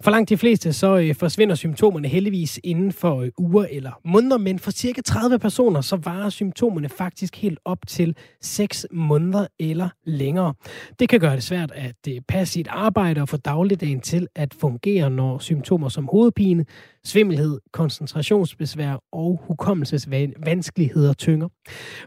For 0.00 0.10
langt 0.10 0.28
de 0.28 0.36
fleste 0.36 0.72
så 0.72 0.96
øh, 0.96 1.14
forsvinder 1.14 1.54
symptomerne 1.54 2.08
heldigvis 2.08 2.60
inden 2.64 2.92
for 2.92 3.20
øh, 3.20 3.30
uger 3.38 3.66
eller 3.70 3.90
måneder, 4.04 4.38
men 4.38 4.58
for 4.58 4.70
cirka 4.70 5.00
30 5.00 5.38
personer 5.38 5.80
så 5.80 5.96
varer 5.96 6.28
symptomerne 6.28 6.88
faktisk 6.88 7.36
helt 7.36 7.58
op 7.64 7.78
til 7.86 8.16
6 8.40 8.86
måneder 8.92 9.46
eller 9.60 9.88
længere. 10.04 10.54
Det 10.98 11.08
kan 11.08 11.20
gøre 11.20 11.34
det 11.36 11.42
svært 11.42 11.72
at 11.74 11.96
øh, 12.08 12.20
passe 12.28 12.52
sit 12.52 12.68
arbejde 12.70 13.20
og 13.20 13.28
få 13.28 13.36
dagligdagen 13.36 14.00
til 14.00 14.26
at 14.34 14.54
fungere, 14.60 15.10
når 15.10 15.38
symptomer 15.38 15.88
som 15.88 16.08
hovedpine, 16.12 16.64
svimmelhed, 17.04 17.58
koncentrationsbesvær 17.72 18.96
og 19.12 19.40
hukommelsesvanskeligheder 19.46 21.12
tynger. 21.12 21.48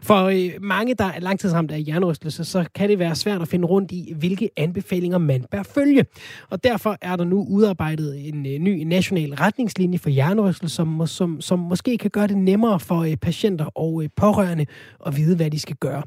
For 0.02 0.24
øh, 0.24 0.50
mange, 0.60 0.94
der 0.94 1.04
er 1.04 1.20
langtidsramt 1.20 1.70
af 1.70 1.82
hjernerystelse, 1.82 2.44
så 2.44 2.64
kan 2.74 2.88
det 2.88 2.98
være 2.98 3.14
svært 3.14 3.42
at 3.42 3.48
finde 3.48 3.66
rundt 3.66 3.92
i, 3.92 4.12
hvilke 4.16 4.50
anbefalinger 4.56 5.18
man 5.18 5.44
bør 5.50 5.62
følge. 5.62 6.04
Og 6.50 6.64
derfor 6.64 6.96
er 7.02 7.16
der 7.16 7.24
nu 7.24 7.46
udarbejdet 7.50 8.28
en 8.28 8.46
øh, 8.46 8.58
ny 8.58 8.82
national 8.82 9.34
retningslinje 9.34 9.98
for 9.98 10.10
hjernerystelse, 10.10 10.76
som, 10.76 11.06
som, 11.06 11.40
som 11.40 11.58
måske 11.58 11.98
kan 11.98 12.10
gøre 12.10 12.26
det 12.26 12.38
nemmere 12.38 12.80
for 12.80 13.02
øh, 13.02 13.16
patienter 13.16 13.64
og 13.64 14.02
øh, 14.02 14.08
pårørende 14.16 14.66
at 15.06 15.16
vide, 15.16 15.36
hvad 15.36 15.50
de 15.50 15.58
skal 15.58 15.76
gøre. 15.76 16.02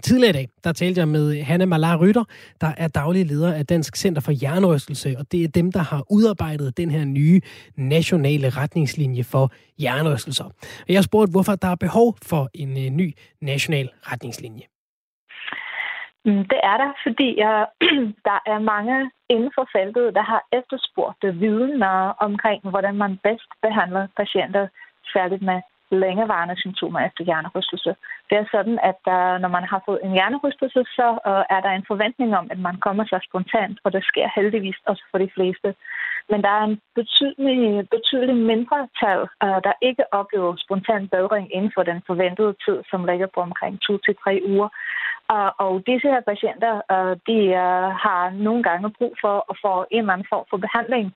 Tidligere 0.00 0.30
i 0.30 0.32
dag, 0.32 0.48
der 0.64 0.72
talte 0.72 1.00
jeg 1.00 1.08
med 1.08 1.42
Hanne 1.42 1.66
Malar 1.66 1.96
Rytter, 2.02 2.24
der 2.60 2.72
er 2.76 2.88
daglig 2.88 3.26
leder 3.26 3.54
af 3.54 3.66
Dansk 3.66 3.96
Center 3.96 4.22
for 4.22 4.32
Hjernerystelse, 4.32 5.14
og 5.18 5.32
det 5.32 5.44
er 5.44 5.48
dem, 5.48 5.72
der 5.72 5.80
har 5.80 6.02
udarbejdet 6.10 6.76
den 6.76 6.90
her 6.90 7.04
nye 7.04 7.40
nationale 7.76 8.48
retningslinje 8.50 9.24
for 9.24 9.52
hjernerystelser. 9.78 10.44
Og 10.86 10.90
jeg 10.96 11.04
spurgte, 11.04 11.32
hvorfor 11.32 11.54
der 11.54 11.68
er 11.68 11.76
behov 11.86 12.16
for 12.30 12.48
en 12.54 12.70
øh, 12.70 12.90
ny 12.90 13.12
national 13.40 13.88
retningslinje. 14.10 14.64
Mm, 16.24 16.44
det 16.52 16.60
er 16.70 16.76
der, 16.82 16.90
fordi 17.06 17.28
jeg, 17.44 17.66
der 18.28 18.38
er 18.52 18.58
mange 18.58 19.10
inden 19.30 19.50
for 19.56 19.68
feltet, 19.76 20.14
der 20.14 20.22
har 20.22 20.42
efterspurgt 20.58 21.22
viden 21.40 21.82
øh, 21.82 22.08
omkring, 22.26 22.60
hvordan 22.72 22.94
man 22.94 23.12
bedst 23.26 23.50
behandler 23.62 24.06
patienter, 24.16 24.68
særligt 25.12 25.42
med 25.42 25.60
længevarende 25.92 26.56
symptomer 26.56 27.00
efter 27.00 27.24
hjernerystelse. 27.24 27.94
Det 28.30 28.36
er 28.38 28.46
sådan, 28.54 28.78
at 28.90 28.96
der, 29.04 29.38
når 29.38 29.48
man 29.48 29.64
har 29.64 29.82
fået 29.86 30.00
en 30.04 30.12
hjernerystelse, 30.12 30.80
så 30.98 31.06
uh, 31.30 31.44
er 31.54 31.60
der 31.66 31.72
en 31.74 31.88
forventning 31.90 32.30
om, 32.40 32.46
at 32.50 32.58
man 32.58 32.76
kommer 32.86 33.04
sig 33.04 33.20
spontant, 33.28 33.78
og 33.84 33.92
det 33.92 34.04
sker 34.04 34.26
heldigvis 34.36 34.78
også 34.86 35.04
for 35.10 35.18
de 35.18 35.30
fleste. 35.36 35.74
Men 36.30 36.42
der 36.42 36.52
er 36.58 36.64
en 36.64 36.80
betydelig, 36.94 37.88
betydelig 37.96 38.36
mindre 38.36 38.88
tal, 39.00 39.20
uh, 39.44 39.58
der 39.66 39.74
ikke 39.88 40.04
oplever 40.14 40.52
spontan 40.64 41.08
bedring 41.08 41.54
inden 41.56 41.72
for 41.76 41.82
den 41.82 42.02
forventede 42.06 42.54
tid, 42.64 42.78
som 42.90 43.04
ligger 43.04 43.28
på 43.34 43.40
omkring 43.40 43.74
2-3 43.90 44.50
uger. 44.52 44.68
Uh, 45.32 45.50
og 45.64 45.72
disse 45.90 46.08
her 46.12 46.22
patienter, 46.30 46.74
uh, 46.94 47.14
de 47.28 47.38
uh, 47.64 47.88
har 48.04 48.22
nogle 48.46 48.62
gange 48.62 48.90
brug 48.98 49.14
for 49.24 49.36
at 49.50 49.56
få 49.64 49.72
en 49.90 49.98
eller 49.98 50.12
anden 50.12 50.32
form 50.32 50.44
for 50.50 50.56
behandling. 50.56 51.06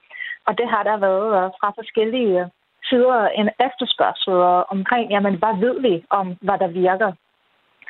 Og 0.47 0.59
det 0.59 0.69
har 0.73 0.83
der 0.83 0.97
været 1.07 1.29
uh, 1.39 1.51
fra 1.59 1.69
forskellige 1.79 2.51
sider 2.89 3.29
en 3.41 3.49
efterspørgsel 3.67 4.39
omkring, 4.75 5.11
jamen 5.15 5.35
hvad 5.41 5.55
ved 5.65 5.77
vi 5.87 5.95
om, 6.11 6.27
hvad 6.47 6.59
der 6.63 6.71
virker? 6.85 7.11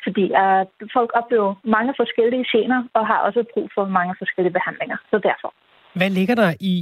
Fordi 0.05 0.25
uh, 0.43 0.61
folk 0.95 1.11
oplever 1.19 1.51
mange 1.63 1.93
forskellige 1.97 2.45
gener 2.51 2.83
og 2.93 3.07
har 3.07 3.19
også 3.27 3.43
brug 3.53 3.67
for 3.75 3.85
mange 3.85 4.15
forskellige 4.17 4.53
behandlinger. 4.53 4.97
Så 5.11 5.17
derfor. 5.29 5.53
Hvad 5.93 6.09
ligger 6.09 6.35
der 6.35 6.51
i, 6.59 6.73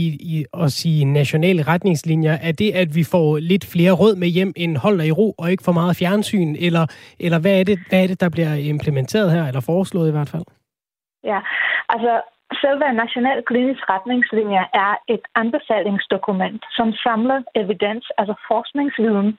i, 0.00 0.02
i 0.34 0.44
at 0.62 0.72
sige 0.72 1.04
nationale 1.04 1.62
retningslinjer? 1.62 2.32
Er 2.48 2.52
det, 2.52 2.70
at 2.82 2.88
vi 2.94 3.04
får 3.10 3.38
lidt 3.38 3.64
flere 3.72 3.92
råd 3.92 4.16
med 4.16 4.28
hjem 4.28 4.52
end 4.56 4.76
hold 4.76 5.00
i 5.00 5.12
ro 5.12 5.34
og 5.38 5.50
ikke 5.50 5.64
for 5.64 5.72
meget 5.72 5.96
fjernsyn? 5.96 6.56
Eller, 6.66 6.86
eller 7.20 7.38
hvad, 7.40 7.60
er 7.60 7.64
det, 7.64 7.78
hvad 7.88 8.02
er 8.02 8.06
det, 8.06 8.20
der 8.20 8.28
bliver 8.28 8.54
implementeret 8.54 9.32
her, 9.32 9.44
eller 9.48 9.60
foreslået 9.60 10.08
i 10.08 10.12
hvert 10.12 10.28
fald? 10.28 10.46
Ja, 11.24 11.38
altså 11.88 12.12
Selve 12.62 12.92
National 12.92 13.42
Klinisk 13.42 13.82
Retningslinjer 13.90 14.64
er 14.74 14.94
et 15.14 15.24
anbefalingsdokument, 15.34 16.64
som 16.76 16.92
samler 16.92 17.42
evidens, 17.54 18.10
altså 18.18 18.34
forskningsviden, 18.48 19.38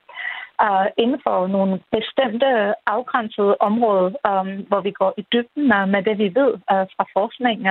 uh, 0.66 0.88
inden 0.98 1.20
for 1.26 1.48
nogle 1.48 1.80
bestemte 1.96 2.48
afgrænsede 2.96 3.56
områder, 3.60 4.10
um, 4.32 4.52
hvor 4.70 4.82
vi 4.82 4.92
går 4.92 5.14
i 5.18 5.24
dybden 5.34 5.66
uh, 5.78 5.90
med 5.94 6.02
det, 6.08 6.18
vi 6.18 6.30
ved 6.40 6.52
uh, 6.54 6.86
fra 6.96 7.06
forskningen. 7.14 7.68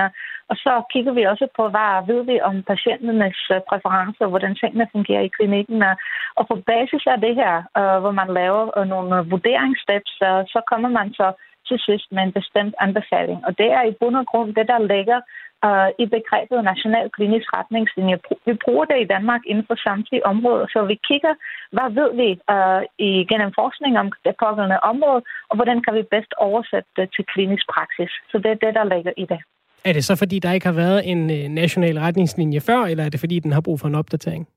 Og 0.49 0.55
så 0.55 0.73
kigger 0.93 1.13
vi 1.13 1.23
også 1.23 1.47
på, 1.57 1.63
hvad 1.69 2.05
ved 2.07 2.21
vi 2.31 2.41
om 2.41 2.63
patienternes 2.63 3.41
uh, 3.53 3.59
præferencer, 3.69 4.27
hvordan 4.27 4.55
tingene 4.55 4.87
fungerer 4.91 5.23
i 5.25 5.35
klinikken. 5.37 5.79
Uh, 5.89 5.95
og 6.35 6.47
på 6.47 6.55
basis 6.71 7.03
af 7.13 7.17
det 7.25 7.35
her, 7.41 7.55
uh, 7.79 7.97
hvor 8.01 8.13
man 8.21 8.29
laver 8.39 8.63
uh, 8.77 8.87
nogle 8.93 9.15
vurderingssteps, 9.33 10.13
uh, 10.29 10.41
så 10.53 10.59
kommer 10.71 10.89
man 10.89 11.13
så 11.13 11.27
til 11.69 11.79
sidst 11.87 12.07
med 12.15 12.23
en 12.23 12.37
bestemt 12.39 12.75
anbefaling. 12.85 13.39
Og 13.47 13.51
det 13.59 13.69
er 13.77 13.83
i 13.83 13.97
bund 13.99 14.15
og 14.21 14.25
grund 14.31 14.49
det, 14.57 14.67
der 14.73 14.79
ligger 14.93 15.19
uh, 15.67 15.89
i 16.03 16.05
begrebet 16.15 16.59
national 16.71 17.07
klinisk 17.15 17.47
retningslinje. 17.57 18.17
Vi 18.49 18.53
bruger 18.63 18.85
det 18.91 18.97
i 19.01 19.09
Danmark 19.13 19.41
inden 19.51 19.65
for 19.69 19.77
samtlige 19.87 20.25
områder, 20.31 20.65
så 20.73 20.79
vi 20.91 20.97
kigger, 21.09 21.33
hvad 21.75 21.89
ved 21.99 22.09
vi 22.21 22.29
uh, 22.55 22.81
i, 23.07 23.09
gennem 23.31 23.51
forskning 23.61 23.93
om 24.01 24.07
det 24.25 24.33
pågældende 24.43 24.79
område, 24.91 25.21
og 25.49 25.55
hvordan 25.57 25.79
kan 25.85 25.93
vi 25.97 26.03
bedst 26.13 26.33
oversætte 26.47 26.89
det 26.97 27.07
til 27.15 27.23
klinisk 27.33 27.65
praksis. 27.75 28.11
Så 28.31 28.35
det 28.43 28.49
er 28.51 28.59
det, 28.65 28.73
der 28.79 28.85
ligger 28.95 29.13
i 29.23 29.25
det. 29.33 29.41
Er 29.89 29.93
det 29.93 30.03
så, 30.05 30.15
fordi 30.15 30.39
der 30.39 30.51
ikke 30.51 30.65
har 30.65 30.79
været 30.85 31.11
en 31.11 31.21
øh, 31.37 31.49
national 31.61 31.97
retningslinje 31.99 32.61
før, 32.61 32.81
eller 32.91 33.03
er 33.05 33.09
det, 33.09 33.19
fordi 33.19 33.39
den 33.39 33.51
har 33.51 33.61
brug 33.61 33.79
for 33.79 33.87
en 33.87 33.95
opdatering? 33.95 34.47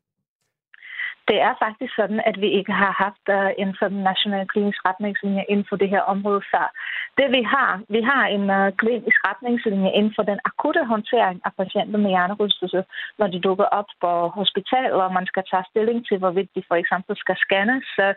Det 1.31 1.39
er 1.49 1.55
faktisk 1.65 1.93
sådan, 2.01 2.21
at 2.31 2.37
vi 2.41 2.49
ikke 2.59 2.73
har 2.73 2.93
haft 3.05 3.27
øh, 3.37 3.51
en 3.63 3.71
sådan 3.81 4.01
national 4.11 4.47
klinisk 4.53 4.81
retningslinje 4.89 5.45
inden 5.49 5.67
for 5.69 5.77
det 5.77 5.89
her 5.95 6.03
område 6.15 6.43
før. 6.53 6.67
Det 7.19 7.29
vi 7.37 7.43
har, 7.55 7.71
vi 7.89 8.01
har 8.11 8.25
en 8.37 8.45
øh, 8.59 8.73
klinisk 8.83 9.19
retningslinje 9.29 9.91
inden 9.99 10.13
for 10.17 10.23
den 10.31 10.39
akutte 10.51 10.83
håndtering 10.93 11.39
af 11.47 11.53
patienter 11.61 11.99
med 11.99 12.11
hjernerystelse, 12.11 12.85
når 13.19 13.27
de 13.27 13.41
dukker 13.41 13.65
op 13.79 13.91
på 14.03 14.11
hospitalet, 14.39 15.01
og 15.05 15.13
man 15.19 15.27
skal 15.27 15.45
tage 15.51 15.69
stilling 15.71 15.99
til, 16.09 16.19
hvorvidt 16.19 16.51
de 16.57 16.63
for 16.69 16.77
eksempel 16.83 17.17
skal 17.17 17.37
scannes, 17.45 17.89
øh, 18.07 18.15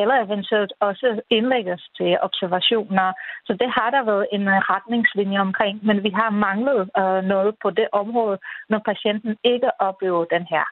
eller 0.00 0.16
eventuelt 0.26 0.72
også 0.80 1.20
indlægges 1.30 1.82
til 1.98 2.10
observationer. 2.26 3.12
Så 3.46 3.52
det 3.60 3.70
har 3.76 3.88
der 3.90 4.02
været 4.10 4.26
en 4.32 4.46
retningslinje 4.72 5.38
omkring, 5.40 5.86
men 5.86 6.02
vi 6.06 6.10
har 6.20 6.30
manglet 6.30 6.90
noget 7.32 7.54
på 7.62 7.70
det 7.70 7.88
område, 7.92 8.38
når 8.68 8.80
patienten 8.90 9.36
ikke 9.44 9.70
oplever 9.80 10.24
den 10.24 10.44
her 10.52 10.64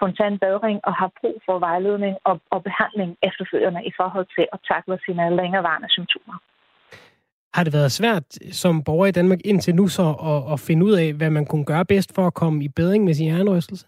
spontan 0.00 0.38
bedring 0.38 0.78
og 0.88 0.94
har 1.00 1.10
brug 1.20 1.36
for 1.46 1.58
vejledning 1.58 2.14
og, 2.24 2.40
og 2.54 2.60
behandling 2.68 3.10
efterfølgende 3.28 3.80
i 3.90 3.92
forhold 4.00 4.26
til 4.36 4.46
at 4.54 4.58
takle 4.70 4.98
sine 5.06 5.36
længerevarende 5.36 5.90
symptomer. 5.96 6.36
Har 7.54 7.64
det 7.64 7.72
været 7.72 7.92
svært 7.92 8.26
som 8.62 8.84
borger 8.84 9.06
i 9.06 9.16
Danmark 9.18 9.40
indtil 9.44 9.74
nu 9.74 9.88
så 9.88 10.06
at, 10.32 10.52
at 10.52 10.60
finde 10.68 10.82
ud 10.86 10.94
af, 11.02 11.08
hvad 11.18 11.30
man 11.30 11.46
kunne 11.46 11.64
gøre 11.64 11.84
bedst 11.84 12.14
for 12.14 12.26
at 12.26 12.34
komme 12.34 12.64
i 12.64 12.68
bedring 12.68 13.04
med 13.04 13.14
sin 13.14 13.26
hjernerystelse? 13.26 13.86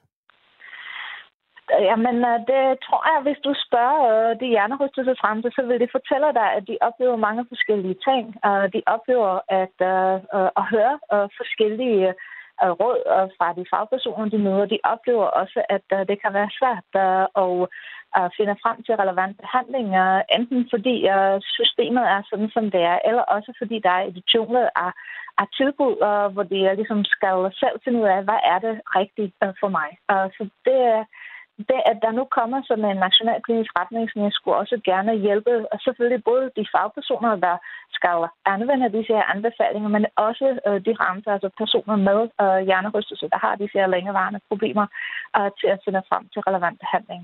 Jamen, 1.88 2.17
øh, 2.31 2.38
det 2.50 2.63
tror 2.87 3.02
jeg, 3.13 3.19
hvis 3.27 3.40
du 3.46 3.52
spørger 3.67 4.00
øh, 4.13 4.40
de 4.40 4.46
hjernerystelsesramte, 4.54 5.48
så 5.56 5.63
vil 5.69 5.81
de 5.81 5.94
fortælle 5.96 6.29
dig, 6.40 6.48
at 6.56 6.65
de 6.71 6.77
oplever 6.88 7.17
mange 7.17 7.42
forskellige 7.52 7.96
ting. 8.08 8.25
De 8.75 8.81
oplever 8.94 9.33
at, 9.63 9.77
øh, 9.94 10.15
at 10.60 10.65
høre 10.75 10.94
forskellige 11.40 12.15
råd 12.83 12.98
fra 13.37 13.52
de 13.58 13.65
fagpersoner, 13.73 14.29
de 14.29 14.38
møder. 14.38 14.67
De 14.67 14.79
oplever 14.85 15.27
også, 15.40 15.63
at 15.69 15.87
øh, 15.92 16.00
det 16.08 16.17
kan 16.23 16.33
være 16.38 16.50
svært 16.58 16.90
øh, 17.04 17.27
at 17.42 17.69
øh, 18.19 18.31
finde 18.37 18.56
frem 18.63 18.79
til 18.83 18.94
relevante 19.02 19.38
behandlinger, 19.44 20.23
enten 20.37 20.60
fordi 20.73 20.96
systemet 21.58 22.04
er 22.15 22.21
sådan, 22.31 22.50
som 22.56 22.71
det 22.71 22.83
er, 22.92 22.98
eller 23.08 23.23
også 23.23 23.50
fordi 23.58 23.77
der 23.87 23.90
er 23.90 24.04
et 24.04 24.19
jungle 24.35 24.79
af, 24.85 24.90
af 25.38 25.46
tilbud, 25.58 25.94
hvor 26.33 26.42
de 26.42 26.75
ligesom 26.81 27.04
skal 27.04 27.37
selv 27.63 27.77
finde 27.85 27.98
ud 28.02 28.08
af, 28.17 28.25
hvad 28.25 28.40
er 28.52 28.58
det 28.67 28.75
rigtigt 28.98 29.35
for 29.60 29.69
mig. 29.79 29.88
Så 30.37 30.42
det, 30.67 30.81
det, 31.59 31.81
at 31.90 31.98
der 32.05 32.13
nu 32.19 32.25
kommer 32.38 32.63
sådan 32.69 32.85
en 32.85 32.96
national 33.07 33.42
klinisk 33.42 33.71
retningslinje, 33.81 34.31
skulle 34.33 34.57
også 34.57 34.81
gerne 34.85 35.13
hjælpe, 35.27 35.73
og 35.73 35.79
selvfølgelig 35.81 36.25
både 36.25 36.50
de 36.57 36.65
fagpersoner, 36.75 37.37
der 37.46 37.57
skal 37.96 38.17
anvende 38.55 38.92
disse 38.96 39.13
her 39.13 39.27
anbefalinger, 39.35 39.88
men 39.88 40.07
også 40.17 40.46
øh, 40.67 40.79
de 40.87 40.92
ramte, 41.03 41.31
altså 41.31 41.48
personer 41.63 41.96
med 42.09 42.21
øh, 42.42 42.61
hjernerystelse, 42.69 43.27
der 43.33 43.38
har 43.44 43.55
disse 43.57 43.79
her 43.79 43.87
længevarende 43.87 44.40
problemer, 44.48 44.87
øh, 45.37 45.50
til 45.61 45.69
at 45.75 45.83
finde 45.85 46.03
frem 46.09 46.23
til 46.33 46.40
relevant 46.48 46.79
behandling. 46.85 47.23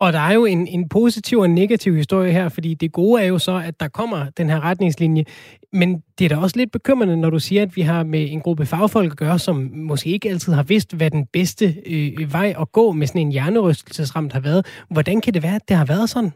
Og 0.00 0.12
der 0.12 0.18
er 0.18 0.34
jo 0.34 0.44
en, 0.44 0.66
en 0.66 0.88
positiv 0.88 1.38
og 1.38 1.44
en 1.44 1.54
negativ 1.54 1.94
historie 1.94 2.32
her, 2.32 2.48
fordi 2.48 2.74
det 2.74 2.92
gode 2.92 3.22
er 3.22 3.26
jo 3.26 3.38
så, 3.38 3.62
at 3.68 3.80
der 3.80 3.88
kommer 3.88 4.20
den 4.38 4.50
her 4.50 4.60
retningslinje. 4.64 5.24
Men 5.72 6.02
det 6.18 6.24
er 6.24 6.28
da 6.28 6.36
også 6.36 6.56
lidt 6.58 6.72
bekymrende, 6.72 7.16
når 7.16 7.30
du 7.30 7.38
siger, 7.38 7.62
at 7.62 7.76
vi 7.76 7.80
har 7.80 8.04
med 8.04 8.26
en 8.30 8.40
gruppe 8.40 8.66
fagfolk 8.66 9.12
at 9.12 9.18
gøre, 9.18 9.38
som 9.38 9.56
måske 9.74 10.10
ikke 10.10 10.28
altid 10.28 10.52
har 10.52 10.62
vidst, 10.62 10.96
hvad 10.96 11.10
den 11.10 11.26
bedste 11.26 11.64
øh, 11.66 12.32
vej 12.32 12.54
at 12.60 12.72
gå 12.72 12.92
med 12.92 13.06
sådan 13.06 13.20
en 13.20 13.32
hjernerystelsesramt 13.32 14.32
har 14.32 14.40
været. 14.40 14.84
Hvordan 14.90 15.20
kan 15.20 15.34
det 15.34 15.42
være, 15.42 15.56
at 15.56 15.68
det 15.68 15.76
har 15.76 15.86
været 15.86 16.08
sådan? 16.08 16.32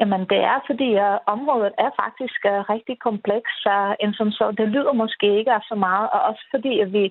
Jamen, 0.00 0.22
det 0.32 0.40
er, 0.52 0.58
fordi 0.70 0.88
uh, 1.06 1.18
området 1.34 1.72
er 1.84 1.90
faktisk 2.02 2.40
uh, 2.52 2.60
rigtig 2.74 2.96
komplekst, 3.08 3.62
uh, 3.76 3.92
end 4.02 4.12
som 4.14 4.30
så. 4.38 4.44
Det 4.58 4.68
lyder 4.74 4.92
måske 4.92 5.38
ikke 5.38 5.52
af 5.52 5.62
så 5.70 5.74
meget, 5.74 6.06
og 6.14 6.20
også 6.30 6.44
fordi 6.54 6.72
at 6.84 6.92
vi 6.92 7.04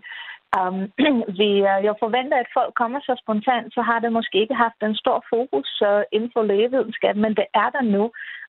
Um, 0.60 0.80
vi 1.39 1.49
uh, 1.70 1.80
jeg 1.88 1.95
forventer, 2.06 2.38
at 2.39 2.54
folk 2.58 2.74
kommer 2.82 2.99
så 2.99 3.14
spontant, 3.24 3.74
så 3.74 3.82
har 3.82 3.99
det 3.99 4.12
måske 4.12 4.38
ikke 4.41 4.62
haft 4.66 4.80
en 4.82 4.95
stor 4.95 5.20
fokus 5.34 5.70
uh, 5.89 6.04
inden 6.12 6.32
for 6.34 6.43
lægevidenskab, 6.43 7.16
men 7.16 7.34
det 7.39 7.47
er 7.54 7.70
der 7.76 7.84
nu. 7.95 8.04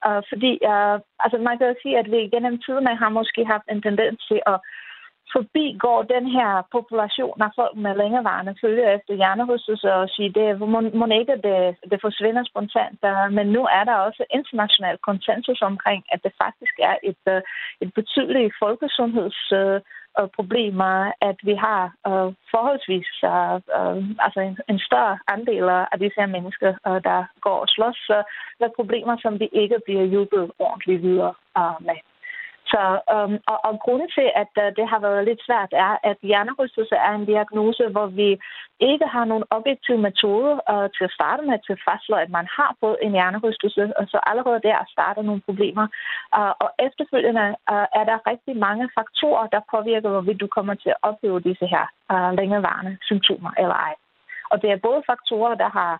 Uh, 0.06 0.22
fordi 0.30 0.52
uh, 0.72 0.96
altså 1.24 1.36
man 1.48 1.58
kan 1.58 1.76
sige, 1.82 1.98
at 1.98 2.10
vi 2.10 2.30
gennem 2.34 2.56
tiden 2.66 2.86
har 3.02 3.08
måske 3.08 3.40
haft 3.52 3.66
en 3.70 3.82
tendens 3.82 4.18
til 4.30 4.40
at 4.46 4.58
går 5.84 6.02
den 6.14 6.26
her 6.36 6.50
population 6.76 7.42
af 7.42 7.50
folk 7.58 7.76
med 7.76 7.96
længerevarende 7.96 8.54
følger 8.60 8.88
efter 8.96 9.14
hjernerystelse 9.14 9.92
og 9.92 10.08
sige, 10.08 10.30
det 10.38 10.60
må, 10.60 10.80
må 10.80 11.06
ikke, 11.20 11.36
det, 11.46 11.76
det 11.90 11.98
forsvinder 12.06 12.44
spontant. 12.44 12.98
Men 13.36 13.46
nu 13.46 13.62
er 13.78 13.84
der 13.84 13.94
også 13.94 14.24
international 14.30 14.98
konsensus 15.08 15.62
omkring, 15.62 16.04
at 16.12 16.20
det 16.24 16.32
faktisk 16.44 16.74
er 16.90 16.96
et, 17.10 17.42
et 17.80 17.94
betydeligt 17.94 18.54
folkesundheds 18.62 19.52
øh, 20.20 20.28
problemer, 20.38 21.12
at 21.20 21.38
vi 21.42 21.54
har 21.54 21.82
øh, 22.08 22.28
forholdsvis 22.52 23.10
øh, 23.24 23.56
øh, 23.78 23.98
altså 24.24 24.40
en, 24.48 24.56
en 24.72 24.78
større 24.78 25.18
andel 25.34 25.68
af 25.92 25.98
disse 25.98 26.20
her 26.20 26.30
mennesker, 26.36 26.70
øh, 26.88 26.98
der 27.08 27.20
går 27.40 27.58
og 27.64 27.68
slås 27.68 27.96
så 28.08 28.18
der 28.58 28.66
er 28.66 28.78
problemer, 28.80 29.16
som 29.22 29.40
vi 29.40 29.48
ikke 29.52 29.78
bliver 29.84 30.04
hjulpet 30.04 30.50
ordentligt 30.58 31.02
videre 31.02 31.34
øh, 31.58 31.76
med. 31.86 32.11
Så, 32.72 32.82
øhm, 33.14 33.38
og, 33.52 33.58
og 33.68 33.72
grunden 33.84 34.08
til, 34.16 34.28
at 34.42 34.52
øh, 34.62 34.68
det 34.78 34.86
har 34.92 35.00
været 35.06 35.24
lidt 35.24 35.42
svært, 35.46 35.72
er, 35.86 35.92
at 36.10 36.16
hjernerystelse 36.22 36.94
er 36.94 37.12
en 37.14 37.26
diagnose, 37.32 37.84
hvor 37.94 38.06
vi 38.06 38.28
ikke 38.90 39.06
har 39.14 39.24
nogen 39.24 39.44
objektiv 39.50 39.96
metode 40.08 40.52
øh, 40.72 40.86
til 40.96 41.04
at 41.08 41.14
starte 41.18 41.42
med 41.48 41.58
til 41.58 41.72
at 41.76 41.84
fastslå, 41.88 42.16
at 42.16 42.30
man 42.38 42.46
har 42.58 42.70
fået 42.80 42.96
en 43.02 43.12
hjernerystelse. 43.12 43.82
Og 43.98 44.04
så 44.12 44.18
allerede 44.30 44.60
der 44.68 44.78
starter 44.94 45.22
nogle 45.22 45.42
problemer. 45.48 45.86
Øh, 46.38 46.52
og 46.64 46.70
efterfølgende 46.86 47.46
øh, 47.72 47.86
er 48.00 48.04
der 48.10 48.26
rigtig 48.30 48.54
mange 48.66 48.84
faktorer, 48.98 49.46
der 49.54 49.68
påvirker, 49.74 50.08
hvorvidt 50.10 50.40
du 50.40 50.48
kommer 50.56 50.74
til 50.74 50.90
at 50.94 51.02
opleve 51.02 51.40
disse 51.48 51.66
her 51.74 51.84
øh, 52.12 52.30
længerevarende 52.38 52.98
symptomer 53.08 53.52
eller 53.62 53.74
ej. 53.88 53.94
Og 54.52 54.62
det 54.62 54.70
er 54.70 54.84
både 54.88 55.02
faktorer, 55.10 55.54
der 55.54 55.70
har 55.78 55.92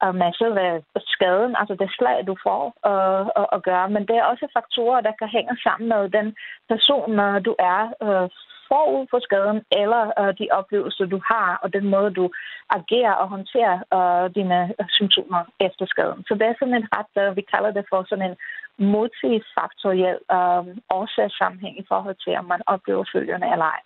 og 0.00 0.14
masse, 0.14 0.38
selve 0.38 0.82
skaden, 1.14 1.54
altså 1.60 1.74
det 1.82 1.90
slag, 1.98 2.18
du 2.26 2.36
får 2.46 2.62
øh, 2.90 3.26
at, 3.40 3.46
at 3.56 3.62
gøre. 3.68 3.88
Men 3.94 4.02
det 4.08 4.16
er 4.16 4.24
også 4.32 4.46
faktorer, 4.58 5.00
der 5.00 5.12
kan 5.20 5.28
hænge 5.36 5.56
sammen 5.66 5.88
med 5.88 6.02
den 6.18 6.28
person, 6.68 7.10
du 7.48 7.52
er 7.58 7.80
øh, 8.06 8.28
forud 8.70 9.06
for 9.10 9.20
skaden, 9.26 9.60
eller 9.82 10.02
øh, 10.20 10.32
de 10.38 10.46
oplevelser, 10.60 11.04
du 11.14 11.20
har, 11.30 11.48
og 11.62 11.68
den 11.76 11.86
måde, 11.94 12.10
du 12.20 12.26
agerer 12.78 13.14
og 13.22 13.28
håndterer 13.34 13.76
øh, 13.96 14.34
dine 14.34 14.60
øh, 14.80 14.86
symptomer 14.98 15.42
efter 15.66 15.86
skaden. 15.92 16.20
Så 16.28 16.32
det 16.34 16.46
er 16.46 16.54
sådan 16.58 16.78
en 16.80 16.88
ret, 16.96 17.14
øh, 17.22 17.36
vi 17.36 17.42
kalder 17.52 17.70
det 17.70 17.84
for 17.90 18.00
sådan 18.08 18.30
en 18.30 18.36
multifaktoriel 18.94 20.20
øh, 20.36 20.64
årsagssammenhæng 20.98 21.74
i 21.78 21.88
forhold 21.90 22.16
til, 22.24 22.32
om 22.40 22.44
man 22.44 22.62
oplever 22.66 23.04
følgerne 23.12 23.52
eller 23.52 23.68
ej. 23.76 23.80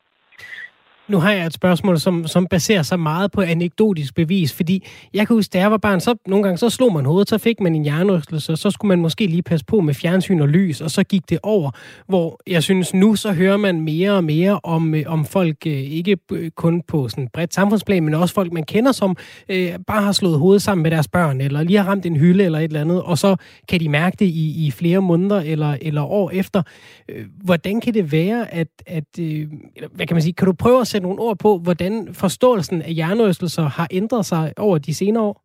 Nu 1.12 1.18
har 1.18 1.32
jeg 1.32 1.46
et 1.46 1.52
spørgsmål, 1.52 1.98
som, 1.98 2.26
som 2.26 2.46
baserer 2.46 2.82
sig 2.82 3.00
meget 3.00 3.32
på 3.32 3.40
anekdotisk 3.40 4.14
bevis, 4.14 4.52
fordi 4.52 4.86
jeg 5.14 5.26
kan 5.26 5.36
huske, 5.36 5.50
da 5.52 5.58
jeg 5.58 5.70
var 5.70 5.76
barn, 5.76 6.00
så 6.00 6.14
nogle 6.26 6.42
gange 6.42 6.58
så 6.58 6.70
slog 6.70 6.92
man 6.92 7.04
hovedet, 7.04 7.28
så 7.28 7.38
fik 7.38 7.60
man 7.60 7.74
en 7.74 7.82
hjernerystelse, 7.82 8.52
og 8.52 8.58
så 8.58 8.70
skulle 8.70 8.88
man 8.88 9.00
måske 9.00 9.26
lige 9.26 9.42
passe 9.42 9.66
på 9.66 9.80
med 9.80 9.94
fjernsyn 9.94 10.40
og 10.40 10.48
lys, 10.48 10.80
og 10.80 10.90
så 10.90 11.04
gik 11.04 11.30
det 11.30 11.38
over. 11.42 11.70
Hvor 12.08 12.40
jeg 12.46 12.62
synes, 12.62 12.94
nu 12.94 13.14
så 13.14 13.32
hører 13.32 13.56
man 13.56 13.80
mere 13.80 14.12
og 14.12 14.24
mere 14.24 14.60
om, 14.62 14.94
øh, 14.94 15.02
om 15.06 15.24
folk, 15.24 15.56
øh, 15.66 15.72
ikke 15.72 16.16
kun 16.56 16.82
på 16.88 17.08
sådan 17.08 17.28
bredt 17.32 17.54
samfundsplan, 17.54 18.04
men 18.04 18.14
også 18.14 18.34
folk, 18.34 18.52
man 18.52 18.64
kender, 18.64 18.92
som 18.92 19.16
øh, 19.48 19.72
bare 19.86 20.02
har 20.02 20.12
slået 20.12 20.38
hovedet 20.38 20.62
sammen 20.62 20.82
med 20.82 20.90
deres 20.90 21.08
børn, 21.08 21.40
eller 21.40 21.62
lige 21.62 21.78
har 21.78 21.88
ramt 21.88 22.06
en 22.06 22.16
hylde 22.16 22.44
eller 22.44 22.58
et 22.58 22.64
eller 22.64 22.80
andet, 22.80 23.02
og 23.02 23.18
så 23.18 23.36
kan 23.68 23.80
de 23.80 23.88
mærke 23.88 24.16
det 24.18 24.26
i, 24.26 24.66
i 24.66 24.70
flere 24.70 25.00
måneder 25.00 25.40
eller, 25.40 25.76
eller 25.82 26.02
år 26.02 26.30
efter. 26.30 26.62
Øh, 27.08 27.26
hvordan 27.44 27.80
kan 27.80 27.94
det 27.94 28.12
være, 28.12 28.54
at, 28.54 28.68
at 28.86 29.18
øh, 29.20 29.48
hvad 29.94 30.06
kan 30.06 30.14
man 30.14 30.22
sige, 30.22 30.32
kan 30.32 30.46
du 30.46 30.52
prøve 30.52 30.80
at 30.80 30.86
sætte 30.86 31.01
nogle 31.02 31.22
ord 31.26 31.36
på, 31.38 31.50
hvordan 31.58 32.14
forståelsen 32.14 32.82
af 32.82 32.92
hjernerystelser 32.98 33.62
har 33.62 33.88
ændret 33.90 34.24
sig 34.26 34.52
over 34.58 34.78
de 34.78 34.94
senere 34.94 35.22
år? 35.22 35.36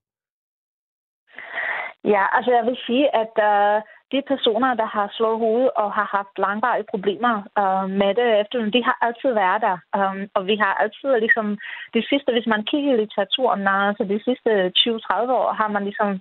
Ja, 2.13 2.23
altså 2.37 2.51
jeg 2.51 2.65
vil 2.65 2.77
sige, 2.87 3.05
at 3.23 3.33
øh, 3.49 3.81
de 4.11 4.19
personer, 4.31 4.71
der 4.81 4.87
har 4.95 5.07
slået 5.17 5.39
hovedet 5.45 5.71
og 5.81 5.89
har 5.97 6.07
haft 6.17 6.33
langvarige 6.45 6.91
problemer 6.93 7.35
øh, 7.61 7.85
med 8.01 8.11
det 8.19 8.27
efter, 8.41 8.57
de 8.75 8.83
har 8.89 8.97
altid 9.07 9.31
været 9.43 9.61
der. 9.67 9.77
Um, 9.99 10.19
og 10.37 10.41
vi 10.49 10.55
har 10.63 10.73
altid 10.83 11.09
ligesom, 11.25 11.47
de 11.95 12.01
sidste, 12.09 12.29
hvis 12.31 12.47
man 12.53 12.63
kigger 12.69 12.93
i 12.93 12.97
litteraturen, 12.97 13.63
øh, 13.73 13.87
altså 13.89 14.03
de 14.13 14.19
sidste 14.27 14.51
20-30 14.79 15.39
år, 15.39 15.47
har 15.59 15.69
man 15.75 15.83
ligesom 15.89 16.11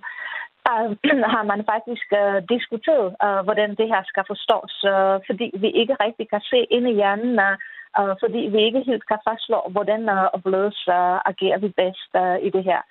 øh, 0.69 0.87
har 1.35 1.43
man 1.51 1.61
faktisk 1.73 2.07
uh, 2.21 2.37
diskuteret, 2.53 3.07
uh, 3.25 3.41
hvordan 3.45 3.69
det 3.79 3.87
her 3.93 4.01
skal 4.11 4.23
forstås, 4.31 4.73
uh, 4.93 5.15
fordi 5.27 5.47
vi 5.63 5.69
ikke 5.81 5.95
rigtig 6.05 6.25
kan 6.29 6.41
se 6.51 6.59
ind 6.75 6.85
i 6.89 6.97
hjernen, 6.99 7.33
uh, 7.47 7.55
uh, 7.99 8.13
fordi 8.21 8.41
vi 8.53 8.59
ikke 8.67 8.87
helt 8.89 9.05
kan 9.07 9.19
fastslå, 9.27 9.59
hvordan 9.73 10.09
og 10.33 10.39
hvorledes 10.39 10.79
uh, 10.87 11.17
agerer 11.31 11.59
vi 11.63 11.69
bedst 11.81 12.11
uh, 12.21 12.37
i 12.47 12.49
det 12.55 12.63
her. 12.63 12.81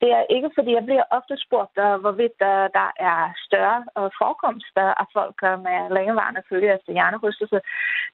Det 0.00 0.10
er 0.18 0.24
ikke, 0.34 0.50
fordi 0.56 0.70
jeg 0.74 0.84
bliver 0.84 1.04
ofte 1.18 1.34
spurgt, 1.44 1.74
uh, 1.84 1.96
hvorvidt 2.02 2.38
uh, 2.52 2.66
der 2.78 2.88
er 3.10 3.20
større 3.46 3.80
uh, 3.98 4.10
forekomst 4.20 4.74
af 5.02 5.06
folk 5.16 5.38
uh, 5.48 5.56
med 5.66 5.78
længevarende 5.96 6.42
følge 6.48 6.74
efter 6.74 6.92
hjernerystelse. 6.92 7.58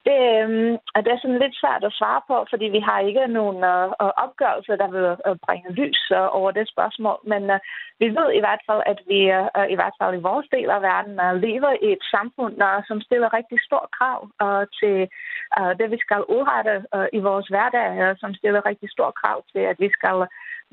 Det, 0.07 0.19
um, 0.45 0.73
det 1.05 1.11
er 1.13 1.21
sådan 1.23 1.43
lidt 1.43 1.57
svært 1.63 1.85
at 1.85 1.97
svare 2.01 2.23
på, 2.31 2.37
fordi 2.51 2.67
vi 2.77 2.81
har 2.89 2.99
ikke 3.09 3.27
nogen 3.39 3.61
uh, 3.75 4.11
opgørelse, 4.25 4.73
der 4.83 4.89
vil 4.97 5.07
uh, 5.29 5.37
bringe 5.47 5.69
lys 5.81 6.03
uh, 6.19 6.29
over 6.39 6.51
det 6.51 6.67
spørgsmål. 6.75 7.19
Men 7.33 7.43
uh, 7.55 7.59
vi 8.03 8.09
ved 8.19 8.29
i 8.33 8.43
hvert 8.45 8.63
fald, 8.69 8.83
at 8.93 9.01
vi 9.11 9.21
uh, 9.39 9.67
i 9.75 9.77
hvert 9.79 9.97
fald 10.01 10.13
i 10.15 10.27
vores 10.29 10.47
del 10.57 10.71
af 10.77 10.83
verden 10.91 11.15
uh, 11.27 11.35
lever 11.47 11.73
i 11.87 11.89
et 11.97 12.05
samfund, 12.15 12.55
uh, 12.69 12.81
som 12.89 12.99
stiller 13.07 13.37
rigtig 13.39 13.59
stort 13.69 13.89
krav 13.99 14.21
uh, 14.45 14.65
til 14.79 14.97
uh, 15.59 15.73
det, 15.79 15.87
vi 15.95 15.99
skal 16.05 16.23
udrette 16.35 16.75
uh, 16.97 17.07
i 17.19 17.21
vores 17.29 17.47
hverdag, 17.53 17.89
uh, 18.03 18.13
som 18.23 18.35
stiller 18.35 18.67
rigtig 18.71 18.89
stort 18.91 19.15
krav 19.21 19.39
til, 19.53 19.63
at 19.73 19.77
vi 19.85 19.91
skal 19.99 20.19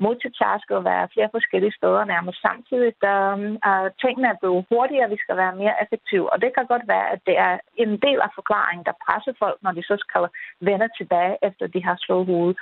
multitaske 0.06 0.72
og 0.78 0.84
være 0.84 1.12
flere 1.14 1.30
forskellige 1.36 1.76
steder 1.78 2.04
nærmest 2.04 2.38
samtidig. 2.48 2.92
Der, 3.06 3.20
øh, 3.68 3.86
tingene 4.02 4.28
er 4.28 4.40
blevet 4.40 4.64
hurtigere, 4.70 5.12
vi 5.14 5.18
skal 5.24 5.36
være 5.42 5.54
mere 5.62 5.74
effektive, 5.82 6.32
og 6.32 6.36
det 6.42 6.50
kan 6.56 6.66
godt 6.72 6.84
være, 6.94 7.06
at 7.14 7.20
det 7.28 7.36
er 7.46 7.54
en 7.84 7.92
del 8.06 8.18
af 8.26 8.30
forklaringen, 8.38 8.84
der 8.88 9.00
presser 9.06 9.32
folk, 9.42 9.58
når 9.64 9.72
de 9.78 9.82
så 9.90 9.96
skal 10.04 10.24
vende 10.68 10.88
tilbage, 10.98 11.36
efter 11.48 11.66
de 11.74 11.80
har 11.88 11.96
slået 12.04 12.26
hovedet. 12.26 12.56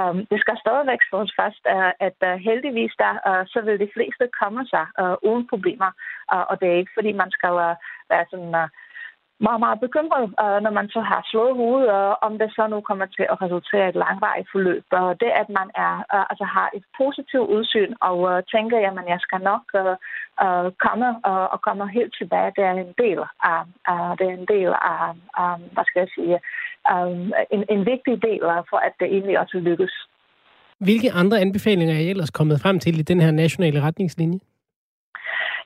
Um, 0.00 0.18
det 0.30 0.38
skal 0.40 0.56
stadigvæk 0.64 1.00
slås 1.08 1.32
fast, 1.40 1.62
uh, 1.76 1.92
at 2.08 2.18
uh, 2.28 2.34
heldigvis 2.48 2.94
der, 3.04 3.14
uh, 3.28 3.42
så 3.52 3.58
vil 3.66 3.80
de 3.84 3.90
fleste 3.94 4.24
komme 4.40 4.62
sig 4.72 4.86
uh, 5.02 5.16
uden 5.28 5.44
problemer, 5.52 5.90
uh, 6.34 6.44
og 6.50 6.54
det 6.60 6.68
er 6.68 6.80
ikke, 6.80 6.96
fordi 6.98 7.12
man 7.12 7.30
skal 7.30 7.52
uh, 7.68 7.74
være 8.12 8.24
sådan... 8.30 8.54
Uh, 8.62 8.68
meget, 9.46 9.60
meget 9.66 9.80
bekymret, 9.86 10.26
øh, 10.42 10.58
når 10.64 10.72
man 10.78 10.88
så 10.94 11.00
har 11.10 11.20
slået 11.30 11.54
hovedet, 11.62 11.90
om 12.26 12.32
det 12.40 12.48
så 12.56 12.62
nu 12.66 12.78
kommer 12.88 13.06
til 13.16 13.26
at 13.32 13.40
resultere 13.44 13.86
i 13.86 13.88
et 13.88 14.02
langvarigt 14.04 14.48
forløb. 14.52 14.84
Og 15.00 15.20
det, 15.22 15.30
at 15.42 15.48
man 15.58 15.68
er, 15.86 15.94
øh, 16.14 16.24
altså 16.30 16.44
har 16.56 16.68
et 16.78 16.84
positivt 17.00 17.48
udsyn 17.56 17.92
og 18.08 18.18
øh, 18.30 18.42
tænker, 18.54 18.78
jamen 18.86 19.06
jeg 19.12 19.20
skal 19.26 19.40
nok 19.50 19.64
uh, 19.80 20.68
komme 20.86 21.08
og 21.54 21.58
komme 21.66 21.84
helt 21.98 22.14
tilbage, 22.20 22.52
det 22.56 22.64
er 22.64 22.74
en 22.86 22.94
del 23.04 23.18
af, 23.52 23.60
det 24.18 24.24
er 24.30 24.34
en 24.40 24.48
del 24.54 24.70
af, 24.92 25.04
hvad 25.74 25.84
skal 25.88 26.00
jeg 26.04 26.10
sige, 26.16 26.36
en, 27.54 27.64
en 27.74 27.86
vigtig 27.92 28.14
del 28.28 28.44
for, 28.70 28.78
at 28.86 28.92
det 29.00 29.06
egentlig 29.14 29.38
også 29.38 29.56
lykkes. 29.58 29.94
Hvilke 30.78 31.12
andre 31.12 31.40
anbefalinger 31.40 31.94
er 31.94 31.98
I 31.98 32.10
ellers 32.10 32.30
kommet 32.30 32.60
frem 32.60 32.78
til 32.78 32.98
i 32.98 33.02
den 33.02 33.20
her 33.20 33.30
nationale 33.30 33.82
retningslinje? 33.82 34.38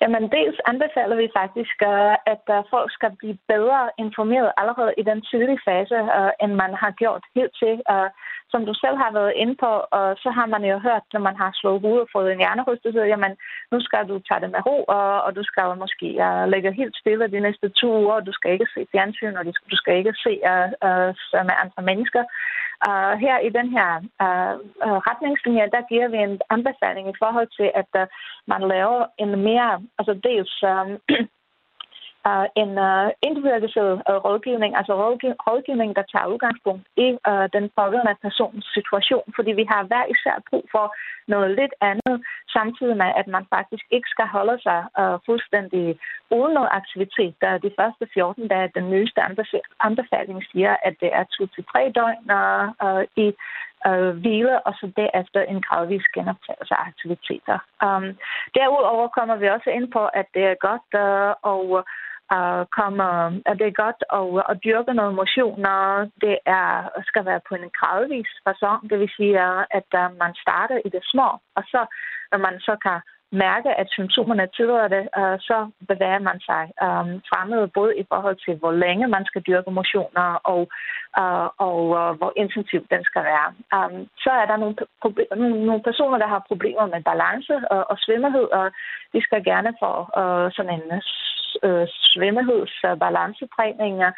Jamen, 0.03 0.25
dels 0.37 0.59
anbefaler 0.71 1.17
vi 1.23 1.29
faktisk, 1.41 1.77
øh, 1.93 2.15
at 2.33 2.45
øh, 2.57 2.61
folk 2.75 2.91
skal 2.97 3.13
blive 3.21 3.39
bedre 3.53 3.81
informeret 4.05 4.51
allerede 4.61 4.93
i 5.01 5.03
den 5.11 5.21
tidlige 5.31 5.65
fase, 5.69 5.99
øh, 6.19 6.33
end 6.43 6.53
man 6.63 6.73
har 6.83 6.91
gjort 7.03 7.25
helt 7.37 7.55
til. 7.63 7.75
som 8.53 8.67
du 8.67 8.75
selv 8.75 8.97
har 9.05 9.13
været 9.19 9.33
inde 9.43 9.57
på, 9.65 9.73
og 9.99 10.07
så 10.23 10.31
har 10.39 10.47
man 10.55 10.65
jo 10.71 10.77
hørt, 10.79 11.05
når 11.13 11.21
man 11.29 11.37
har 11.43 11.51
slået 11.55 11.81
hovedet 11.81 12.07
og 12.07 12.13
fået 12.15 12.33
en 12.33 12.43
hjernerystelse, 12.43 13.01
jamen 13.13 13.33
nu 13.73 13.79
skal 13.87 14.03
du 14.11 14.17
tage 14.29 14.41
det 14.43 14.51
med 14.51 14.67
ro, 14.67 14.77
og, 14.99 15.23
og 15.27 15.31
du 15.39 15.43
skal 15.51 15.69
måske 15.83 16.09
lægge 16.53 16.79
helt 16.81 16.97
stille 16.97 17.33
de 17.35 17.41
næste 17.41 17.69
to 17.69 17.89
uger, 18.05 18.21
du 18.21 18.33
skal 18.33 18.53
ikke 18.53 18.69
se 18.75 18.87
fjernsyn, 18.93 19.37
og 19.37 19.45
du 19.71 19.77
skal 19.81 19.95
ikke 19.97 20.15
se 20.25 20.33
med 21.49 21.57
andre 21.65 21.83
mennesker. 21.91 22.23
Uh, 22.89 23.13
her 23.25 23.37
i 23.49 23.51
den 23.59 23.69
her 23.77 23.91
uh, 24.25 24.55
uh, 24.87 24.99
retningslinje, 25.09 25.73
der 25.77 25.89
giver 25.91 26.09
vi 26.09 26.17
en 26.17 26.41
anbefaling 26.51 27.09
i 27.09 27.19
forhold 27.23 27.49
til, 27.59 27.69
at 27.81 27.91
uh, 28.03 28.07
man 28.47 28.63
laver 28.75 29.07
en 29.19 29.31
mere, 29.49 29.75
altså 29.99 30.15
dels 30.29 30.55
um, 30.73 30.91
uh, 32.29 32.47
en 32.63 32.73
øh, 32.79 33.05
uh, 33.05 33.11
individualiseret 33.29 33.95
uh, 33.95 34.01
øh, 34.11 34.17
rådgivning, 34.27 34.73
altså 34.81 34.93
rådgiv- 35.03 35.41
rådgivning, 35.49 35.91
der 35.99 36.05
tager 36.13 36.31
udgangspunkt 36.33 36.85
i 37.07 37.09
uh, 37.31 37.47
den 37.57 37.65
pågældende 37.79 38.17
persons 38.23 38.65
situation, 38.77 39.27
fordi 39.37 39.53
vi 39.61 39.65
har 39.73 39.83
hver 39.91 40.05
især 40.15 40.37
brug 40.51 40.65
for 40.75 40.87
noget 41.33 41.51
lidt 41.61 41.75
andet, 41.91 42.17
samtidig 42.57 42.97
med, 43.03 43.11
at 43.21 43.27
man 43.37 43.45
faktisk 43.55 43.85
ikke 43.97 44.09
skal 44.15 44.29
holde 44.37 44.59
sig 44.67 44.81
uh, 45.01 45.17
fuldstændig 45.27 45.85
uden 46.37 46.53
noget 46.55 46.71
aktivitet. 46.81 47.35
Der 47.43 47.49
er 47.55 47.59
de 47.59 47.77
første 47.79 48.05
14 48.15 48.49
dage, 48.49 48.75
den 48.79 48.91
nyeste 48.91 49.21
anbefaling 49.89 50.39
siger, 50.53 50.77
at 50.89 50.95
det 51.03 51.11
er 51.19 51.25
2-3 51.35 51.93
døgn 51.99 52.25
uh, 52.87 53.03
i 53.25 53.27
øh, 53.89 54.11
hvile, 54.23 54.67
og 54.67 54.73
så 54.81 54.87
derefter 54.97 55.41
en 55.43 55.63
gradvis 55.63 56.07
genoptagelse 56.15 56.75
af 56.75 56.87
aktiviteter. 56.91 57.59
Um, 57.87 58.07
derudover 58.55 59.09
kommer 59.09 59.37
vi 59.37 59.47
også 59.49 59.71
ind 59.71 59.93
på, 59.93 60.03
at 60.21 60.27
det 60.35 60.45
er 60.45 60.65
godt 60.69 60.89
uh, 61.05 61.31
at 61.53 61.85
og 62.31 62.71
kommer, 62.71 63.11
at 63.51 63.59
det 63.59 63.67
er 63.67 63.83
godt 63.85 64.01
at, 64.19 64.45
at 64.51 64.61
dyrke 64.65 64.93
noget 64.95 65.15
motion, 65.15 65.61
når 65.61 66.11
det 66.25 66.39
er, 66.47 66.89
skal 67.11 67.25
være 67.25 67.41
på 67.49 67.55
en 67.55 67.71
gradvis 67.79 68.31
fasong. 68.45 68.91
Det 68.91 68.99
vil 68.99 69.11
sige, 69.17 69.41
at 69.79 69.91
øh, 70.01 70.09
man 70.23 70.33
starter 70.45 70.79
i 70.85 70.89
det 70.89 71.03
små, 71.13 71.29
og 71.57 71.63
så 71.73 71.81
når 72.33 72.39
man 72.39 72.61
så 72.61 72.77
kan 72.87 72.99
mærke, 73.33 73.71
at 73.81 73.87
symptomerne 73.91 74.47
tillader 74.57 74.89
det, 74.89 75.05
øh, 75.21 75.37
så 75.49 75.57
bevæger 75.89 76.23
man 76.29 76.39
sig 76.49 76.63
øh, 76.83 77.01
um, 77.01 77.23
fremad, 77.31 77.69
både 77.79 77.93
i 78.03 78.05
forhold 78.13 78.37
til, 78.45 78.55
hvor 78.61 78.73
længe 78.73 79.07
man 79.09 79.25
skal 79.25 79.43
dyrke 79.43 79.71
motioner, 79.71 80.29
og, 80.53 80.63
uh, 81.21 81.49
og 81.67 81.79
uh, 82.01 82.13
hvor 82.19 82.33
intensiv 82.37 82.87
den 82.95 83.03
skal 83.05 83.23
være. 83.33 83.49
Um, 83.77 84.09
så 84.25 84.31
er 84.41 84.47
der 84.47 84.57
nogle, 84.57 84.77
nogle, 85.37 85.67
nogle 85.67 85.83
personer, 85.83 86.19
der 86.19 86.29
har 86.35 86.49
problemer 86.51 86.87
med 86.87 87.03
balance 87.11 87.55
og, 87.71 87.91
og 87.91 87.97
svimmerhed, 87.99 88.47
og 88.59 88.67
de 89.13 89.21
skal 89.27 89.45
gerne 89.45 89.73
få 89.83 89.93
uh, 90.21 90.47
sådan 90.57 90.75
en 90.79 91.03
Øh, 91.63 91.87
øh, 92.87 92.99
balancetræninger. 93.05 94.11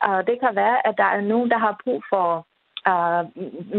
Og 0.00 0.26
det 0.26 0.36
kan 0.40 0.52
være, 0.62 0.86
at 0.88 0.94
der 0.98 1.08
er 1.16 1.20
nogen, 1.20 1.50
der 1.50 1.58
har 1.58 1.80
brug 1.84 2.02
for 2.12 2.28
øh, 2.90 3.22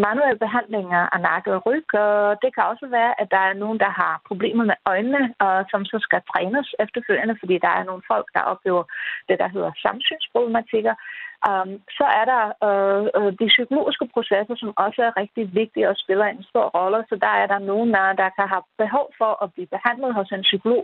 manuelle 0.06 0.40
behandlinger 0.46 1.02
af 1.16 1.20
nakke 1.30 1.50
og 1.56 1.66
ryg. 1.66 1.88
Og 1.94 2.38
det 2.42 2.50
kan 2.56 2.64
også 2.72 2.86
være, 2.98 3.22
at 3.22 3.28
der 3.36 3.42
er 3.50 3.54
nogen, 3.64 3.80
der 3.80 3.92
har 4.02 4.22
problemer 4.30 4.64
med 4.66 4.78
øjnene, 4.86 5.24
og 5.40 5.56
som 5.72 5.86
så 5.86 5.98
skal 6.02 6.22
trænes 6.32 6.68
efterfølgende, 6.84 7.36
fordi 7.42 7.56
der 7.66 7.72
er 7.80 7.84
nogle 7.84 8.04
folk, 8.12 8.28
der 8.36 8.50
oplever 8.52 8.84
det, 9.30 9.40
der 9.42 9.48
hedder 9.56 9.72
samsynsproblematikker. 9.86 10.96
Um, 11.52 11.72
så 11.98 12.06
er 12.20 12.26
der 12.34 12.44
uh, 12.68 13.04
uh, 13.20 13.32
de 13.40 13.48
psykologiske 13.56 14.08
processer, 14.14 14.56
som 14.58 14.72
også 14.86 15.00
er 15.08 15.18
rigtig 15.22 15.44
vigtige 15.62 15.90
og 15.90 15.96
spiller 16.04 16.26
en 16.26 16.44
stor 16.52 16.68
rolle. 16.78 17.00
Så 17.10 17.16
der 17.26 17.34
er 17.42 17.48
der 17.54 17.60
nogen, 17.72 17.90
der 17.98 18.06
der 18.22 18.30
kan 18.38 18.48
have 18.54 18.66
behov 18.84 19.08
for 19.20 19.32
at 19.44 19.54
blive 19.54 19.74
behandlet 19.76 20.12
hos 20.18 20.30
en 20.32 20.48
psykolog. 20.50 20.84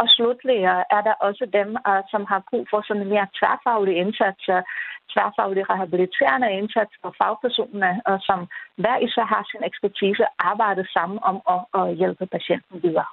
Og 0.00 0.06
slutlig 0.16 0.58
er 0.96 1.02
der 1.08 1.14
også 1.28 1.44
dem, 1.58 1.68
uh, 1.88 2.02
som 2.12 2.22
har 2.32 2.40
brug 2.50 2.64
for 2.70 2.80
sådan 2.86 3.02
en 3.02 3.12
mere 3.14 3.28
tværfaglig 3.38 3.94
indsats, 4.02 4.42
uh, 4.56 4.62
tværfaglig 5.12 5.62
rehabiliterende 5.72 6.48
indsats 6.60 6.92
for 7.02 7.10
fagpersonerne, 7.20 7.90
uh, 8.08 8.18
som 8.28 8.38
hver 8.82 8.98
især 9.06 9.26
har 9.34 9.42
sin 9.50 9.62
ekspertise 9.70 10.24
arbejdet 10.50 10.86
sammen 10.96 11.18
om 11.30 11.36
at, 11.54 11.60
at 11.80 11.96
hjælpe 12.00 12.26
patienten 12.36 12.76
videre. 12.86 13.10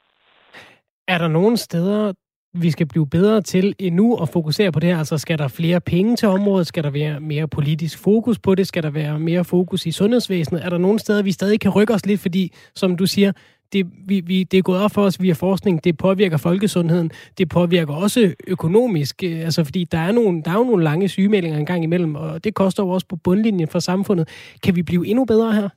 Er 1.07 1.17
der 1.17 1.27
nogle 1.27 1.57
steder, 1.57 2.13
vi 2.54 2.72
skal 2.72 2.88
blive 2.88 3.08
bedre 3.08 3.41
til 3.41 3.76
endnu 3.80 4.16
at 4.16 4.30
fokusere 4.30 4.72
på 4.72 4.80
det 4.80 4.89
her? 4.89 4.97
Altså, 4.97 5.18
skal 5.18 5.38
der 5.38 5.47
flere 5.47 5.82
penge 5.82 6.16
til 6.16 6.28
området? 6.28 6.68
Skal 6.68 6.84
der 6.84 6.89
være 6.89 7.20
mere 7.20 7.47
politisk 7.47 8.04
fokus 8.04 8.39
på 8.39 8.56
det? 8.56 8.68
Skal 8.68 8.84
der 8.84 8.89
være 8.89 9.20
mere 9.20 9.43
fokus 9.43 9.86
i 9.86 9.91
sundhedsvæsenet? 9.91 10.66
Er 10.66 10.70
der 10.70 10.78
nogle 10.78 10.99
steder, 10.99 11.24
vi 11.24 11.32
stadig 11.32 11.60
kan 11.60 11.72
rykke 11.72 11.93
os 11.93 12.06
lidt? 12.06 12.22
Fordi, 12.22 12.54
som 12.76 12.97
du 12.97 13.06
siger, 13.06 13.32
det, 13.74 13.86
vi, 14.08 14.22
vi, 14.26 14.43
det 14.43 14.58
er 14.58 14.62
gået 14.62 14.84
op 14.84 14.91
for 14.91 15.02
os 15.02 15.22
via 15.22 15.34
forskning. 15.34 15.84
Det 15.84 15.97
påvirker 15.97 16.38
folkesundheden. 16.38 17.10
Det 17.38 17.49
påvirker 17.49 17.95
også 17.95 18.36
økonomisk. 18.47 19.24
Øh, 19.24 19.39
altså, 19.39 19.64
fordi 19.66 19.84
der 19.84 19.97
er, 19.97 20.12
nogle, 20.12 20.43
der 20.43 20.52
er 20.52 20.58
jo 20.58 20.64
nogle 20.64 20.84
lange 20.84 21.08
sygemeldinger 21.08 21.58
en 21.60 21.66
gang 21.66 21.84
imellem, 21.84 22.16
og 22.16 22.43
det 22.43 22.56
koster 22.56 22.84
jo 22.84 22.89
også 22.89 23.08
på 23.08 23.16
bundlinjen 23.16 23.68
for 23.68 23.80
samfundet. 23.80 24.56
Kan 24.64 24.76
vi 24.76 24.84
blive 24.84 25.08
endnu 25.08 25.26
bedre 25.26 25.54
her? 25.54 25.70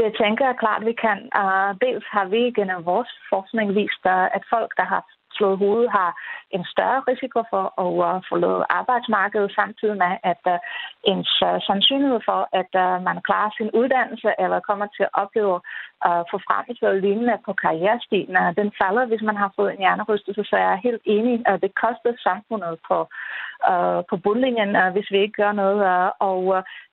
Det 0.00 0.10
tænker 0.22 0.44
jeg 0.46 0.56
klart, 0.58 0.82
vi 0.84 0.94
kan. 1.04 1.18
Dels 1.84 2.04
har 2.14 2.26
vi 2.34 2.40
gennem 2.58 2.84
vores 2.84 3.10
forskning 3.32 3.74
vist, 3.74 4.04
at 4.36 4.42
folk, 4.54 4.70
der 4.76 4.84
har 4.84 5.02
slået 5.40 5.60
hovedet, 5.64 5.90
har 5.98 6.10
en 6.56 6.64
større 6.74 7.00
risiko 7.10 7.38
for 7.52 7.64
at 7.84 7.92
øh, 8.08 8.16
forlade 8.30 8.62
arbejdsmarkedet, 8.78 9.50
samtidig 9.60 9.96
med, 10.04 10.14
at 10.32 10.42
øh, 10.54 10.58
en 11.12 11.18
ens 11.20 11.32
sandsynlighed 11.68 12.20
for, 12.30 12.40
at 12.60 12.72
øh, 12.84 12.96
man 13.08 13.18
klarer 13.28 13.50
sin 13.58 13.70
uddannelse 13.80 14.30
eller 14.42 14.66
kommer 14.68 14.86
til 14.96 15.04
at 15.08 15.14
opleve 15.22 15.56
uh, 16.06 16.22
forfremmelse 16.32 16.84
og 16.90 16.96
lignende 17.04 17.36
på 17.46 17.52
karrierestigen, 17.64 18.36
den 18.60 18.68
falder, 18.80 19.04
hvis 19.10 19.22
man 19.28 19.36
har 19.42 19.50
fået 19.56 19.70
en 19.72 19.82
hjernerystelse. 19.84 20.42
Så 20.44 20.54
jeg 20.62 20.70
er 20.72 20.84
helt 20.86 21.02
enig, 21.16 21.34
at 21.50 21.62
det 21.64 21.72
koster 21.84 22.12
samfundet 22.28 22.74
på, 22.88 22.98
uh, 23.70 24.00
på 24.10 24.14
bundlinjen, 24.24 24.72
hvis 24.94 25.08
vi 25.14 25.18
ikke 25.22 25.40
gør 25.42 25.52
noget. 25.62 25.80
Og 26.28 26.42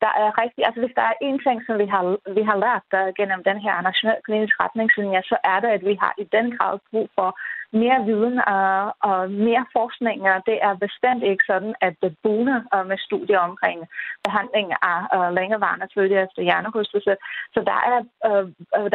der 0.03 0.11
er 0.23 0.29
rigtig, 0.41 0.61
altså 0.67 0.79
hvis 0.81 0.97
der 0.99 1.05
er 1.11 1.15
en 1.27 1.39
ting, 1.45 1.57
som 1.65 1.75
vi 1.83 1.87
har, 1.93 2.03
vi 2.37 2.43
har 2.49 2.57
lært 2.65 3.15
gennem 3.19 3.41
den 3.49 3.59
her 3.65 3.75
nationale 3.89 4.25
klinisk 4.27 4.55
retningslinje, 4.63 5.21
så 5.31 5.37
er 5.51 5.59
det, 5.63 5.69
at 5.77 5.83
vi 5.89 5.95
har 6.03 6.13
i 6.23 6.25
den 6.35 6.47
grad 6.57 6.75
brug 6.91 7.09
for 7.17 7.29
mere 7.73 8.05
viden 8.05 8.37
og, 8.57 8.95
og 9.09 9.31
mere 9.31 9.65
forskning. 9.77 10.19
Og 10.33 10.41
det 10.45 10.57
er 10.67 10.73
bestemt 10.85 11.23
ikke 11.23 11.43
sådan, 11.47 11.75
at 11.81 11.93
det 12.03 12.17
buner 12.23 12.59
øh, 12.75 12.85
med 12.87 12.97
studier 12.97 13.39
omkring 13.39 13.79
behandling 14.23 14.67
af 14.91 14.99
øh, 15.15 15.19
uh, 15.19 15.35
længevarende 15.37 15.87
følge 15.95 16.23
efter 16.23 16.41
hjernerystelse. 16.41 17.13
Så 17.53 17.59
der 17.69 17.79
er, 17.91 17.99
øh, 18.27 18.45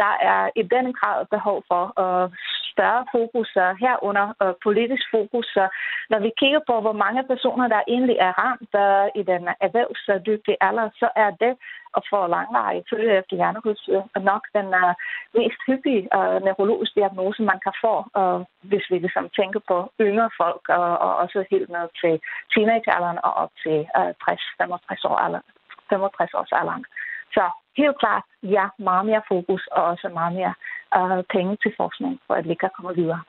der 0.03 0.13
er 0.31 0.41
i 0.55 0.63
den 0.75 0.87
grad 0.99 1.25
behov 1.35 1.63
for 1.71 1.83
at 2.05 2.31
større 2.73 3.03
fokus 3.15 3.49
herunder 3.83 4.27
og 4.43 4.49
politisk 4.63 5.05
fokus. 5.15 5.45
Så 5.57 5.65
når 6.11 6.19
vi 6.25 6.31
kigger 6.41 6.61
på, 6.69 6.75
hvor 6.81 6.97
mange 7.05 7.23
personer, 7.31 7.67
der 7.67 7.81
egentlig 7.87 8.17
er 8.27 8.33
ramt 8.43 8.73
uh, 8.85 9.05
i 9.19 9.23
den 9.31 9.43
erhvervsdygtige 9.65 10.61
alder, 10.67 10.89
så 11.01 11.07
er 11.15 11.31
det 11.43 11.53
og 11.97 12.01
for 12.09 12.27
langvarig 12.27 12.83
følge 12.91 13.17
efter 13.19 13.35
hjernerystelse 13.35 14.03
og 14.15 14.21
nok 14.31 14.43
den 14.57 14.67
uh, 14.81 14.93
mest 15.37 15.59
hyppige 15.67 16.03
uh, 16.17 16.37
neurologiske 16.47 16.99
diagnose, 16.99 17.41
man 17.51 17.59
kan 17.65 17.75
få, 17.83 17.93
uh, 18.21 18.39
hvis 18.69 18.85
vi 18.91 18.97
ligesom 18.99 19.25
tænker 19.39 19.61
på 19.71 19.77
yngre 20.07 20.29
folk, 20.41 20.63
uh, 20.77 20.95
og 21.05 21.11
også 21.23 21.39
helt 21.51 21.69
ned 21.75 21.87
til 22.01 22.13
teenagealderen 22.53 23.19
og 23.27 23.33
op 23.43 23.51
til 23.63 23.77
uh, 23.99 24.11
60-65 24.23 25.09
år 25.11 25.17
alderen. 25.25 25.47
65 25.89 26.33
års 26.39 26.53
alderen. 26.59 26.85
Så 27.35 27.43
helt 27.77 27.97
klart, 28.03 28.23
ja, 28.43 28.65
meget 28.89 29.05
mere 29.05 29.23
fokus 29.27 29.63
og 29.71 29.83
også 29.83 30.07
meget 30.19 30.33
mere 30.39 30.53
uh, 30.99 31.23
penge 31.35 31.57
til 31.63 31.71
forskning, 31.77 32.19
for 32.27 32.33
at 32.33 32.45
vi 32.49 32.55
kan 32.61 32.69
komme 32.75 32.95
videre. 33.01 33.21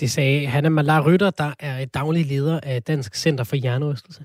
Det 0.00 0.10
sagde 0.10 0.46
Hanna 0.46 0.68
Malar 0.68 1.06
Rytter, 1.06 1.30
der 1.30 1.52
er 1.60 1.84
daglig 1.84 2.26
leder 2.26 2.60
af 2.62 2.82
Dansk 2.82 3.14
Center 3.14 3.44
for 3.44 3.56
Hjernerystelse. 3.56 4.24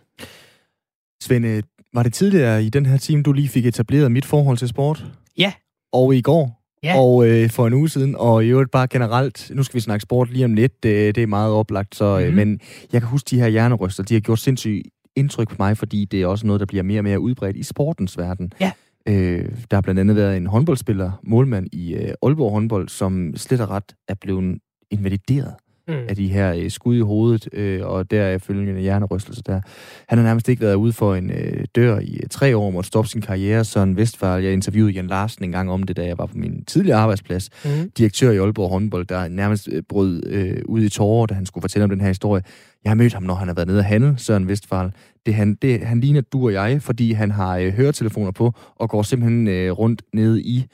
Svende, 1.22 1.62
var 1.94 2.04
det 2.04 2.14
tidligere 2.14 2.64
i 2.64 2.70
den 2.70 2.86
her 2.86 2.98
time, 2.98 3.24
du 3.24 3.32
lige 3.32 3.50
fik 3.50 3.66
etableret 3.66 4.12
mit 4.12 4.26
forhold 4.26 4.58
til 4.58 4.68
sport? 4.68 5.06
Ja. 5.38 5.54
Og 5.94 6.16
i 6.16 6.22
går? 6.22 6.64
Ja. 6.84 7.00
Og 7.00 7.28
øh, 7.28 7.50
for 7.50 7.68
en 7.68 7.74
uge 7.74 7.90
siden, 7.90 8.16
og 8.16 8.46
i 8.46 8.48
øvrigt 8.48 8.72
bare 8.72 8.88
generelt, 8.88 9.52
nu 9.54 9.64
skal 9.64 9.76
vi 9.76 9.80
snakke 9.80 10.02
sport 10.02 10.30
lige 10.30 10.46
om 10.46 10.54
lidt, 10.54 10.84
det, 10.84 11.16
det 11.16 11.24
er 11.24 11.28
meget 11.28 11.54
oplagt, 11.54 11.96
så, 11.96 12.20
øh, 12.20 12.28
mhm. 12.28 12.36
men 12.36 12.60
jeg 12.94 13.02
kan 13.02 13.10
huske 13.10 13.28
de 13.30 13.40
her 13.40 13.48
hjerneryster, 13.48 14.04
de 14.04 14.14
har 14.14 14.22
gjort 14.22 14.40
sindssygt 14.40 14.88
indtryk 15.16 15.50
på 15.50 15.56
mig, 15.60 15.78
fordi 15.78 16.06
det 16.06 16.22
er 16.22 16.28
også 16.28 16.48
noget, 16.48 16.60
der 16.60 16.66
bliver 16.66 16.84
mere 16.84 17.00
og 17.00 17.04
mere 17.04 17.20
udbredt 17.20 17.58
i 17.58 17.64
sportens 17.64 18.18
verden. 18.18 18.54
Ja. 18.60 18.72
Øh, 19.10 19.52
der 19.72 19.78
har 19.78 19.82
blandt 19.82 20.00
andet 20.00 20.16
været 20.16 20.38
en 20.38 20.48
håndboldspiller, 20.48 21.12
målmand 21.24 21.68
i 21.74 21.94
øh, 21.94 22.14
Aalborg 22.24 22.52
håndbold, 22.52 22.90
som 22.90 23.36
slet 23.36 23.62
og 23.62 23.70
ret 23.70 23.96
er 24.08 24.16
blevet 24.22 24.60
invalideret 24.92 25.56
mm. 25.88 25.94
af 26.10 26.16
de 26.16 26.28
her 26.28 26.54
øh, 26.54 26.72
skud 26.72 26.96
i 26.96 27.00
hovedet, 27.00 27.50
øh, 27.54 27.86
og 27.86 28.12
der 28.12 28.38
følgende 28.38 28.82
hjernerystelse 28.82 29.42
der. 29.44 29.62
Han 30.08 30.18
har 30.18 30.26
nærmest 30.26 30.50
ikke 30.50 30.62
været 30.62 30.76
ude 30.76 30.94
for 30.94 31.16
en 31.16 31.32
øh, 31.32 31.66
dør 31.76 32.00
i 32.00 32.20
øh, 32.24 32.30
tre 32.30 32.58
år, 32.58 32.72
måtte 32.72 32.88
stoppe 32.88 33.10
sin 33.10 33.22
karriere. 33.22 33.64
Søren 33.64 33.98
Vestfald, 33.98 34.44
jeg 34.44 34.54
interviewede 34.54 34.94
Jan 34.94 35.08
Larsen 35.08 35.46
en 35.46 35.52
gang 35.52 35.72
om 35.72 35.84
det, 35.84 35.98
da 35.98 36.06
jeg 36.06 36.18
var 36.18 36.26
på 36.26 36.38
min 36.38 36.66
tidligere 36.66 37.00
arbejdsplads. 37.00 37.50
Mm. 37.66 37.92
Direktør 37.98 38.32
i 38.32 38.38
Aalborg 38.38 38.70
håndbold, 38.70 39.06
der 39.06 39.28
nærmest 39.28 39.70
øh, 39.72 39.84
brød 39.90 40.24
øh, 40.26 40.58
ud 40.66 40.82
i 40.82 40.90
tårer, 40.90 41.26
da 41.26 41.34
han 41.34 41.46
skulle 41.46 41.62
fortælle 41.62 41.84
om 41.84 41.90
den 41.90 42.02
her 42.02 42.08
historie. 42.08 42.44
Jeg 42.84 42.90
har 42.90 42.96
mødt 42.96 43.14
ham, 43.14 43.24
når 43.24 43.36
han 43.36 43.48
har 43.48 43.56
været 43.56 43.68
nede 43.68 43.80
og 43.80 43.86
handle, 43.86 44.16
Søren 44.18 44.48
Vestfald. 44.48 44.92
Det, 45.26 45.34
han, 45.34 45.56
det, 45.62 45.80
han 45.80 46.00
ligner 46.00 46.22
du 46.22 46.46
og 46.46 46.54
jeg, 46.54 46.82
fordi 46.82 47.12
han 47.12 47.32
har 47.32 47.58
øh, 47.58 47.74
høretelefoner 47.74 48.32
på, 48.32 48.54
og 48.76 48.90
går 48.90 49.02
simpelthen 49.04 49.48
øh, 49.48 49.72
rundt 49.72 50.02
nede 50.14 50.42
i 50.42 50.66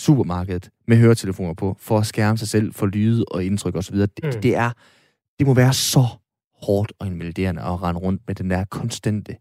supermarkedet 0.00 0.70
med 0.88 0.96
høretelefoner 0.96 1.54
på, 1.54 1.76
for 1.78 1.98
at 1.98 2.06
skærme 2.06 2.38
sig 2.38 2.48
selv 2.48 2.74
for 2.74 2.86
lyde 2.86 3.24
og 3.30 3.44
indtryk 3.44 3.76
osv. 3.76 3.96
Det, 3.96 4.10
mm. 4.22 4.40
det, 4.42 4.56
er, 4.56 4.70
det 5.38 5.46
må 5.46 5.54
være 5.54 5.72
så 5.72 6.06
hårdt 6.62 6.92
og 6.98 7.06
invaliderende 7.06 7.62
at 7.62 7.82
rende 7.82 8.00
rundt 8.00 8.22
med 8.26 8.34
den 8.34 8.50
der 8.50 8.64
konstante 8.64 9.36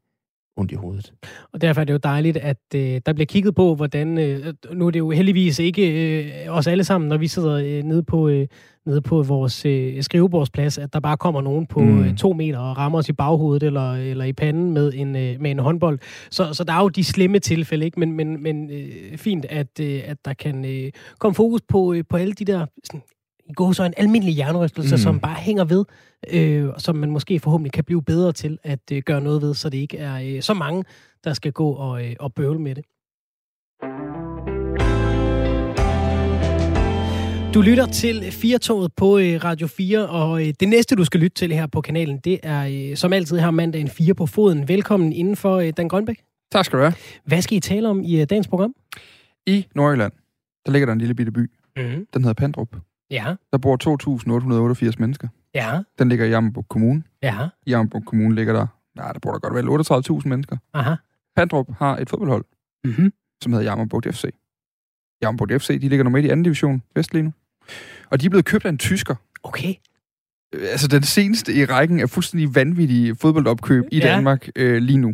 ondt 0.57 0.71
i 0.71 0.75
hovedet. 0.75 1.13
Og 1.53 1.61
derfor 1.61 1.81
er 1.81 1.85
det 1.85 1.93
jo 1.93 1.99
dejligt, 2.03 2.37
at 2.37 2.57
øh, 2.75 3.01
der 3.05 3.13
bliver 3.13 3.25
kigget 3.25 3.55
på, 3.55 3.75
hvordan... 3.75 4.17
Øh, 4.17 4.53
nu 4.73 4.87
er 4.87 4.91
det 4.91 4.99
jo 4.99 5.09
heldigvis 5.09 5.59
ikke 5.59 5.83
øh, 6.23 6.57
os 6.57 6.67
alle 6.67 6.83
sammen, 6.83 7.07
når 7.07 7.17
vi 7.17 7.27
sidder 7.27 7.53
øh, 7.53 7.83
nede 7.83 8.03
på... 8.03 8.29
Øh, 8.29 8.47
nede 8.89 9.01
på 9.01 9.23
vores 9.23 9.65
øh, 9.65 10.03
skrivebordsplads, 10.03 10.77
at 10.77 10.93
der 10.93 10.99
bare 10.99 11.17
kommer 11.17 11.41
nogen 11.41 11.65
på 11.65 11.79
mm. 11.79 12.03
øh, 12.03 12.15
to 12.15 12.33
meter 12.33 12.59
og 12.59 12.77
rammer 12.77 12.99
os 12.99 13.09
i 13.09 13.13
baghovedet 13.13 13.63
eller, 13.63 13.93
eller 13.93 14.25
i 14.25 14.33
panden 14.33 14.71
med 14.71 14.91
en, 14.95 15.15
øh, 15.15 15.41
med 15.41 15.51
en 15.51 15.59
håndbold. 15.59 15.99
Så, 16.31 16.53
så 16.53 16.63
der 16.63 16.73
er 16.73 16.81
jo 16.81 16.89
de 16.89 17.03
slemme 17.03 17.39
tilfælde, 17.39 17.85
ikke? 17.85 17.99
men, 17.99 18.11
men, 18.11 18.43
men 18.43 18.71
øh, 18.71 19.17
fint, 19.17 19.45
at, 19.45 19.79
øh, 19.81 20.01
at 20.05 20.17
der 20.25 20.33
kan 20.33 20.65
øh, 20.65 20.91
komme 21.19 21.35
fokus 21.35 21.61
på, 21.61 21.93
øh, 21.93 22.03
på 22.09 22.17
alle 22.17 22.33
de 22.33 22.45
der 22.45 22.65
sådan, 22.83 23.01
i 23.49 23.53
går 23.53 23.71
så 23.71 23.83
en 23.83 23.93
almindelig 23.97 24.37
jernrystelse, 24.37 24.95
mm. 24.95 24.99
som 24.99 25.19
bare 25.19 25.35
hænger 25.35 25.63
ved, 25.63 25.85
øh, 26.33 26.69
som 26.77 26.95
man 26.95 27.11
måske 27.11 27.39
forhåbentlig 27.39 27.71
kan 27.71 27.83
blive 27.83 28.03
bedre 28.03 28.31
til 28.31 28.57
at 28.63 28.79
øh, 28.91 29.01
gøre 29.05 29.21
noget 29.21 29.41
ved, 29.41 29.53
så 29.53 29.69
det 29.69 29.77
ikke 29.77 29.97
er 29.97 30.35
øh, 30.35 30.41
så 30.41 30.53
mange, 30.53 30.83
der 31.23 31.33
skal 31.33 31.51
gå 31.51 31.71
og, 31.71 32.05
øh, 32.05 32.15
og 32.19 32.33
bøvle 32.33 32.59
med 32.59 32.75
det. 32.75 32.85
Du 37.53 37.61
lytter 37.61 37.85
til 37.85 38.31
Firtoget 38.31 38.93
på 38.93 39.17
øh, 39.17 39.43
Radio 39.43 39.67
4, 39.67 40.09
og 40.09 40.47
øh, 40.47 40.53
det 40.59 40.69
næste, 40.69 40.95
du 40.95 41.03
skal 41.05 41.19
lytte 41.19 41.35
til 41.35 41.53
her 41.53 41.67
på 41.67 41.81
kanalen, 41.81 42.17
det 42.17 42.39
er 42.43 42.89
øh, 42.91 42.97
som 42.97 43.13
altid 43.13 43.37
her 43.39 43.51
mandagen 43.51 43.87
4 43.87 44.13
på 44.13 44.25
foden. 44.25 44.67
Velkommen 44.67 45.13
inden 45.13 45.35
for 45.35 45.61
Dan 45.61 45.87
Grønbæk. 45.87 46.23
Tak 46.51 46.65
skal 46.65 46.79
du 46.79 46.83
have. 46.83 46.93
Hvad 47.25 47.41
skal 47.41 47.57
I 47.57 47.59
tale 47.59 47.89
om 47.89 48.01
i 48.03 48.25
dagens 48.25 48.47
program? 48.47 48.75
I 49.45 49.67
Nordjylland, 49.75 50.11
der 50.65 50.71
ligger 50.71 50.85
der 50.85 50.93
en 50.93 50.99
lille 50.99 51.15
bitte 51.15 51.31
by. 51.31 51.39
Mm-hmm. 51.77 52.07
Den 52.13 52.23
hedder 52.23 52.33
Pandrup. 52.33 52.75
Ja. 53.11 53.35
Der 53.51 53.57
bor 53.57 53.77
2.888 54.91 54.95
mennesker. 54.99 55.27
Ja. 55.55 55.79
Den 55.99 56.09
ligger 56.09 56.25
i 56.25 56.29
Jammerburg 56.29 56.65
Kommune. 56.69 57.03
Ja. 57.23 57.47
I 57.65 57.69
Jammerburg 57.69 58.05
Kommune 58.05 58.35
ligger 58.35 58.53
der, 58.53 58.67
nej, 58.95 59.11
der 59.11 59.19
bor 59.19 59.31
der 59.31 59.39
godt 59.39 59.53
vel 59.53 60.19
38.000 60.21 60.27
mennesker. 60.27 60.57
Aha. 60.73 60.95
Pandrup 61.35 61.67
har 61.77 61.97
et 61.97 62.09
fodboldhold, 62.09 62.45
mm-hmm. 62.83 63.13
som 63.43 63.53
hedder 63.53 63.65
Jammerburg 63.65 64.03
FC. 64.13 64.23
Jammerburg 65.21 65.61
FC, 65.61 65.67
de 65.81 65.89
ligger 65.89 66.03
nummer 66.03 66.19
1 66.19 66.25
i 66.25 66.29
anden 66.29 66.43
division, 66.43 66.81
vest 66.95 67.13
lige 67.13 67.23
nu. 67.23 67.31
Og 68.09 68.21
de 68.21 68.25
er 68.25 68.29
blevet 68.29 68.45
købt 68.45 68.65
af 68.65 68.69
en 68.69 68.77
tysker. 68.77 69.15
Okay. 69.43 69.73
Øh, 70.55 70.67
altså 70.71 70.87
den 70.87 71.03
seneste 71.03 71.53
i 71.53 71.65
rækken 71.65 71.99
af 71.99 72.09
fuldstændig 72.09 72.55
vanvittige 72.55 73.15
fodboldopkøb 73.15 73.83
i 73.91 73.99
ja. 73.99 74.07
Danmark 74.07 74.47
øh, 74.55 74.81
lige 74.81 74.97
nu. 74.97 75.13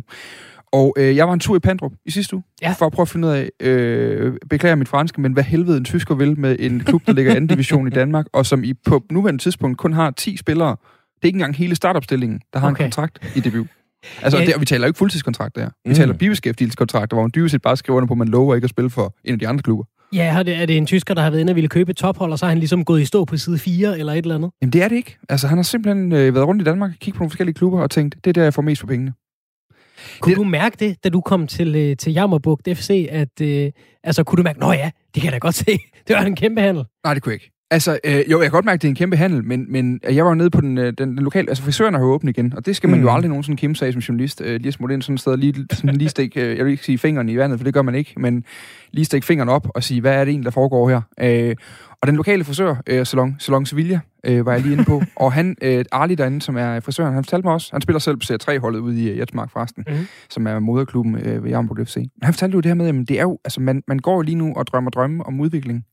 Og 0.72 0.94
øh, 0.98 1.16
jeg 1.16 1.26
var 1.26 1.34
en 1.34 1.40
tur 1.40 1.56
i 1.56 1.58
Pandrup 1.58 1.92
i 2.04 2.10
sidste 2.10 2.36
uge, 2.36 2.42
ja. 2.62 2.74
for 2.78 2.86
at 2.86 2.92
prøve 2.92 3.04
at 3.04 3.08
finde 3.08 3.28
ud 3.28 3.32
af, 3.32 3.50
øh, 3.60 4.34
beklager 4.50 4.74
mit 4.74 4.88
franske, 4.88 5.20
men 5.20 5.32
hvad 5.32 5.44
helvede 5.44 5.76
en 5.76 5.84
tysker 5.84 6.14
vil 6.14 6.38
med 6.38 6.56
en 6.58 6.80
klub, 6.80 7.06
der 7.06 7.12
ligger 7.12 7.32
i 7.32 7.36
anden 7.36 7.46
division 7.46 7.86
i 7.86 7.90
Danmark, 7.90 8.26
og 8.32 8.46
som 8.46 8.64
i 8.64 8.74
på 8.74 9.04
nuværende 9.10 9.42
tidspunkt 9.42 9.78
kun 9.78 9.92
har 9.92 10.10
10 10.10 10.36
spillere. 10.36 10.70
Det 10.70 11.22
er 11.22 11.26
ikke 11.26 11.36
engang 11.36 11.56
hele 11.56 11.74
startopstillingen, 11.74 12.40
der 12.52 12.58
har 12.58 12.70
okay. 12.70 12.84
en 12.84 12.90
kontrakt 12.90 13.32
i 13.36 13.40
debut. 13.40 13.66
Altså, 14.22 14.38
ja. 14.38 14.44
det, 14.44 14.60
vi 14.60 14.64
taler 14.64 14.86
ikke 14.86 14.98
fuldtidskontrakter 14.98 15.60
her. 15.60 15.70
Vi 15.84 15.88
mm. 15.88 15.94
taler 15.94 16.14
bibeskæftigelseskontrakter, 16.14 17.16
hvor 17.16 17.22
man 17.22 17.30
dybest 17.34 17.52
set 17.52 17.62
bare 17.62 17.76
skriver 17.76 17.96
under 17.96 18.06
på, 18.06 18.14
at 18.14 18.18
man 18.18 18.28
lover 18.28 18.54
ikke 18.54 18.64
at 18.64 18.70
spille 18.70 18.90
for 18.90 19.14
en 19.24 19.32
af 19.32 19.38
de 19.38 19.48
andre 19.48 19.62
klubber. 19.62 19.84
Ja, 20.12 20.38
er 20.38 20.42
det, 20.42 20.56
er 20.56 20.66
det 20.66 20.76
en 20.76 20.86
tysker, 20.86 21.14
der 21.14 21.22
har 21.22 21.30
været 21.30 21.40
inde 21.40 21.50
og 21.50 21.56
ville 21.56 21.68
købe 21.68 21.90
et 21.90 21.96
tophold, 21.96 22.32
og 22.32 22.38
så 22.38 22.44
har 22.44 22.50
han 22.50 22.58
ligesom 22.58 22.84
gået 22.84 23.00
i 23.00 23.04
stå 23.04 23.24
på 23.24 23.36
side 23.36 23.58
4 23.58 23.98
eller 23.98 24.12
et 24.12 24.18
eller 24.18 24.34
andet? 24.34 24.50
Jamen 24.62 24.72
det 24.72 24.82
er 24.82 24.88
det 24.88 24.96
ikke. 24.96 25.16
Altså 25.28 25.48
han 25.48 25.58
har 25.58 25.62
simpelthen 25.62 26.12
øh, 26.12 26.34
været 26.34 26.46
rundt 26.46 26.62
i 26.62 26.64
Danmark, 26.64 26.90
kigget 27.00 27.14
på 27.14 27.18
nogle 27.18 27.30
forskellige 27.30 27.54
klubber 27.54 27.80
og 27.80 27.90
tænkt, 27.90 28.14
det 28.24 28.30
er 28.30 28.32
der, 28.32 28.42
jeg 28.42 28.54
får 28.54 28.62
mest 28.62 28.80
for 28.80 28.86
pengene. 28.86 29.12
Kunne 30.20 30.30
det... 30.30 30.38
du 30.38 30.44
mærke 30.44 30.76
det, 30.80 31.04
da 31.04 31.08
du 31.08 31.20
kom 31.20 31.46
til, 31.46 31.76
øh, 31.76 31.96
til 31.96 32.12
Jammerbugt 32.12 32.68
FC, 32.74 33.08
at 33.10 33.40
øh, 33.40 33.72
altså 34.04 34.24
kunne 34.24 34.36
du 34.36 34.42
mærke, 34.42 34.60
nå 34.60 34.72
ja, 34.72 34.90
det 35.14 35.22
kan 35.22 35.24
jeg 35.24 35.32
da 35.32 35.38
godt 35.38 35.54
se, 35.54 35.78
det 36.08 36.16
var 36.16 36.22
en 36.22 36.36
kæmpe 36.36 36.60
handel? 36.60 36.84
Nej, 37.04 37.14
det 37.14 37.22
kunne 37.22 37.30
jeg 37.30 37.42
ikke. 37.42 37.55
Altså, 37.70 37.98
øh, 38.04 38.30
jo, 38.30 38.40
jeg 38.40 38.40
kan 38.40 38.50
godt 38.50 38.64
mærke, 38.64 38.74
at 38.74 38.82
det 38.82 38.88
er 38.88 38.90
en 38.90 38.96
kæmpe 38.96 39.16
handel, 39.16 39.44
men, 39.44 39.72
men 39.72 40.00
jeg 40.10 40.24
var 40.24 40.34
nede 40.34 40.50
på 40.50 40.60
den, 40.60 40.78
øh, 40.78 40.92
den, 40.98 41.08
den 41.08 41.18
lokale... 41.18 41.48
Altså, 41.48 41.64
frisøren 41.64 41.94
har 41.94 42.02
åbent 42.02 42.38
igen, 42.38 42.52
og 42.56 42.66
det 42.66 42.76
skal 42.76 42.90
man 42.90 42.98
mm. 42.98 43.04
jo 43.04 43.12
aldrig 43.12 43.28
nogensinde 43.28 43.56
kæmpe 43.60 43.78
sig 43.78 43.92
som 43.92 44.00
journalist. 44.00 44.40
Øh, 44.40 44.60
lige 44.60 44.72
smut 44.72 44.90
ind 44.90 45.02
sådan 45.02 45.14
et 45.14 45.20
sted, 45.20 45.36
lige, 45.36 45.66
sådan, 45.72 45.96
lige 45.96 46.08
stik, 46.08 46.36
øh, 46.36 46.56
jeg 46.56 46.64
vil 46.64 46.70
ikke 46.70 46.84
sige 46.84 46.98
fingeren 46.98 47.28
i 47.28 47.36
vandet, 47.36 47.58
for 47.58 47.64
det 47.64 47.74
gør 47.74 47.82
man 47.82 47.94
ikke, 47.94 48.14
men 48.16 48.44
lige 48.92 49.04
stikke 49.04 49.26
fingeren 49.26 49.48
op 49.48 49.68
og 49.74 49.82
sige, 49.82 50.00
hvad 50.00 50.12
er 50.12 50.24
det 50.24 50.28
egentlig, 50.30 50.44
der 50.44 50.50
foregår 50.50 50.88
her? 50.88 51.00
Øh, 51.20 51.56
og 52.00 52.08
den 52.08 52.16
lokale 52.16 52.44
frisør, 52.44 52.74
øh, 52.86 53.06
Salon, 53.06 53.36
Salon 53.38 53.66
Sevilla, 53.66 54.00
øh, 54.26 54.46
var 54.46 54.52
jeg 54.52 54.62
lige 54.62 54.72
inde 54.72 54.84
på, 54.84 55.02
og 55.16 55.32
han, 55.32 55.56
øh, 55.62 55.84
Arli 55.92 56.14
derinde, 56.14 56.42
som 56.42 56.56
er 56.56 56.80
frisøren, 56.80 57.14
han 57.14 57.24
fortalte 57.24 57.46
mig 57.46 57.54
også, 57.54 57.68
han 57.72 57.80
spiller 57.80 57.98
selv 57.98 58.16
på 58.16 58.24
C3-holdet 58.32 58.78
ude 58.78 59.02
i 59.02 59.18
Jetsmark 59.18 59.50
forresten, 59.50 59.84
mm. 59.88 60.06
som 60.30 60.46
er 60.46 60.58
moderklubben 60.58 61.18
øh, 61.18 61.44
ved 61.44 61.50
Jammerburg 61.50 61.86
FC. 61.86 61.96
Men 61.96 62.10
han 62.22 62.34
fortalte 62.34 62.54
jo 62.54 62.60
det 62.60 62.68
her 62.68 62.74
med, 62.74 62.88
at 62.88 63.08
det 63.08 63.18
er 63.18 63.22
jo, 63.22 63.38
altså, 63.44 63.60
man, 63.60 63.82
man 63.88 63.98
går 63.98 64.22
lige 64.22 64.34
nu 64.34 64.52
og 64.56 64.66
drømmer 64.66 64.90
drømme 64.90 65.26
om 65.26 65.40
udvikling 65.40 65.84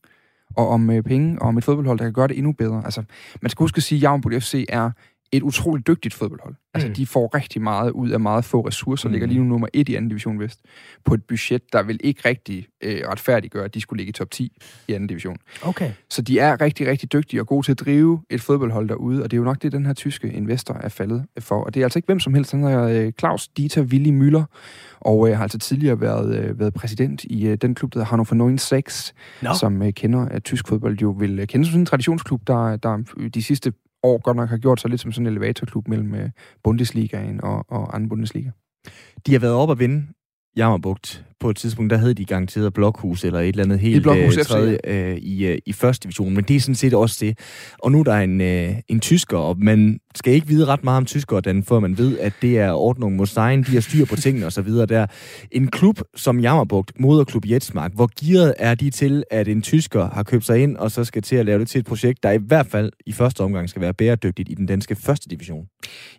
og 0.56 0.68
om 0.68 0.90
øh, 0.90 1.02
penge, 1.02 1.42
og 1.42 1.48
om 1.48 1.58
et 1.58 1.64
fodboldhold, 1.64 1.98
der 1.98 2.04
kan 2.04 2.12
gøre 2.12 2.28
det 2.28 2.36
endnu 2.36 2.52
bedre. 2.52 2.82
Altså, 2.84 3.02
man 3.42 3.50
skal 3.50 3.62
huske 3.62 3.76
at 3.76 3.82
sige, 3.82 3.98
at 3.98 4.02
Javnbund 4.02 4.40
FC 4.40 4.64
er 4.68 4.90
et 5.36 5.42
utroligt 5.42 5.86
dygtigt 5.86 6.14
fodboldhold. 6.14 6.54
Altså, 6.74 6.88
mm. 6.88 6.94
de 6.94 7.06
får 7.06 7.34
rigtig 7.34 7.62
meget 7.62 7.90
ud 7.90 8.10
af 8.10 8.20
meget 8.20 8.44
få 8.44 8.60
ressourcer, 8.60 9.08
mm. 9.08 9.12
ligger 9.12 9.28
lige 9.28 9.38
nu 9.38 9.44
nummer 9.44 9.68
et 9.72 9.88
i 9.88 9.94
anden 9.94 10.08
division 10.08 10.40
vest, 10.40 10.60
på 11.04 11.14
et 11.14 11.24
budget, 11.24 11.72
der 11.72 11.82
vil 11.82 12.00
ikke 12.04 12.28
rigtig 12.28 12.66
øh, 12.82 13.00
retfærdiggøre, 13.08 13.64
at 13.64 13.74
de 13.74 13.80
skulle 13.80 13.98
ligge 13.98 14.08
i 14.08 14.12
top 14.12 14.30
10 14.30 14.58
i 14.88 14.92
anden 14.92 15.06
division. 15.06 15.36
Okay. 15.62 15.92
Så 16.10 16.22
de 16.22 16.38
er 16.38 16.60
rigtig, 16.60 16.86
rigtig 16.86 17.12
dygtige 17.12 17.40
og 17.40 17.46
gode 17.46 17.66
til 17.66 17.72
at 17.72 17.80
drive 17.80 18.22
et 18.30 18.40
fodboldhold 18.40 18.88
derude, 18.88 19.22
og 19.22 19.30
det 19.30 19.36
er 19.36 19.38
jo 19.38 19.44
nok 19.44 19.62
det, 19.62 19.72
den 19.72 19.86
her 19.86 19.92
tyske 19.92 20.32
investor 20.32 20.74
er 20.74 20.88
faldet 20.88 21.24
for. 21.38 21.64
Og 21.64 21.74
det 21.74 21.80
er 21.80 21.84
altså 21.84 21.98
ikke 21.98 22.06
hvem 22.06 22.20
som 22.20 22.34
helst, 22.34 22.52
han 22.52 22.64
er 22.64 22.82
øh, 22.82 23.12
Claus 23.12 23.48
Dieter 23.48 23.82
Willy 23.82 24.20
Müller, 24.20 24.44
og 25.00 25.28
øh, 25.28 25.36
har 25.36 25.42
altså 25.42 25.58
tidligere 25.58 26.00
været, 26.00 26.38
øh, 26.38 26.58
været 26.58 26.74
præsident 26.74 27.24
i 27.24 27.46
øh, 27.46 27.56
den 27.56 27.74
klub, 27.74 27.92
der 27.92 27.98
hedder 27.98 28.10
Hannover 28.10 28.56
96, 28.56 29.14
no. 29.42 29.54
som 29.54 29.82
øh, 29.82 29.92
kender 29.92 30.20
at 30.20 30.44
tysk 30.44 30.68
fodbold 30.68 30.98
jo 30.98 31.10
vil 31.10 31.38
øh, 31.38 31.46
kende 31.46 31.66
som 31.66 31.80
en 31.80 31.86
traditionsklub, 31.86 32.46
der, 32.46 32.76
der 32.76 32.96
de 33.34 33.42
sidste 33.42 33.72
år 34.04 34.22
godt 34.22 34.36
nok 34.36 34.48
har 34.48 34.58
gjort 34.58 34.80
sig 34.80 34.90
lidt 34.90 35.00
som 35.00 35.12
sådan 35.12 35.26
en 35.26 35.32
elevatorklub 35.32 35.88
mellem 35.88 36.14
øh, 36.14 36.30
Bundesligaen 36.64 37.44
og, 37.44 37.64
og 37.68 37.94
anden 37.94 38.08
Bundesliga. 38.08 38.50
De 39.26 39.32
har 39.32 39.38
været 39.38 39.54
op 39.54 39.70
at 39.70 39.78
vinde 39.78 40.06
Jammerbugt. 40.56 41.24
På 41.44 41.50
et 41.50 41.56
tidspunkt, 41.56 41.90
der 41.90 41.96
havde 41.96 42.14
de 42.14 42.24
garanteret 42.24 42.72
Blokhus 42.72 43.24
eller 43.24 43.40
et 43.40 43.48
eller 43.48 43.64
andet 43.64 43.78
helt 43.78 44.02
Blokhus 44.02 44.36
øh, 44.36 44.44
tredje 44.44 44.78
øh, 44.84 45.16
i, 45.16 45.46
øh, 45.46 45.58
i 45.66 45.72
første 45.72 46.04
division. 46.04 46.34
Men 46.34 46.44
det 46.44 46.56
er 46.56 46.60
sådan 46.60 46.74
set 46.74 46.94
også 46.94 47.16
det. 47.20 47.38
Og 47.78 47.92
nu 47.92 48.00
er 48.00 48.04
der 48.04 48.14
en, 48.14 48.40
øh, 48.40 48.74
en 48.88 49.00
tysker, 49.00 49.38
og 49.38 49.56
man 49.58 49.98
skal 50.14 50.32
ikke 50.32 50.46
vide 50.46 50.66
ret 50.66 50.84
meget 50.84 50.96
om 50.96 51.04
tyskere, 51.04 51.40
den, 51.40 51.64
før 51.64 51.80
man 51.80 51.98
ved, 51.98 52.18
at 52.18 52.32
det 52.42 52.58
er 52.58 52.72
ordning 52.72 53.16
mod 53.16 53.26
Stein, 53.26 53.62
de 53.62 53.72
har 53.72 53.80
styr 53.80 54.04
på 54.04 54.16
tingene 54.16 54.46
osv. 54.46 54.68
Der. 54.68 55.06
En 55.50 55.66
klub 55.66 56.00
som 56.16 56.40
Jammerbugt, 56.40 56.92
moderklub 57.00 57.46
Jetsmark, 57.46 57.92
hvor 57.94 58.10
gearet 58.20 58.54
er 58.58 58.74
de 58.74 58.90
til, 58.90 59.24
at 59.30 59.48
en 59.48 59.62
tysker 59.62 60.10
har 60.10 60.22
købt 60.22 60.44
sig 60.44 60.62
ind, 60.62 60.76
og 60.76 60.90
så 60.90 61.04
skal 61.04 61.22
til 61.22 61.36
at 61.36 61.46
lave 61.46 61.58
det 61.58 61.68
til 61.68 61.78
et 61.78 61.84
projekt, 61.84 62.22
der 62.22 62.30
i 62.30 62.38
hvert 62.46 62.66
fald 62.66 62.92
i 63.06 63.12
første 63.12 63.40
omgang 63.40 63.68
skal 63.68 63.82
være 63.82 63.94
bæredygtigt 63.94 64.48
i 64.48 64.54
den 64.54 64.66
danske 64.66 64.94
første 64.94 65.28
division? 65.28 65.66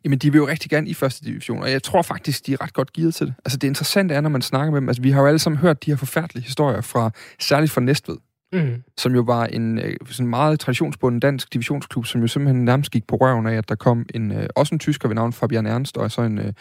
Jamen, 0.03 0.19
de 0.19 0.31
vil 0.31 0.39
jo 0.39 0.47
rigtig 0.47 0.69
gerne 0.69 0.89
i 0.89 0.93
første 0.93 1.25
division, 1.25 1.63
og 1.63 1.71
jeg 1.71 1.83
tror 1.83 2.01
faktisk, 2.01 2.47
de 2.47 2.53
er 2.53 2.63
ret 2.63 2.73
godt 2.73 2.93
gearet 2.93 3.15
til 3.15 3.27
det. 3.27 3.33
Altså, 3.45 3.57
det 3.57 3.67
interessante 3.67 4.13
er, 4.13 4.21
når 4.21 4.29
man 4.29 4.41
snakker 4.41 4.71
med 4.71 4.81
dem, 4.81 4.89
altså, 4.89 5.01
vi 5.01 5.11
har 5.15 5.21
jo 5.21 5.27
alle 5.27 5.39
sammen 5.39 5.59
hørt 5.59 5.85
de 5.85 5.91
her 5.91 5.97
forfærdelige 5.97 6.43
historier 6.43 6.81
fra, 6.81 7.11
særligt 7.39 7.71
fra 7.71 7.81
Næstved, 7.81 8.17
mm. 8.53 8.83
som 8.97 9.15
jo 9.15 9.21
var 9.21 9.45
en 9.45 9.79
øh, 9.79 9.95
sådan 10.05 10.29
meget 10.29 10.59
traditionsbunden 10.59 11.19
dansk 11.19 11.53
divisionsklub, 11.53 12.05
som 12.05 12.21
jo 12.21 12.27
simpelthen 12.27 12.65
nærmest 12.65 12.91
gik 12.91 13.07
på 13.07 13.15
røven 13.15 13.47
af, 13.47 13.55
at 13.55 13.69
der 13.69 13.75
kom 13.75 14.05
en, 14.13 14.31
øh, 14.31 14.47
også 14.55 14.75
en 14.75 14.79
tysker 14.79 15.07
ved 15.07 15.15
navn 15.15 15.33
Fabian 15.33 15.65
Ernst, 15.65 15.97
og 15.97 16.11
så 16.11 16.21
en, 16.21 16.37
øh, 16.37 16.53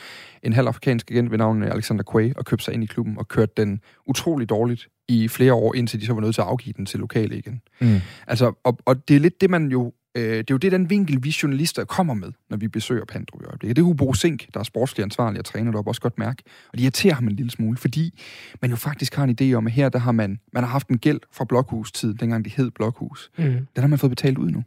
en 0.43 0.53
halv 0.53 0.69
afrikansk 0.69 1.11
agent 1.11 1.31
ved 1.31 1.39
navn 1.39 1.63
Alexander 1.63 2.05
Quay, 2.13 2.33
og 2.37 2.45
købte 2.45 2.65
sig 2.65 2.75
ind 2.75 2.85
i 2.85 2.87
klubben 2.87 3.19
og 3.19 3.29
kørte 3.29 3.53
den 3.57 3.81
utrolig 4.07 4.49
dårligt 4.49 4.89
i 5.09 5.29
flere 5.29 5.55
år, 5.55 5.75
indtil 5.75 6.01
de 6.01 6.07
så 6.07 6.15
var 6.15 6.21
nødt 6.21 6.35
til 6.35 6.43
at 6.43 6.49
afgive 6.49 6.75
den 6.77 6.87
til 6.87 7.01
lokale 7.01 7.39
igen. 7.39 7.61
Mm. 7.81 8.01
Altså, 8.27 8.53
og, 8.65 8.79
og 8.85 9.09
det 9.09 9.17
er 9.17 9.21
lidt 9.21 9.41
det, 9.41 9.51
man 9.51 9.69
jo 9.69 9.93
Øh, 10.17 10.23
det 10.23 10.39
er 10.39 10.45
jo 10.51 10.57
det, 10.57 10.73
den 10.73 10.91
vinkel, 10.91 11.25
vi 11.25 11.37
journalister 11.43 11.85
kommer 11.85 12.15
med, 12.15 12.33
når 12.51 12.57
vi 12.57 12.69
besøger 12.69 13.05
Pandrup 13.05 13.43
i 13.43 13.45
øjeblikket. 13.45 13.77
Det 13.77 13.83
er 13.83 13.87
Hugo 13.87 14.13
Sink, 14.13 14.47
der 14.55 14.61
er 14.61 14.65
sportslig 14.65 15.05
ansvarlig 15.05 15.39
og 15.39 15.45
træner 15.45 15.71
deroppe, 15.71 15.91
også 15.91 16.01
godt 16.01 16.19
mærke. 16.19 16.43
Og 16.73 16.79
det 16.79 16.81
irriterer 16.81 17.15
ham 17.15 17.29
en 17.29 17.37
lille 17.37 17.51
smule, 17.51 17.77
fordi 17.77 18.23
man 18.63 18.71
jo 18.71 18.77
faktisk 18.77 19.15
har 19.15 19.25
en 19.25 19.37
idé 19.41 19.55
om, 19.55 19.67
at 19.67 19.73
her 19.73 19.89
der 19.89 19.99
har 19.99 20.13
man, 20.13 20.41
man 20.53 20.63
har 20.63 20.71
haft 20.71 20.89
en 20.89 20.99
gæld 20.99 21.21
fra 21.33 21.45
Blokhus-tid, 21.45 22.15
dengang 22.15 22.45
det 22.45 22.53
hed 22.53 22.71
Blokhus. 22.71 23.31
Mm. 23.39 23.45
Den 23.45 23.67
har 23.77 23.87
man 23.87 23.99
fået 23.99 24.11
betalt 24.11 24.39
ud 24.39 24.51
nu. 24.51 24.59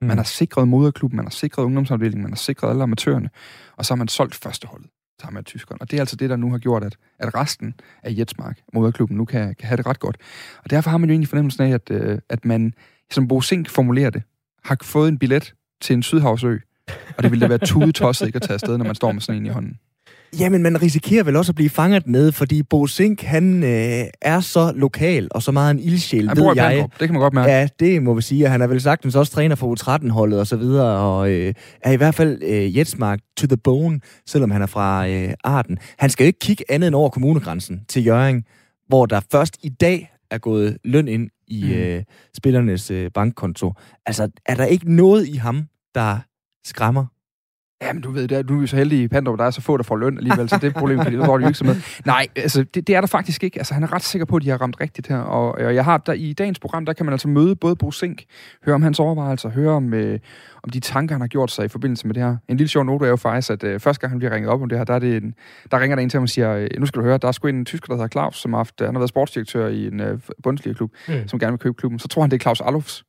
Mm. 0.00 0.06
Man 0.06 0.16
har 0.16 0.24
sikret 0.24 0.68
moderklubben, 0.68 1.16
man 1.16 1.24
har 1.26 1.30
sikret 1.30 1.64
ungdomsafdelingen, 1.64 2.22
man 2.22 2.32
har 2.32 2.36
sikret 2.36 2.70
alle 2.70 2.82
amatørerne, 2.82 3.30
og 3.76 3.84
så 3.84 3.94
har 3.94 3.96
man 3.96 4.08
solgt 4.08 4.34
førsteholdet 4.34 4.90
sammen 5.20 5.38
med 5.38 5.44
tyskerne. 5.44 5.80
Og 5.80 5.90
det 5.90 5.96
er 5.96 6.00
altså 6.02 6.16
det, 6.16 6.30
der 6.30 6.36
nu 6.36 6.50
har 6.50 6.58
gjort, 6.58 6.84
at, 6.84 6.96
at 7.18 7.34
resten 7.34 7.74
af 8.02 8.14
Jetsmark, 8.18 8.60
moderklubben, 8.72 9.16
nu 9.16 9.24
kan, 9.24 9.54
kan 9.54 9.68
have 9.68 9.76
det 9.76 9.86
ret 9.86 10.00
godt. 10.00 10.16
Og 10.64 10.70
derfor 10.70 10.90
har 10.90 10.98
man 10.98 11.08
jo 11.08 11.12
egentlig 11.12 11.28
fornemmelsen 11.28 11.64
af, 11.64 11.70
at, 11.70 11.90
øh, 11.90 12.18
at 12.28 12.44
man, 12.44 12.74
som 13.10 13.28
Bo 13.28 13.40
Sink 13.40 13.70
formulerer 13.70 14.10
det, 14.10 14.22
har 14.66 14.76
fået 14.82 15.08
en 15.08 15.18
billet 15.18 15.54
til 15.82 15.94
en 15.94 16.02
sydhavsø, 16.02 16.56
og 17.16 17.22
det 17.22 17.30
ville 17.30 17.42
da 17.42 17.48
være 17.48 17.58
tude 17.58 17.92
tosset 17.92 18.26
ikke 18.26 18.36
at 18.36 18.42
tage 18.42 18.54
afsted, 18.54 18.78
når 18.78 18.84
man 18.84 18.94
står 18.94 19.12
med 19.12 19.20
sådan 19.20 19.40
en 19.40 19.46
i 19.46 19.48
hånden. 19.48 19.78
Jamen, 20.38 20.62
man 20.62 20.82
risikerer 20.82 21.24
vel 21.24 21.36
også 21.36 21.52
at 21.52 21.56
blive 21.56 21.70
fanget 21.70 22.06
med, 22.06 22.32
fordi 22.32 22.62
Bo 22.62 22.86
Sink, 22.86 23.22
han 23.22 23.62
øh, 23.62 24.04
er 24.22 24.40
så 24.40 24.72
lokal 24.76 25.28
og 25.30 25.42
så 25.42 25.52
meget 25.52 25.70
en 25.70 25.80
ildsjæl, 25.80 26.28
han 26.28 26.36
ved 26.36 26.52
jeg. 26.56 26.88
Det 27.00 27.08
kan 27.08 27.12
man 27.12 27.20
godt 27.20 27.34
mærke. 27.34 27.52
Ja, 27.52 27.68
det 27.80 28.02
må 28.02 28.14
vi 28.14 28.22
sige. 28.22 28.48
Han 28.48 28.62
er 28.62 28.66
vel 28.66 28.80
sagtens 28.80 29.16
også 29.16 29.32
træner 29.32 29.54
for 29.54 29.76
U13-holdet 29.76 30.40
og 30.40 30.46
så 30.46 30.56
videre, 30.56 30.98
og 30.98 31.30
øh, 31.30 31.54
er 31.82 31.92
i 31.92 31.96
hvert 31.96 32.14
fald 32.14 32.42
øh, 32.42 32.78
Jetsmark 32.78 33.18
to 33.36 33.46
the 33.46 33.56
bone, 33.56 34.00
selvom 34.26 34.50
han 34.50 34.62
er 34.62 34.66
fra 34.66 35.08
øh, 35.08 35.32
Arden. 35.44 35.78
Han 35.98 36.10
skal 36.10 36.24
jo 36.24 36.26
ikke 36.26 36.38
kigge 36.38 36.64
andet 36.68 36.86
end 36.86 36.94
over 36.94 37.08
kommunegrænsen 37.08 37.80
til 37.88 38.04
Jøring, 38.04 38.44
hvor 38.88 39.06
der 39.06 39.20
først 39.32 39.56
i 39.62 39.68
dag 39.68 40.12
er 40.30 40.38
gået 40.38 40.76
løn 40.84 41.08
ind 41.08 41.30
i 41.48 41.64
mm. 41.64 41.70
øh, 41.70 42.04
spillernes 42.36 42.90
øh, 42.90 43.10
bankkonto. 43.14 43.72
Altså, 44.06 44.30
er 44.46 44.54
der 44.54 44.64
ikke 44.64 44.94
noget 44.94 45.28
i 45.28 45.34
ham, 45.34 45.68
der 45.94 46.18
skræmmer? 46.64 47.06
Ja, 47.82 47.92
men 47.92 48.02
du 48.02 48.10
ved, 48.10 48.28
det 48.28 48.38
er, 48.38 48.42
du 48.42 48.62
er 48.62 48.66
så 48.66 48.76
heldig 48.76 49.02
i 49.02 49.08
Pandrup, 49.08 49.38
der 49.38 49.44
er 49.44 49.50
så 49.50 49.60
få, 49.60 49.76
der 49.76 49.82
får 49.82 49.96
løn 49.96 50.18
alligevel, 50.18 50.48
så 50.48 50.58
det 50.62 50.74
problem 50.74 50.98
kan 50.98 51.12
de, 51.12 51.24
får 51.24 51.38
de 51.38 51.42
jo 51.42 51.48
ikke 51.48 51.58
så 51.58 51.64
med. 51.64 51.76
Nej, 52.04 52.26
altså, 52.36 52.64
det, 52.74 52.86
det, 52.86 52.96
er 52.96 53.00
der 53.00 53.08
faktisk 53.08 53.44
ikke. 53.44 53.58
Altså, 53.58 53.74
han 53.74 53.82
er 53.82 53.92
ret 53.92 54.02
sikker 54.02 54.26
på, 54.26 54.36
at 54.36 54.42
de 54.42 54.48
har 54.48 54.60
ramt 54.60 54.80
rigtigt 54.80 55.06
her. 55.08 55.18
Og, 55.18 55.52
og 55.52 55.74
jeg 55.74 55.84
har 55.84 55.98
der 55.98 56.12
i 56.12 56.32
dagens 56.32 56.58
program, 56.58 56.86
der 56.86 56.92
kan 56.92 57.06
man 57.06 57.12
altså 57.12 57.28
møde 57.28 57.56
både 57.56 57.76
Bo 57.76 57.90
Sink, 57.90 58.24
høre 58.64 58.74
om 58.74 58.82
hans 58.82 59.00
overvejelser, 59.00 59.50
høre 59.50 59.72
om, 59.72 59.94
øh, 59.94 60.18
om 60.62 60.70
de 60.70 60.80
tanker, 60.80 61.14
han 61.14 61.20
har 61.20 61.28
gjort 61.28 61.50
sig 61.50 61.64
i 61.64 61.68
forbindelse 61.68 62.06
med 62.06 62.14
det 62.14 62.22
her. 62.22 62.36
En 62.48 62.56
lille 62.56 62.68
sjov 62.68 62.84
note 62.84 63.04
er 63.04 63.10
jo 63.10 63.16
faktisk, 63.16 63.50
at 63.50 63.64
øh, 63.64 63.80
første 63.80 64.00
gang 64.00 64.10
han 64.10 64.18
bliver 64.18 64.34
ringet 64.34 64.50
op 64.50 64.62
om 64.62 64.68
det 64.68 64.78
her, 64.78 64.84
der, 64.84 64.94
er 64.94 64.98
det 64.98 65.16
en, 65.16 65.34
der 65.70 65.80
ringer 65.80 65.96
der 65.96 66.02
en 66.02 66.08
til 66.08 66.18
ham 66.18 66.22
og 66.22 66.28
siger, 66.28 66.56
øh, 66.56 66.68
nu 66.78 66.86
skal 66.86 67.00
du 67.00 67.06
høre, 67.06 67.18
der 67.18 67.28
er 67.28 67.32
sgu 67.32 67.48
en 67.48 67.64
tysker, 67.64 67.86
der 67.86 67.94
hedder 67.94 68.08
Claus, 68.08 68.36
som 68.36 68.52
har, 68.52 68.58
haft, 68.58 68.74
han 68.80 68.94
har 68.94 68.98
været 68.98 69.08
sportsdirektør 69.08 69.68
i 69.68 69.86
en 69.86 70.00
øh, 70.00 70.18
Bundesliga-klub, 70.42 70.90
mm. 71.08 71.28
som 71.28 71.38
gerne 71.38 71.52
vil 71.52 71.58
købe 71.58 71.74
klubben. 71.74 71.98
Så 71.98 72.08
tror 72.08 72.22
han, 72.22 72.30
det 72.30 72.36
er 72.36 72.40
Claus 72.42 72.60
Alofs. 72.60 73.05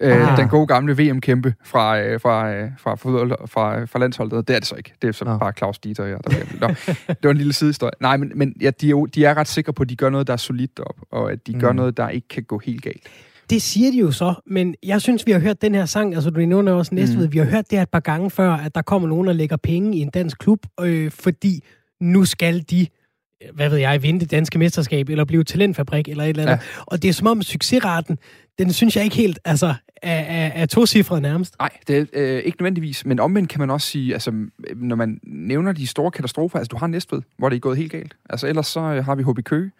Øh, 0.00 0.32
ah. 0.32 0.36
Den 0.36 0.48
gode 0.48 0.66
gamle 0.66 0.98
VM-kæmpe 0.98 1.54
fra, 1.64 2.00
øh, 2.00 2.20
fra, 2.20 2.52
øh, 2.52 2.70
fra, 2.78 2.94
fra, 2.94 3.46
fra, 3.46 3.84
fra 3.84 3.98
landsholdet. 3.98 4.48
Det 4.48 4.56
er 4.56 4.60
det 4.60 4.68
så 4.68 4.74
ikke. 4.74 4.92
Det 5.02 5.08
er 5.08 5.12
så 5.12 5.24
ah. 5.24 5.38
bare 5.40 5.52
Claus 5.58 5.78
Dieter. 5.78 6.04
Ja, 6.04 6.16
der 6.16 6.58
Nå, 6.60 6.68
det 7.08 7.24
var 7.24 7.30
en 7.30 7.36
lille 7.36 7.52
sidehistorie. 7.52 7.92
Nej, 8.00 8.16
men, 8.16 8.32
men 8.34 8.54
ja, 8.60 8.70
de, 8.80 8.90
er, 8.90 9.06
de 9.14 9.24
er 9.24 9.34
ret 9.34 9.48
sikre 9.48 9.72
på, 9.72 9.82
at 9.82 9.88
de 9.88 9.96
gør 9.96 10.10
noget, 10.10 10.26
der 10.26 10.32
er 10.32 10.36
solidt 10.36 10.80
op, 10.80 10.96
og 11.10 11.32
at 11.32 11.46
de 11.46 11.52
mm. 11.52 11.60
gør 11.60 11.72
noget, 11.72 11.96
der 11.96 12.08
ikke 12.08 12.28
kan 12.28 12.42
gå 12.42 12.58
helt 12.58 12.82
galt. 12.82 13.02
Det 13.50 13.62
siger 13.62 13.90
de 13.90 13.98
jo 13.98 14.10
så, 14.10 14.34
men 14.46 14.74
jeg 14.82 15.00
synes, 15.00 15.26
vi 15.26 15.32
har 15.32 15.38
hørt 15.38 15.62
den 15.62 15.74
her 15.74 15.86
sang, 15.86 16.14
altså 16.14 16.30
du 16.30 16.40
nævner 16.40 16.72
også 16.72 16.94
næste 16.94 17.18
mm. 17.18 17.32
vi 17.32 17.38
har 17.38 17.44
hørt 17.44 17.70
det 17.70 17.78
her 17.78 17.82
et 17.82 17.88
par 17.88 18.00
gange 18.00 18.30
før, 18.30 18.52
at 18.52 18.74
der 18.74 18.82
kommer 18.82 19.08
nogen, 19.08 19.26
der 19.26 19.32
lægger 19.32 19.56
penge 19.56 19.96
i 19.96 20.00
en 20.00 20.10
dansk 20.10 20.38
klub, 20.38 20.66
øh, 20.80 21.10
fordi 21.10 21.64
nu 22.00 22.24
skal 22.24 22.64
de 22.70 22.86
hvad 23.54 23.68
ved 23.70 23.78
jeg, 23.78 24.02
vinde 24.02 24.20
det 24.20 24.30
danske 24.30 24.58
mesterskab, 24.58 25.08
eller 25.08 25.24
blive 25.24 25.44
talentfabrik, 25.44 26.08
eller 26.08 26.24
et 26.24 26.28
eller 26.28 26.42
andet. 26.42 26.54
Ja. 26.54 26.82
Og 26.86 27.02
det 27.02 27.08
er 27.08 27.12
som 27.12 27.26
om 27.26 27.42
succesraten, 27.42 28.18
den 28.58 28.72
synes 28.72 28.96
jeg 28.96 29.04
ikke 29.04 29.16
helt, 29.16 29.38
altså, 29.44 29.74
er, 30.02 30.18
er, 30.18 30.50
er 30.54 30.66
to 30.66 30.86
cifre 30.86 31.20
nærmest. 31.20 31.54
Nej, 31.58 31.70
det 31.88 31.98
er 31.98 32.04
øh, 32.12 32.42
ikke 32.42 32.62
nødvendigvis, 32.62 33.06
men 33.06 33.20
omvendt 33.20 33.50
kan 33.50 33.60
man 33.60 33.70
også 33.70 33.86
sige, 33.86 34.12
altså, 34.12 34.32
når 34.76 34.96
man 34.96 35.20
nævner 35.22 35.72
de 35.72 35.86
store 35.86 36.10
katastrofer, 36.10 36.58
altså 36.58 36.68
du 36.68 36.76
har 36.76 36.86
Næstved, 36.86 37.22
hvor 37.38 37.48
det 37.48 37.56
er 37.56 37.60
gået 37.60 37.76
helt 37.76 37.92
galt. 37.92 38.16
Altså 38.30 38.46
ellers 38.46 38.66
så 38.66 38.80
øh, 38.80 39.04
har 39.04 39.14
vi 39.14 39.22
HB 39.22 39.44
Køge, 39.44 39.70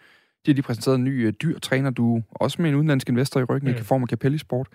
de 0.45 0.51
har 0.51 0.53
lige 0.53 0.63
præsenteret 0.63 0.95
en 0.95 1.03
ny 1.03 1.27
øh, 1.27 1.33
dyr 1.41 1.59
træner, 1.59 1.89
du 1.89 2.21
også 2.31 2.61
med 2.61 2.69
en 2.69 2.75
udenlandsk 2.75 3.09
investor 3.09 3.39
i 3.39 3.43
ryggen, 3.43 3.71
mm. 3.71 3.77
i 3.77 3.83
form 3.83 4.03
af 4.03 4.07
Capelli 4.07 4.37
Sport. 4.37 4.67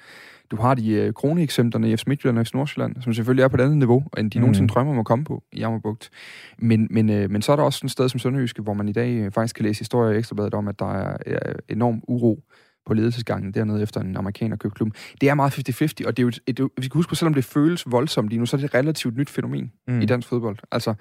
Du 0.51 0.57
har 0.57 0.75
de 0.75 0.91
øh, 0.91 1.13
kroneeksemplerne 1.13 1.91
i 1.91 1.97
F. 1.97 2.07
Midtjylland 2.07 2.39
og 2.39 2.47
F. 2.47 2.55
Nordsjælland, 2.55 2.97
som 3.03 3.15
selvfølgelig 3.15 3.43
er 3.43 3.49
på 3.49 3.57
et 3.57 3.61
andet 3.61 3.79
niveau, 3.79 4.05
end 4.19 4.31
de 4.31 4.39
mm. 4.39 4.41
nogensinde 4.41 4.69
drømmer 4.69 4.93
om 4.93 4.99
at 4.99 5.07
komme 5.07 5.25
på 5.25 5.43
i 5.53 5.59
Jammerbugt. 5.59 6.11
Men, 6.59 6.89
men, 6.91 7.11
øh, 7.11 7.31
men 7.31 7.43
så 7.43 7.53
er 7.53 7.57
der 7.57 7.63
også 7.63 7.81
et 7.87 7.91
sted 7.91 8.09
som 8.09 8.19
Sønderjyske, 8.19 8.63
hvor 8.63 8.75
man 8.75 8.89
i 8.89 8.93
dag 8.93 9.11
øh, 9.15 9.33
faktisk 9.33 9.57
kan 9.57 9.65
læse 9.65 9.79
historier 9.79 10.13
i 10.13 10.19
Ekstrabladet 10.19 10.55
om, 10.55 10.69
at 10.69 10.79
der 10.79 10.93
er, 10.93 11.17
er 11.27 11.53
enorm 11.69 12.03
uro 12.09 12.41
på 12.87 12.95
ledelsesgangen 12.95 13.53
dernede 13.53 13.83
efter 13.83 14.01
en 14.01 14.17
amerikaner 14.17 14.57
købt 14.57 14.75
klubben. 14.75 14.95
Det 15.21 15.29
er 15.29 15.35
meget 15.35 15.71
50-50, 15.71 16.07
og 16.07 16.17
det 16.17 16.19
er 16.19 16.23
jo 16.23 16.29
et, 16.29 16.41
et, 16.47 16.61
vi 16.61 16.85
skal 16.85 16.99
huske 16.99 17.09
på, 17.09 17.15
selvom 17.15 17.35
det 17.35 17.45
føles 17.45 17.85
voldsomt 17.87 18.29
lige 18.29 18.39
nu, 18.39 18.47
så 18.47 18.57
er 18.57 18.59
det 18.61 18.65
et 18.65 18.75
relativt 18.75 19.17
nyt 19.17 19.31
fænomen 19.31 19.73
mm. 19.89 20.01
i 20.01 20.07
dansk 20.07 20.29
fodbold. 20.29 20.57
Altså, 20.73 20.95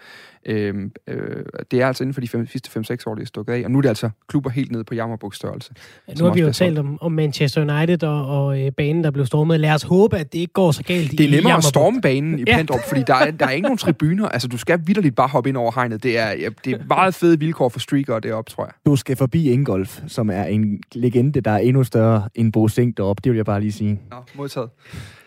øh, 0.46 0.76
øh, 1.08 1.46
det 1.72 1.82
er 1.82 1.88
altså 1.88 2.04
inden 2.04 2.14
for 2.14 2.22
de 2.22 2.28
fem, 2.28 2.48
sidste 2.48 2.80
5-6 2.80 3.04
år, 3.06 3.16
det 3.16 3.22
er 3.22 3.26
stukket 3.26 3.54
af, 3.54 3.62
og 3.66 3.72
nu 3.72 3.78
er 3.78 3.82
det 3.82 3.90
altså 3.90 4.10
klubber 4.28 4.50
helt 4.50 4.72
nede 4.72 4.84
på 4.84 4.96
jammerbuksstørrelse. 4.96 5.74
Ja, 6.08 6.14
nu 6.14 6.26
har 6.26 6.34
vi 6.34 6.42
jo 6.42 6.52
talt 6.52 6.78
om, 6.78 6.98
om 7.02 7.12
Manchester 7.12 7.62
United 7.62 8.04
og, 8.04 8.46
og 8.46 8.62
øh, 8.62 8.72
banen, 8.72 9.04
der 9.04 9.12
blev 9.12 9.26
stormet. 9.26 9.60
Lad 9.60 9.74
os 9.74 9.84
håbe, 9.84 10.18
at 10.18 10.34
det 10.34 10.40
ikke 10.40 10.54
går 10.54 10.72
så 10.72 10.84
galt 10.84 11.12
Det 11.12 11.26
er 11.26 11.30
nemmere 11.30 11.58
at 11.58 11.64
storme 11.64 12.02
banen 12.02 12.40
i 12.40 12.46
Pandrup, 12.54 12.80
ja. 12.80 12.90
fordi 12.90 13.04
der 13.08 13.16
er, 13.16 13.32
der 13.32 13.46
er 13.46 13.52
ikke 13.52 13.64
nogen 13.64 13.78
tribuner. 13.78 14.30
Altså, 14.30 14.48
du 14.48 14.58
skal 14.58 14.80
vidderligt 14.86 15.16
bare 15.16 15.28
hoppe 15.28 15.50
ind 15.50 15.58
over 15.58 15.72
hegnet. 15.76 16.04
Det 16.04 16.18
er, 16.18 16.30
ja, 16.30 16.50
det 16.66 16.74
er 16.74 16.78
meget 16.88 17.16
fede 17.16 17.40
vilkår 17.40 17.70
for 17.70 17.80
streaker 17.80 18.20
deroppe, 18.20 18.52
tror 18.52 18.66
jeg. 18.66 18.74
Du 18.86 18.96
skal 18.96 19.16
forbi 19.16 19.50
Ingolf, 19.50 20.02
som 20.08 20.30
er 20.30 20.44
en 20.44 20.80
legende, 20.96 21.42
der 21.42 21.52
er 21.52 21.58
endnu 21.74 21.84
større 21.84 22.30
end 22.36 22.54
Bo 22.54 22.68
Sink 22.68 22.98
deroppe, 22.98 23.22
det 23.24 23.32
vil 23.32 23.36
jeg 23.36 23.46
bare 23.46 23.62
lige 23.62 23.72
sige. 23.72 24.00
Nå, 24.12 24.18
modtaget. 24.36 24.70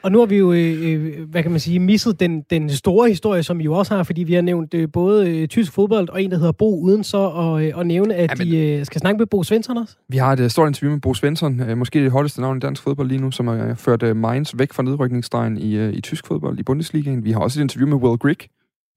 Og 0.02 0.12
nu 0.12 0.18
har 0.18 0.26
vi 0.26 0.36
jo, 0.36 0.52
øh, 0.52 0.92
øh, 0.92 1.30
hvad 1.30 1.42
kan 1.42 1.50
man 1.50 1.60
sige, 1.60 1.78
misset 1.78 2.20
den, 2.20 2.42
den 2.50 2.70
store 2.70 3.08
historie, 3.08 3.42
som 3.42 3.58
vi 3.58 3.64
jo 3.64 3.74
også 3.74 3.96
har, 3.96 4.02
fordi 4.02 4.22
vi 4.22 4.34
har 4.34 4.42
nævnt 4.42 4.74
øh, 4.74 4.88
både 4.92 5.30
øh, 5.30 5.48
tysk 5.48 5.72
fodbold 5.72 6.08
og 6.08 6.22
en, 6.22 6.30
der 6.30 6.36
hedder 6.36 6.52
Bo, 6.52 6.80
uden 6.80 7.04
så 7.04 7.28
at, 7.28 7.62
øh, 7.62 7.80
at 7.80 7.86
nævne, 7.86 8.14
at 8.14 8.30
Jamen, 8.30 8.52
de 8.52 8.58
øh, 8.58 8.86
skal 8.86 9.00
snakke 9.00 9.18
med 9.18 9.26
Bo 9.26 9.42
Svensson 9.42 9.76
også. 9.76 9.96
Vi 10.08 10.16
har 10.16 10.32
et 10.32 10.40
uh, 10.40 10.48
stort 10.48 10.68
interview 10.68 10.92
med 10.92 11.00
Bo 11.00 11.14
Svensson, 11.14 11.60
øh, 11.60 11.78
måske 11.78 12.02
det 12.02 12.10
hotteste 12.10 12.40
navn 12.40 12.56
i 12.56 12.60
dansk 12.60 12.82
fodbold 12.82 13.08
lige 13.08 13.20
nu, 13.20 13.30
som 13.30 13.46
har 13.46 13.74
ført 13.74 14.02
øh, 14.02 14.16
Mainz 14.16 14.54
væk 14.58 14.72
fra 14.72 14.82
nedrykningsstregen 14.82 15.58
i, 15.58 15.76
øh, 15.76 15.92
i 15.92 16.00
tysk 16.00 16.26
fodbold 16.26 16.58
i 16.58 16.62
Bundesligaen. 16.62 17.24
Vi 17.24 17.32
har 17.32 17.40
også 17.40 17.60
et 17.60 17.62
interview 17.62 17.88
med 17.88 17.96
Will 17.96 18.18
Grigg. 18.18 18.38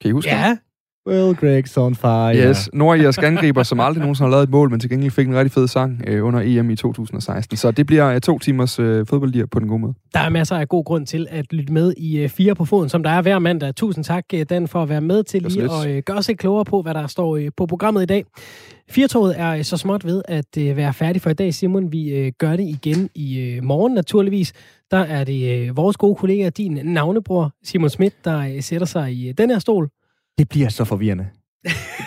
Kan 0.01 0.09
I 0.09 0.11
huske 0.11 0.29
Ja, 0.29 0.57
Will 1.09 1.35
Greg's 1.35 1.77
on 1.77 1.95
fire. 1.95 2.49
Yes, 2.49 2.69
nordirsk 2.73 3.23
angriber, 3.23 3.63
som 3.63 3.79
aldrig 3.79 4.01
nogensinde 4.01 4.27
har 4.27 4.31
lavet 4.31 4.43
et 4.43 4.49
mål, 4.49 4.69
men 4.69 4.79
til 4.79 4.89
gengæld 4.89 5.11
fik 5.11 5.27
en 5.27 5.35
rigtig 5.35 5.51
fed 5.51 5.67
sang 5.67 6.03
øh, 6.07 6.25
under 6.25 6.39
EM 6.43 6.69
i 6.69 6.75
2016. 6.75 7.57
Så 7.57 7.71
det 7.71 7.85
bliver 7.85 8.07
øh, 8.13 8.21
to 8.21 8.39
timers 8.39 8.79
øh, 8.79 9.05
fodboldlier 9.05 9.45
på 9.45 9.59
den 9.59 9.67
gode 9.67 9.79
måde. 9.79 9.93
Der 10.13 10.19
er 10.19 10.29
masser 10.29 10.55
af 10.55 10.69
god 10.69 10.85
grund 10.85 11.05
til 11.05 11.27
at 11.29 11.53
lytte 11.53 11.73
med 11.73 11.93
i 11.97 12.17
øh, 12.17 12.29
Fire 12.29 12.55
på 12.55 12.65
Foden, 12.65 12.89
som 12.89 13.03
der 13.03 13.09
er 13.09 13.21
hver 13.21 13.39
mandag. 13.39 13.75
Tusind 13.75 14.03
tak, 14.03 14.25
øh, 14.33 14.45
Dan, 14.49 14.67
for 14.67 14.83
at 14.83 14.89
være 14.89 15.01
med 15.01 15.23
til 15.23 15.41
lige 15.41 15.63
at 15.63 15.87
øh, 15.87 16.03
gøre 16.03 16.23
sig 16.23 16.37
klogere 16.37 16.65
på, 16.65 16.81
hvad 16.81 16.93
der 16.93 17.07
står 17.07 17.37
øh, 17.37 17.49
på 17.57 17.65
programmet 17.65 18.03
i 18.03 18.05
dag. 18.05 18.25
Firtoget 18.89 19.39
er 19.39 19.49
øh, 19.55 19.63
så 19.63 19.77
småt 19.77 20.05
ved 20.05 20.21
at 20.27 20.57
øh, 20.57 20.77
være 20.77 20.93
færdig 20.93 21.21
for 21.21 21.29
i 21.29 21.33
dag, 21.33 21.53
Simon. 21.53 21.91
Vi 21.91 22.09
øh, 22.09 22.31
gør 22.37 22.55
det 22.55 22.63
igen 22.63 23.09
i 23.15 23.39
øh, 23.39 23.63
morgen, 23.63 23.93
naturligvis. 23.93 24.53
Der 24.91 24.97
er 24.97 25.23
det 25.23 25.67
øh, 25.67 25.77
vores 25.77 25.97
gode 25.97 26.15
kollega, 26.15 26.49
din 26.49 26.79
navnebror, 26.83 27.51
Simon 27.63 27.89
Schmidt, 27.89 28.25
der 28.25 28.39
øh, 28.39 28.61
sætter 28.63 28.87
sig 28.87 29.13
i 29.13 29.29
øh, 29.29 29.33
den 29.37 29.49
her 29.49 29.59
stol. 29.59 29.89
Det 30.39 30.49
bliver 30.49 30.69
så 30.69 30.85
forvirrende. 30.85 31.27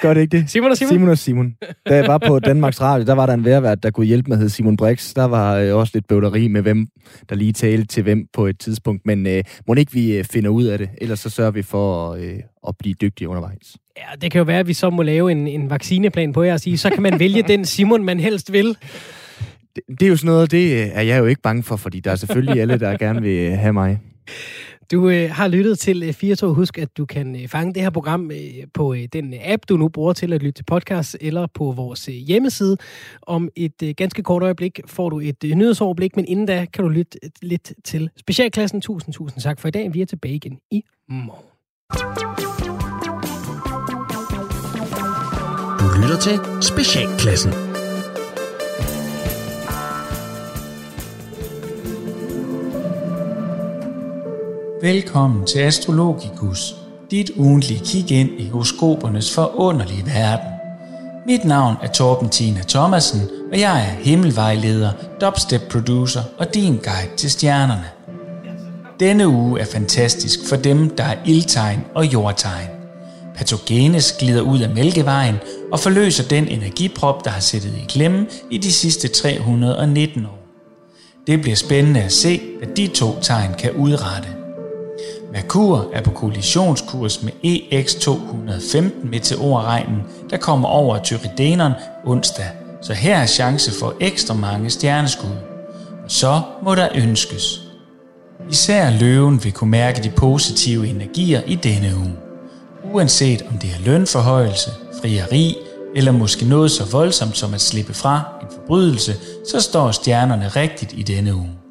Gør 0.02 0.14
det 0.14 0.20
ikke 0.20 0.36
det? 0.36 0.44
Simon 0.50 0.70
og 0.70 0.76
Simon? 0.76 0.92
Simon 0.92 1.08
og 1.08 1.18
Simon. 1.18 1.54
Da 1.88 1.96
jeg 1.96 2.06
var 2.06 2.18
på 2.18 2.38
Danmarks 2.38 2.80
Radio, 2.80 3.06
der 3.06 3.12
var 3.12 3.26
der 3.26 3.34
en 3.34 3.44
værvært, 3.44 3.82
der 3.82 3.90
kunne 3.90 4.06
hjælpe 4.06 4.28
med, 4.30 4.38
hed 4.38 4.48
Simon 4.48 4.76
Brix. 4.76 5.14
Der 5.14 5.24
var 5.24 5.56
øh, 5.56 5.76
også 5.76 5.90
lidt 5.94 6.06
bøvleri 6.08 6.48
med, 6.48 6.62
hvem 6.62 6.86
der 7.28 7.36
lige 7.36 7.52
talte 7.52 7.86
til 7.86 8.02
hvem 8.02 8.26
på 8.32 8.46
et 8.46 8.58
tidspunkt. 8.58 9.02
Men 9.06 9.26
øh, 9.26 9.44
må 9.68 9.74
ikke 9.74 9.92
vi 9.92 10.16
øh, 10.16 10.24
finder 10.24 10.50
ud 10.50 10.64
af 10.64 10.78
det? 10.78 10.88
Ellers 11.00 11.20
så 11.20 11.30
sørger 11.30 11.50
vi 11.50 11.62
for 11.62 12.12
øh, 12.12 12.34
at 12.68 12.74
blive 12.78 12.94
dygtige 12.94 13.28
undervejs. 13.28 13.76
Ja, 13.96 14.16
det 14.20 14.30
kan 14.30 14.38
jo 14.38 14.44
være, 14.44 14.58
at 14.58 14.68
vi 14.68 14.74
så 14.74 14.90
må 14.90 15.02
lave 15.02 15.32
en, 15.32 15.46
en 15.46 15.70
vaccineplan 15.70 16.32
på 16.32 16.42
jer 16.42 16.52
og 16.52 16.60
sige, 16.60 16.78
så 16.78 16.90
kan 16.90 17.02
man 17.02 17.18
vælge 17.18 17.42
den 17.42 17.64
Simon, 17.64 18.04
man 18.04 18.20
helst 18.20 18.52
vil. 18.52 18.76
Det, 19.76 19.82
det 19.88 20.02
er 20.02 20.08
jo 20.08 20.16
sådan 20.16 20.32
noget, 20.32 20.50
det 20.50 20.96
er 20.96 21.02
jeg 21.02 21.18
jo 21.18 21.26
ikke 21.26 21.42
bange 21.42 21.62
for, 21.62 21.76
fordi 21.76 22.00
der 22.00 22.10
er 22.10 22.16
selvfølgelig 22.16 22.60
alle, 22.60 22.78
der 22.78 22.96
gerne 22.96 23.22
vil 23.22 23.56
have 23.56 23.72
mig. 23.72 24.00
Du 24.92 25.08
øh, 25.08 25.30
har 25.30 25.48
lyttet 25.48 25.78
til 25.78 26.14
øh, 26.42 26.48
Husk, 26.48 26.78
at 26.78 26.96
du 26.96 27.06
kan 27.06 27.36
øh, 27.42 27.48
fange 27.48 27.74
det 27.74 27.82
her 27.82 27.90
program 27.90 28.30
øh, 28.30 28.66
på 28.74 28.94
øh, 28.94 29.08
den 29.12 29.34
øh, 29.34 29.40
app, 29.42 29.62
du 29.68 29.76
nu 29.76 29.88
bruger 29.88 30.12
til 30.12 30.32
at 30.32 30.42
lytte 30.42 30.58
til 30.58 30.64
podcast, 30.64 31.16
eller 31.20 31.46
på 31.54 31.72
vores 31.72 32.08
øh, 32.08 32.14
hjemmeside. 32.14 32.76
Om 33.22 33.48
et 33.56 33.82
øh, 33.82 33.94
ganske 33.96 34.22
kort 34.22 34.42
øjeblik 34.42 34.80
får 34.86 35.10
du 35.10 35.20
et 35.20 35.44
øh, 35.44 35.50
nyhedsoverblik, 35.50 36.16
men 36.16 36.24
inden 36.28 36.46
da 36.46 36.66
kan 36.72 36.84
du 36.84 36.88
lytte 36.88 37.18
øh, 37.22 37.30
lidt 37.42 37.72
til 37.84 38.10
specialklassen. 38.16 38.80
Tusind, 38.80 39.14
tusind 39.14 39.42
tak 39.42 39.60
for 39.60 39.68
i 39.68 39.70
dag. 39.70 39.94
Vi 39.94 40.00
er 40.00 40.06
tilbage 40.06 40.34
igen 40.34 40.58
i 40.70 40.84
morgen. 41.08 41.44
Du 45.80 46.02
lytter 46.02 46.18
til 46.20 46.62
Specialklassen. 46.62 47.71
Velkommen 54.82 55.46
til 55.46 55.58
Astrologikus, 55.58 56.74
dit 57.10 57.30
ugentlige 57.36 57.80
kig 57.84 58.10
ind 58.10 58.30
i 58.38 58.48
horoskopernes 58.48 59.34
forunderlige 59.34 60.06
verden. 60.06 60.48
Mit 61.26 61.44
navn 61.44 61.76
er 61.82 61.88
Torben 61.88 62.28
Tina 62.28 62.60
Thomasen, 62.68 63.20
og 63.52 63.60
jeg 63.60 63.80
er 63.80 64.02
himmelvejleder, 64.04 64.92
dubstep 65.20 65.60
producer 65.70 66.22
og 66.38 66.54
din 66.54 66.72
guide 66.72 67.16
til 67.16 67.30
stjernerne. 67.30 67.84
Denne 69.00 69.28
uge 69.28 69.60
er 69.60 69.64
fantastisk 69.64 70.48
for 70.48 70.56
dem, 70.56 70.96
der 70.96 71.04
er 71.04 71.16
ildtegn 71.26 71.84
og 71.94 72.12
jordtegn. 72.12 72.68
Patogenes 73.34 74.12
glider 74.12 74.40
ud 74.40 74.60
af 74.60 74.74
mælkevejen 74.74 75.36
og 75.72 75.80
forløser 75.80 76.28
den 76.28 76.48
energiprop, 76.48 77.24
der 77.24 77.30
har 77.30 77.40
siddet 77.40 77.74
i 77.82 77.86
klemme 77.88 78.26
i 78.50 78.58
de 78.58 78.72
sidste 78.72 79.08
319 79.08 80.26
år. 80.26 80.38
Det 81.26 81.42
bliver 81.42 81.56
spændende 81.56 82.02
at 82.02 82.12
se, 82.12 82.40
hvad 82.58 82.68
de 82.76 82.86
to 82.86 83.20
tegn 83.20 83.54
kan 83.58 83.72
udrette. 83.72 84.41
Merkur 85.32 85.90
er 85.92 86.02
på 86.02 86.10
kollisionskurs 86.10 87.22
med 87.22 87.32
EX215 87.44 89.06
meteorregnen, 89.06 90.02
der 90.30 90.36
kommer 90.36 90.68
over 90.68 91.02
Tyrideneren 91.02 91.72
onsdag, 92.04 92.46
så 92.82 92.92
her 92.92 93.16
er 93.16 93.26
chance 93.26 93.72
for 93.80 93.94
ekstra 94.00 94.34
mange 94.34 94.70
stjerneskud. 94.70 95.36
Og 96.04 96.10
så 96.10 96.40
må 96.62 96.74
der 96.74 96.88
ønskes. 96.94 97.62
Især 98.50 98.90
løven 98.90 99.44
vil 99.44 99.52
kunne 99.52 99.70
mærke 99.70 100.02
de 100.02 100.10
positive 100.10 100.88
energier 100.88 101.42
i 101.46 101.54
denne 101.54 101.96
uge. 101.96 102.16
Uanset 102.92 103.42
om 103.50 103.58
det 103.58 103.70
er 103.70 103.84
lønforhøjelse, 103.84 104.70
frieri 105.00 105.56
eller 105.94 106.12
måske 106.12 106.44
noget 106.44 106.70
så 106.70 106.84
voldsomt 106.92 107.36
som 107.36 107.54
at 107.54 107.60
slippe 107.60 107.94
fra 107.94 108.22
en 108.42 108.48
forbrydelse, 108.54 109.14
så 109.48 109.60
står 109.60 109.90
stjernerne 109.90 110.48
rigtigt 110.48 110.92
i 110.96 111.02
denne 111.02 111.34
uge. 111.34 111.61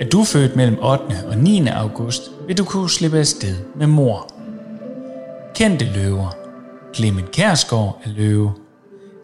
Er 0.00 0.04
du 0.04 0.24
født 0.24 0.56
mellem 0.56 0.78
8. 0.82 1.02
og 1.28 1.38
9. 1.38 1.66
august, 1.68 2.22
vil 2.46 2.58
du 2.58 2.64
kunne 2.64 2.90
slippe 2.90 3.18
afsted 3.18 3.56
med 3.76 3.86
mor. 3.86 4.28
Kendte 5.54 5.84
løver. 5.84 6.36
Clement 6.94 7.30
Kærsgaard 7.30 8.00
er 8.04 8.10
løve. 8.16 8.52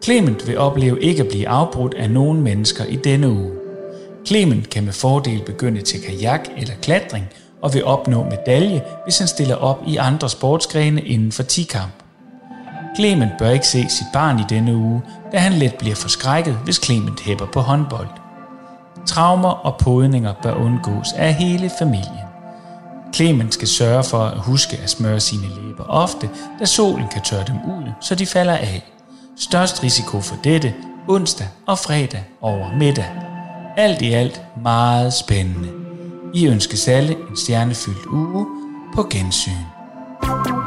Clement 0.03 0.47
vil 0.47 0.57
opleve 0.57 1.01
ikke 1.01 1.21
at 1.21 1.27
blive 1.27 1.47
afbrudt 1.47 1.93
af 1.93 2.11
nogen 2.11 2.41
mennesker 2.41 2.85
i 2.85 2.95
denne 2.95 3.29
uge. 3.29 3.51
Clement 4.27 4.69
kan 4.69 4.85
med 4.85 4.93
fordel 4.93 5.43
begynde 5.45 5.81
til 5.81 6.01
kajak 6.01 6.47
eller 6.57 6.73
klatring, 6.81 7.25
og 7.61 7.73
vil 7.73 7.85
opnå 7.85 8.23
medalje, 8.23 8.81
hvis 9.05 9.17
han 9.17 9.27
stiller 9.27 9.55
op 9.55 9.83
i 9.87 9.95
andre 9.95 10.29
sportsgrene 10.29 11.01
inden 11.01 11.31
for 11.31 11.43
10-kamp. 11.43 11.91
Clement 12.95 13.31
bør 13.39 13.49
ikke 13.49 13.67
se 13.67 13.85
sit 13.89 14.07
barn 14.13 14.39
i 14.39 14.43
denne 14.49 14.75
uge, 14.75 15.01
da 15.31 15.37
han 15.37 15.53
let 15.53 15.75
bliver 15.75 15.95
forskrækket, 15.95 16.57
hvis 16.63 16.81
Clement 16.83 17.19
hæpper 17.19 17.45
på 17.45 17.59
håndbold. 17.59 18.20
Traumer 19.05 19.49
og 19.49 19.77
podninger 19.77 20.33
bør 20.43 20.53
undgås 20.53 21.13
af 21.15 21.33
hele 21.33 21.71
familien. 21.79 22.25
Clemens 23.15 23.53
skal 23.53 23.67
sørge 23.67 24.03
for 24.03 24.17
at 24.17 24.39
huske 24.39 24.77
at 24.83 24.89
smøre 24.89 25.19
sine 25.19 25.47
læber 25.47 25.83
ofte, 25.83 26.29
da 26.59 26.65
solen 26.65 27.07
kan 27.07 27.21
tørre 27.21 27.43
dem 27.47 27.55
ud, 27.55 27.91
så 28.01 28.15
de 28.15 28.25
falder 28.25 28.57
af. 28.57 28.91
Størst 29.37 29.83
risiko 29.83 30.21
for 30.21 30.35
dette 30.43 30.73
onsdag 31.07 31.47
og 31.67 31.77
fredag 31.79 32.23
over 32.41 32.73
middag. 32.77 33.11
Alt 33.77 34.01
i 34.01 34.13
alt 34.13 34.41
meget 34.63 35.13
spændende. 35.13 35.69
I 36.33 36.47
ønsker 36.47 36.93
alle 36.93 37.11
en 37.29 37.37
stjernefyldt 37.37 38.05
uge 38.05 38.45
på 38.95 39.03
gensyn. 39.03 39.51
thank 40.21 40.47
you 40.47 40.60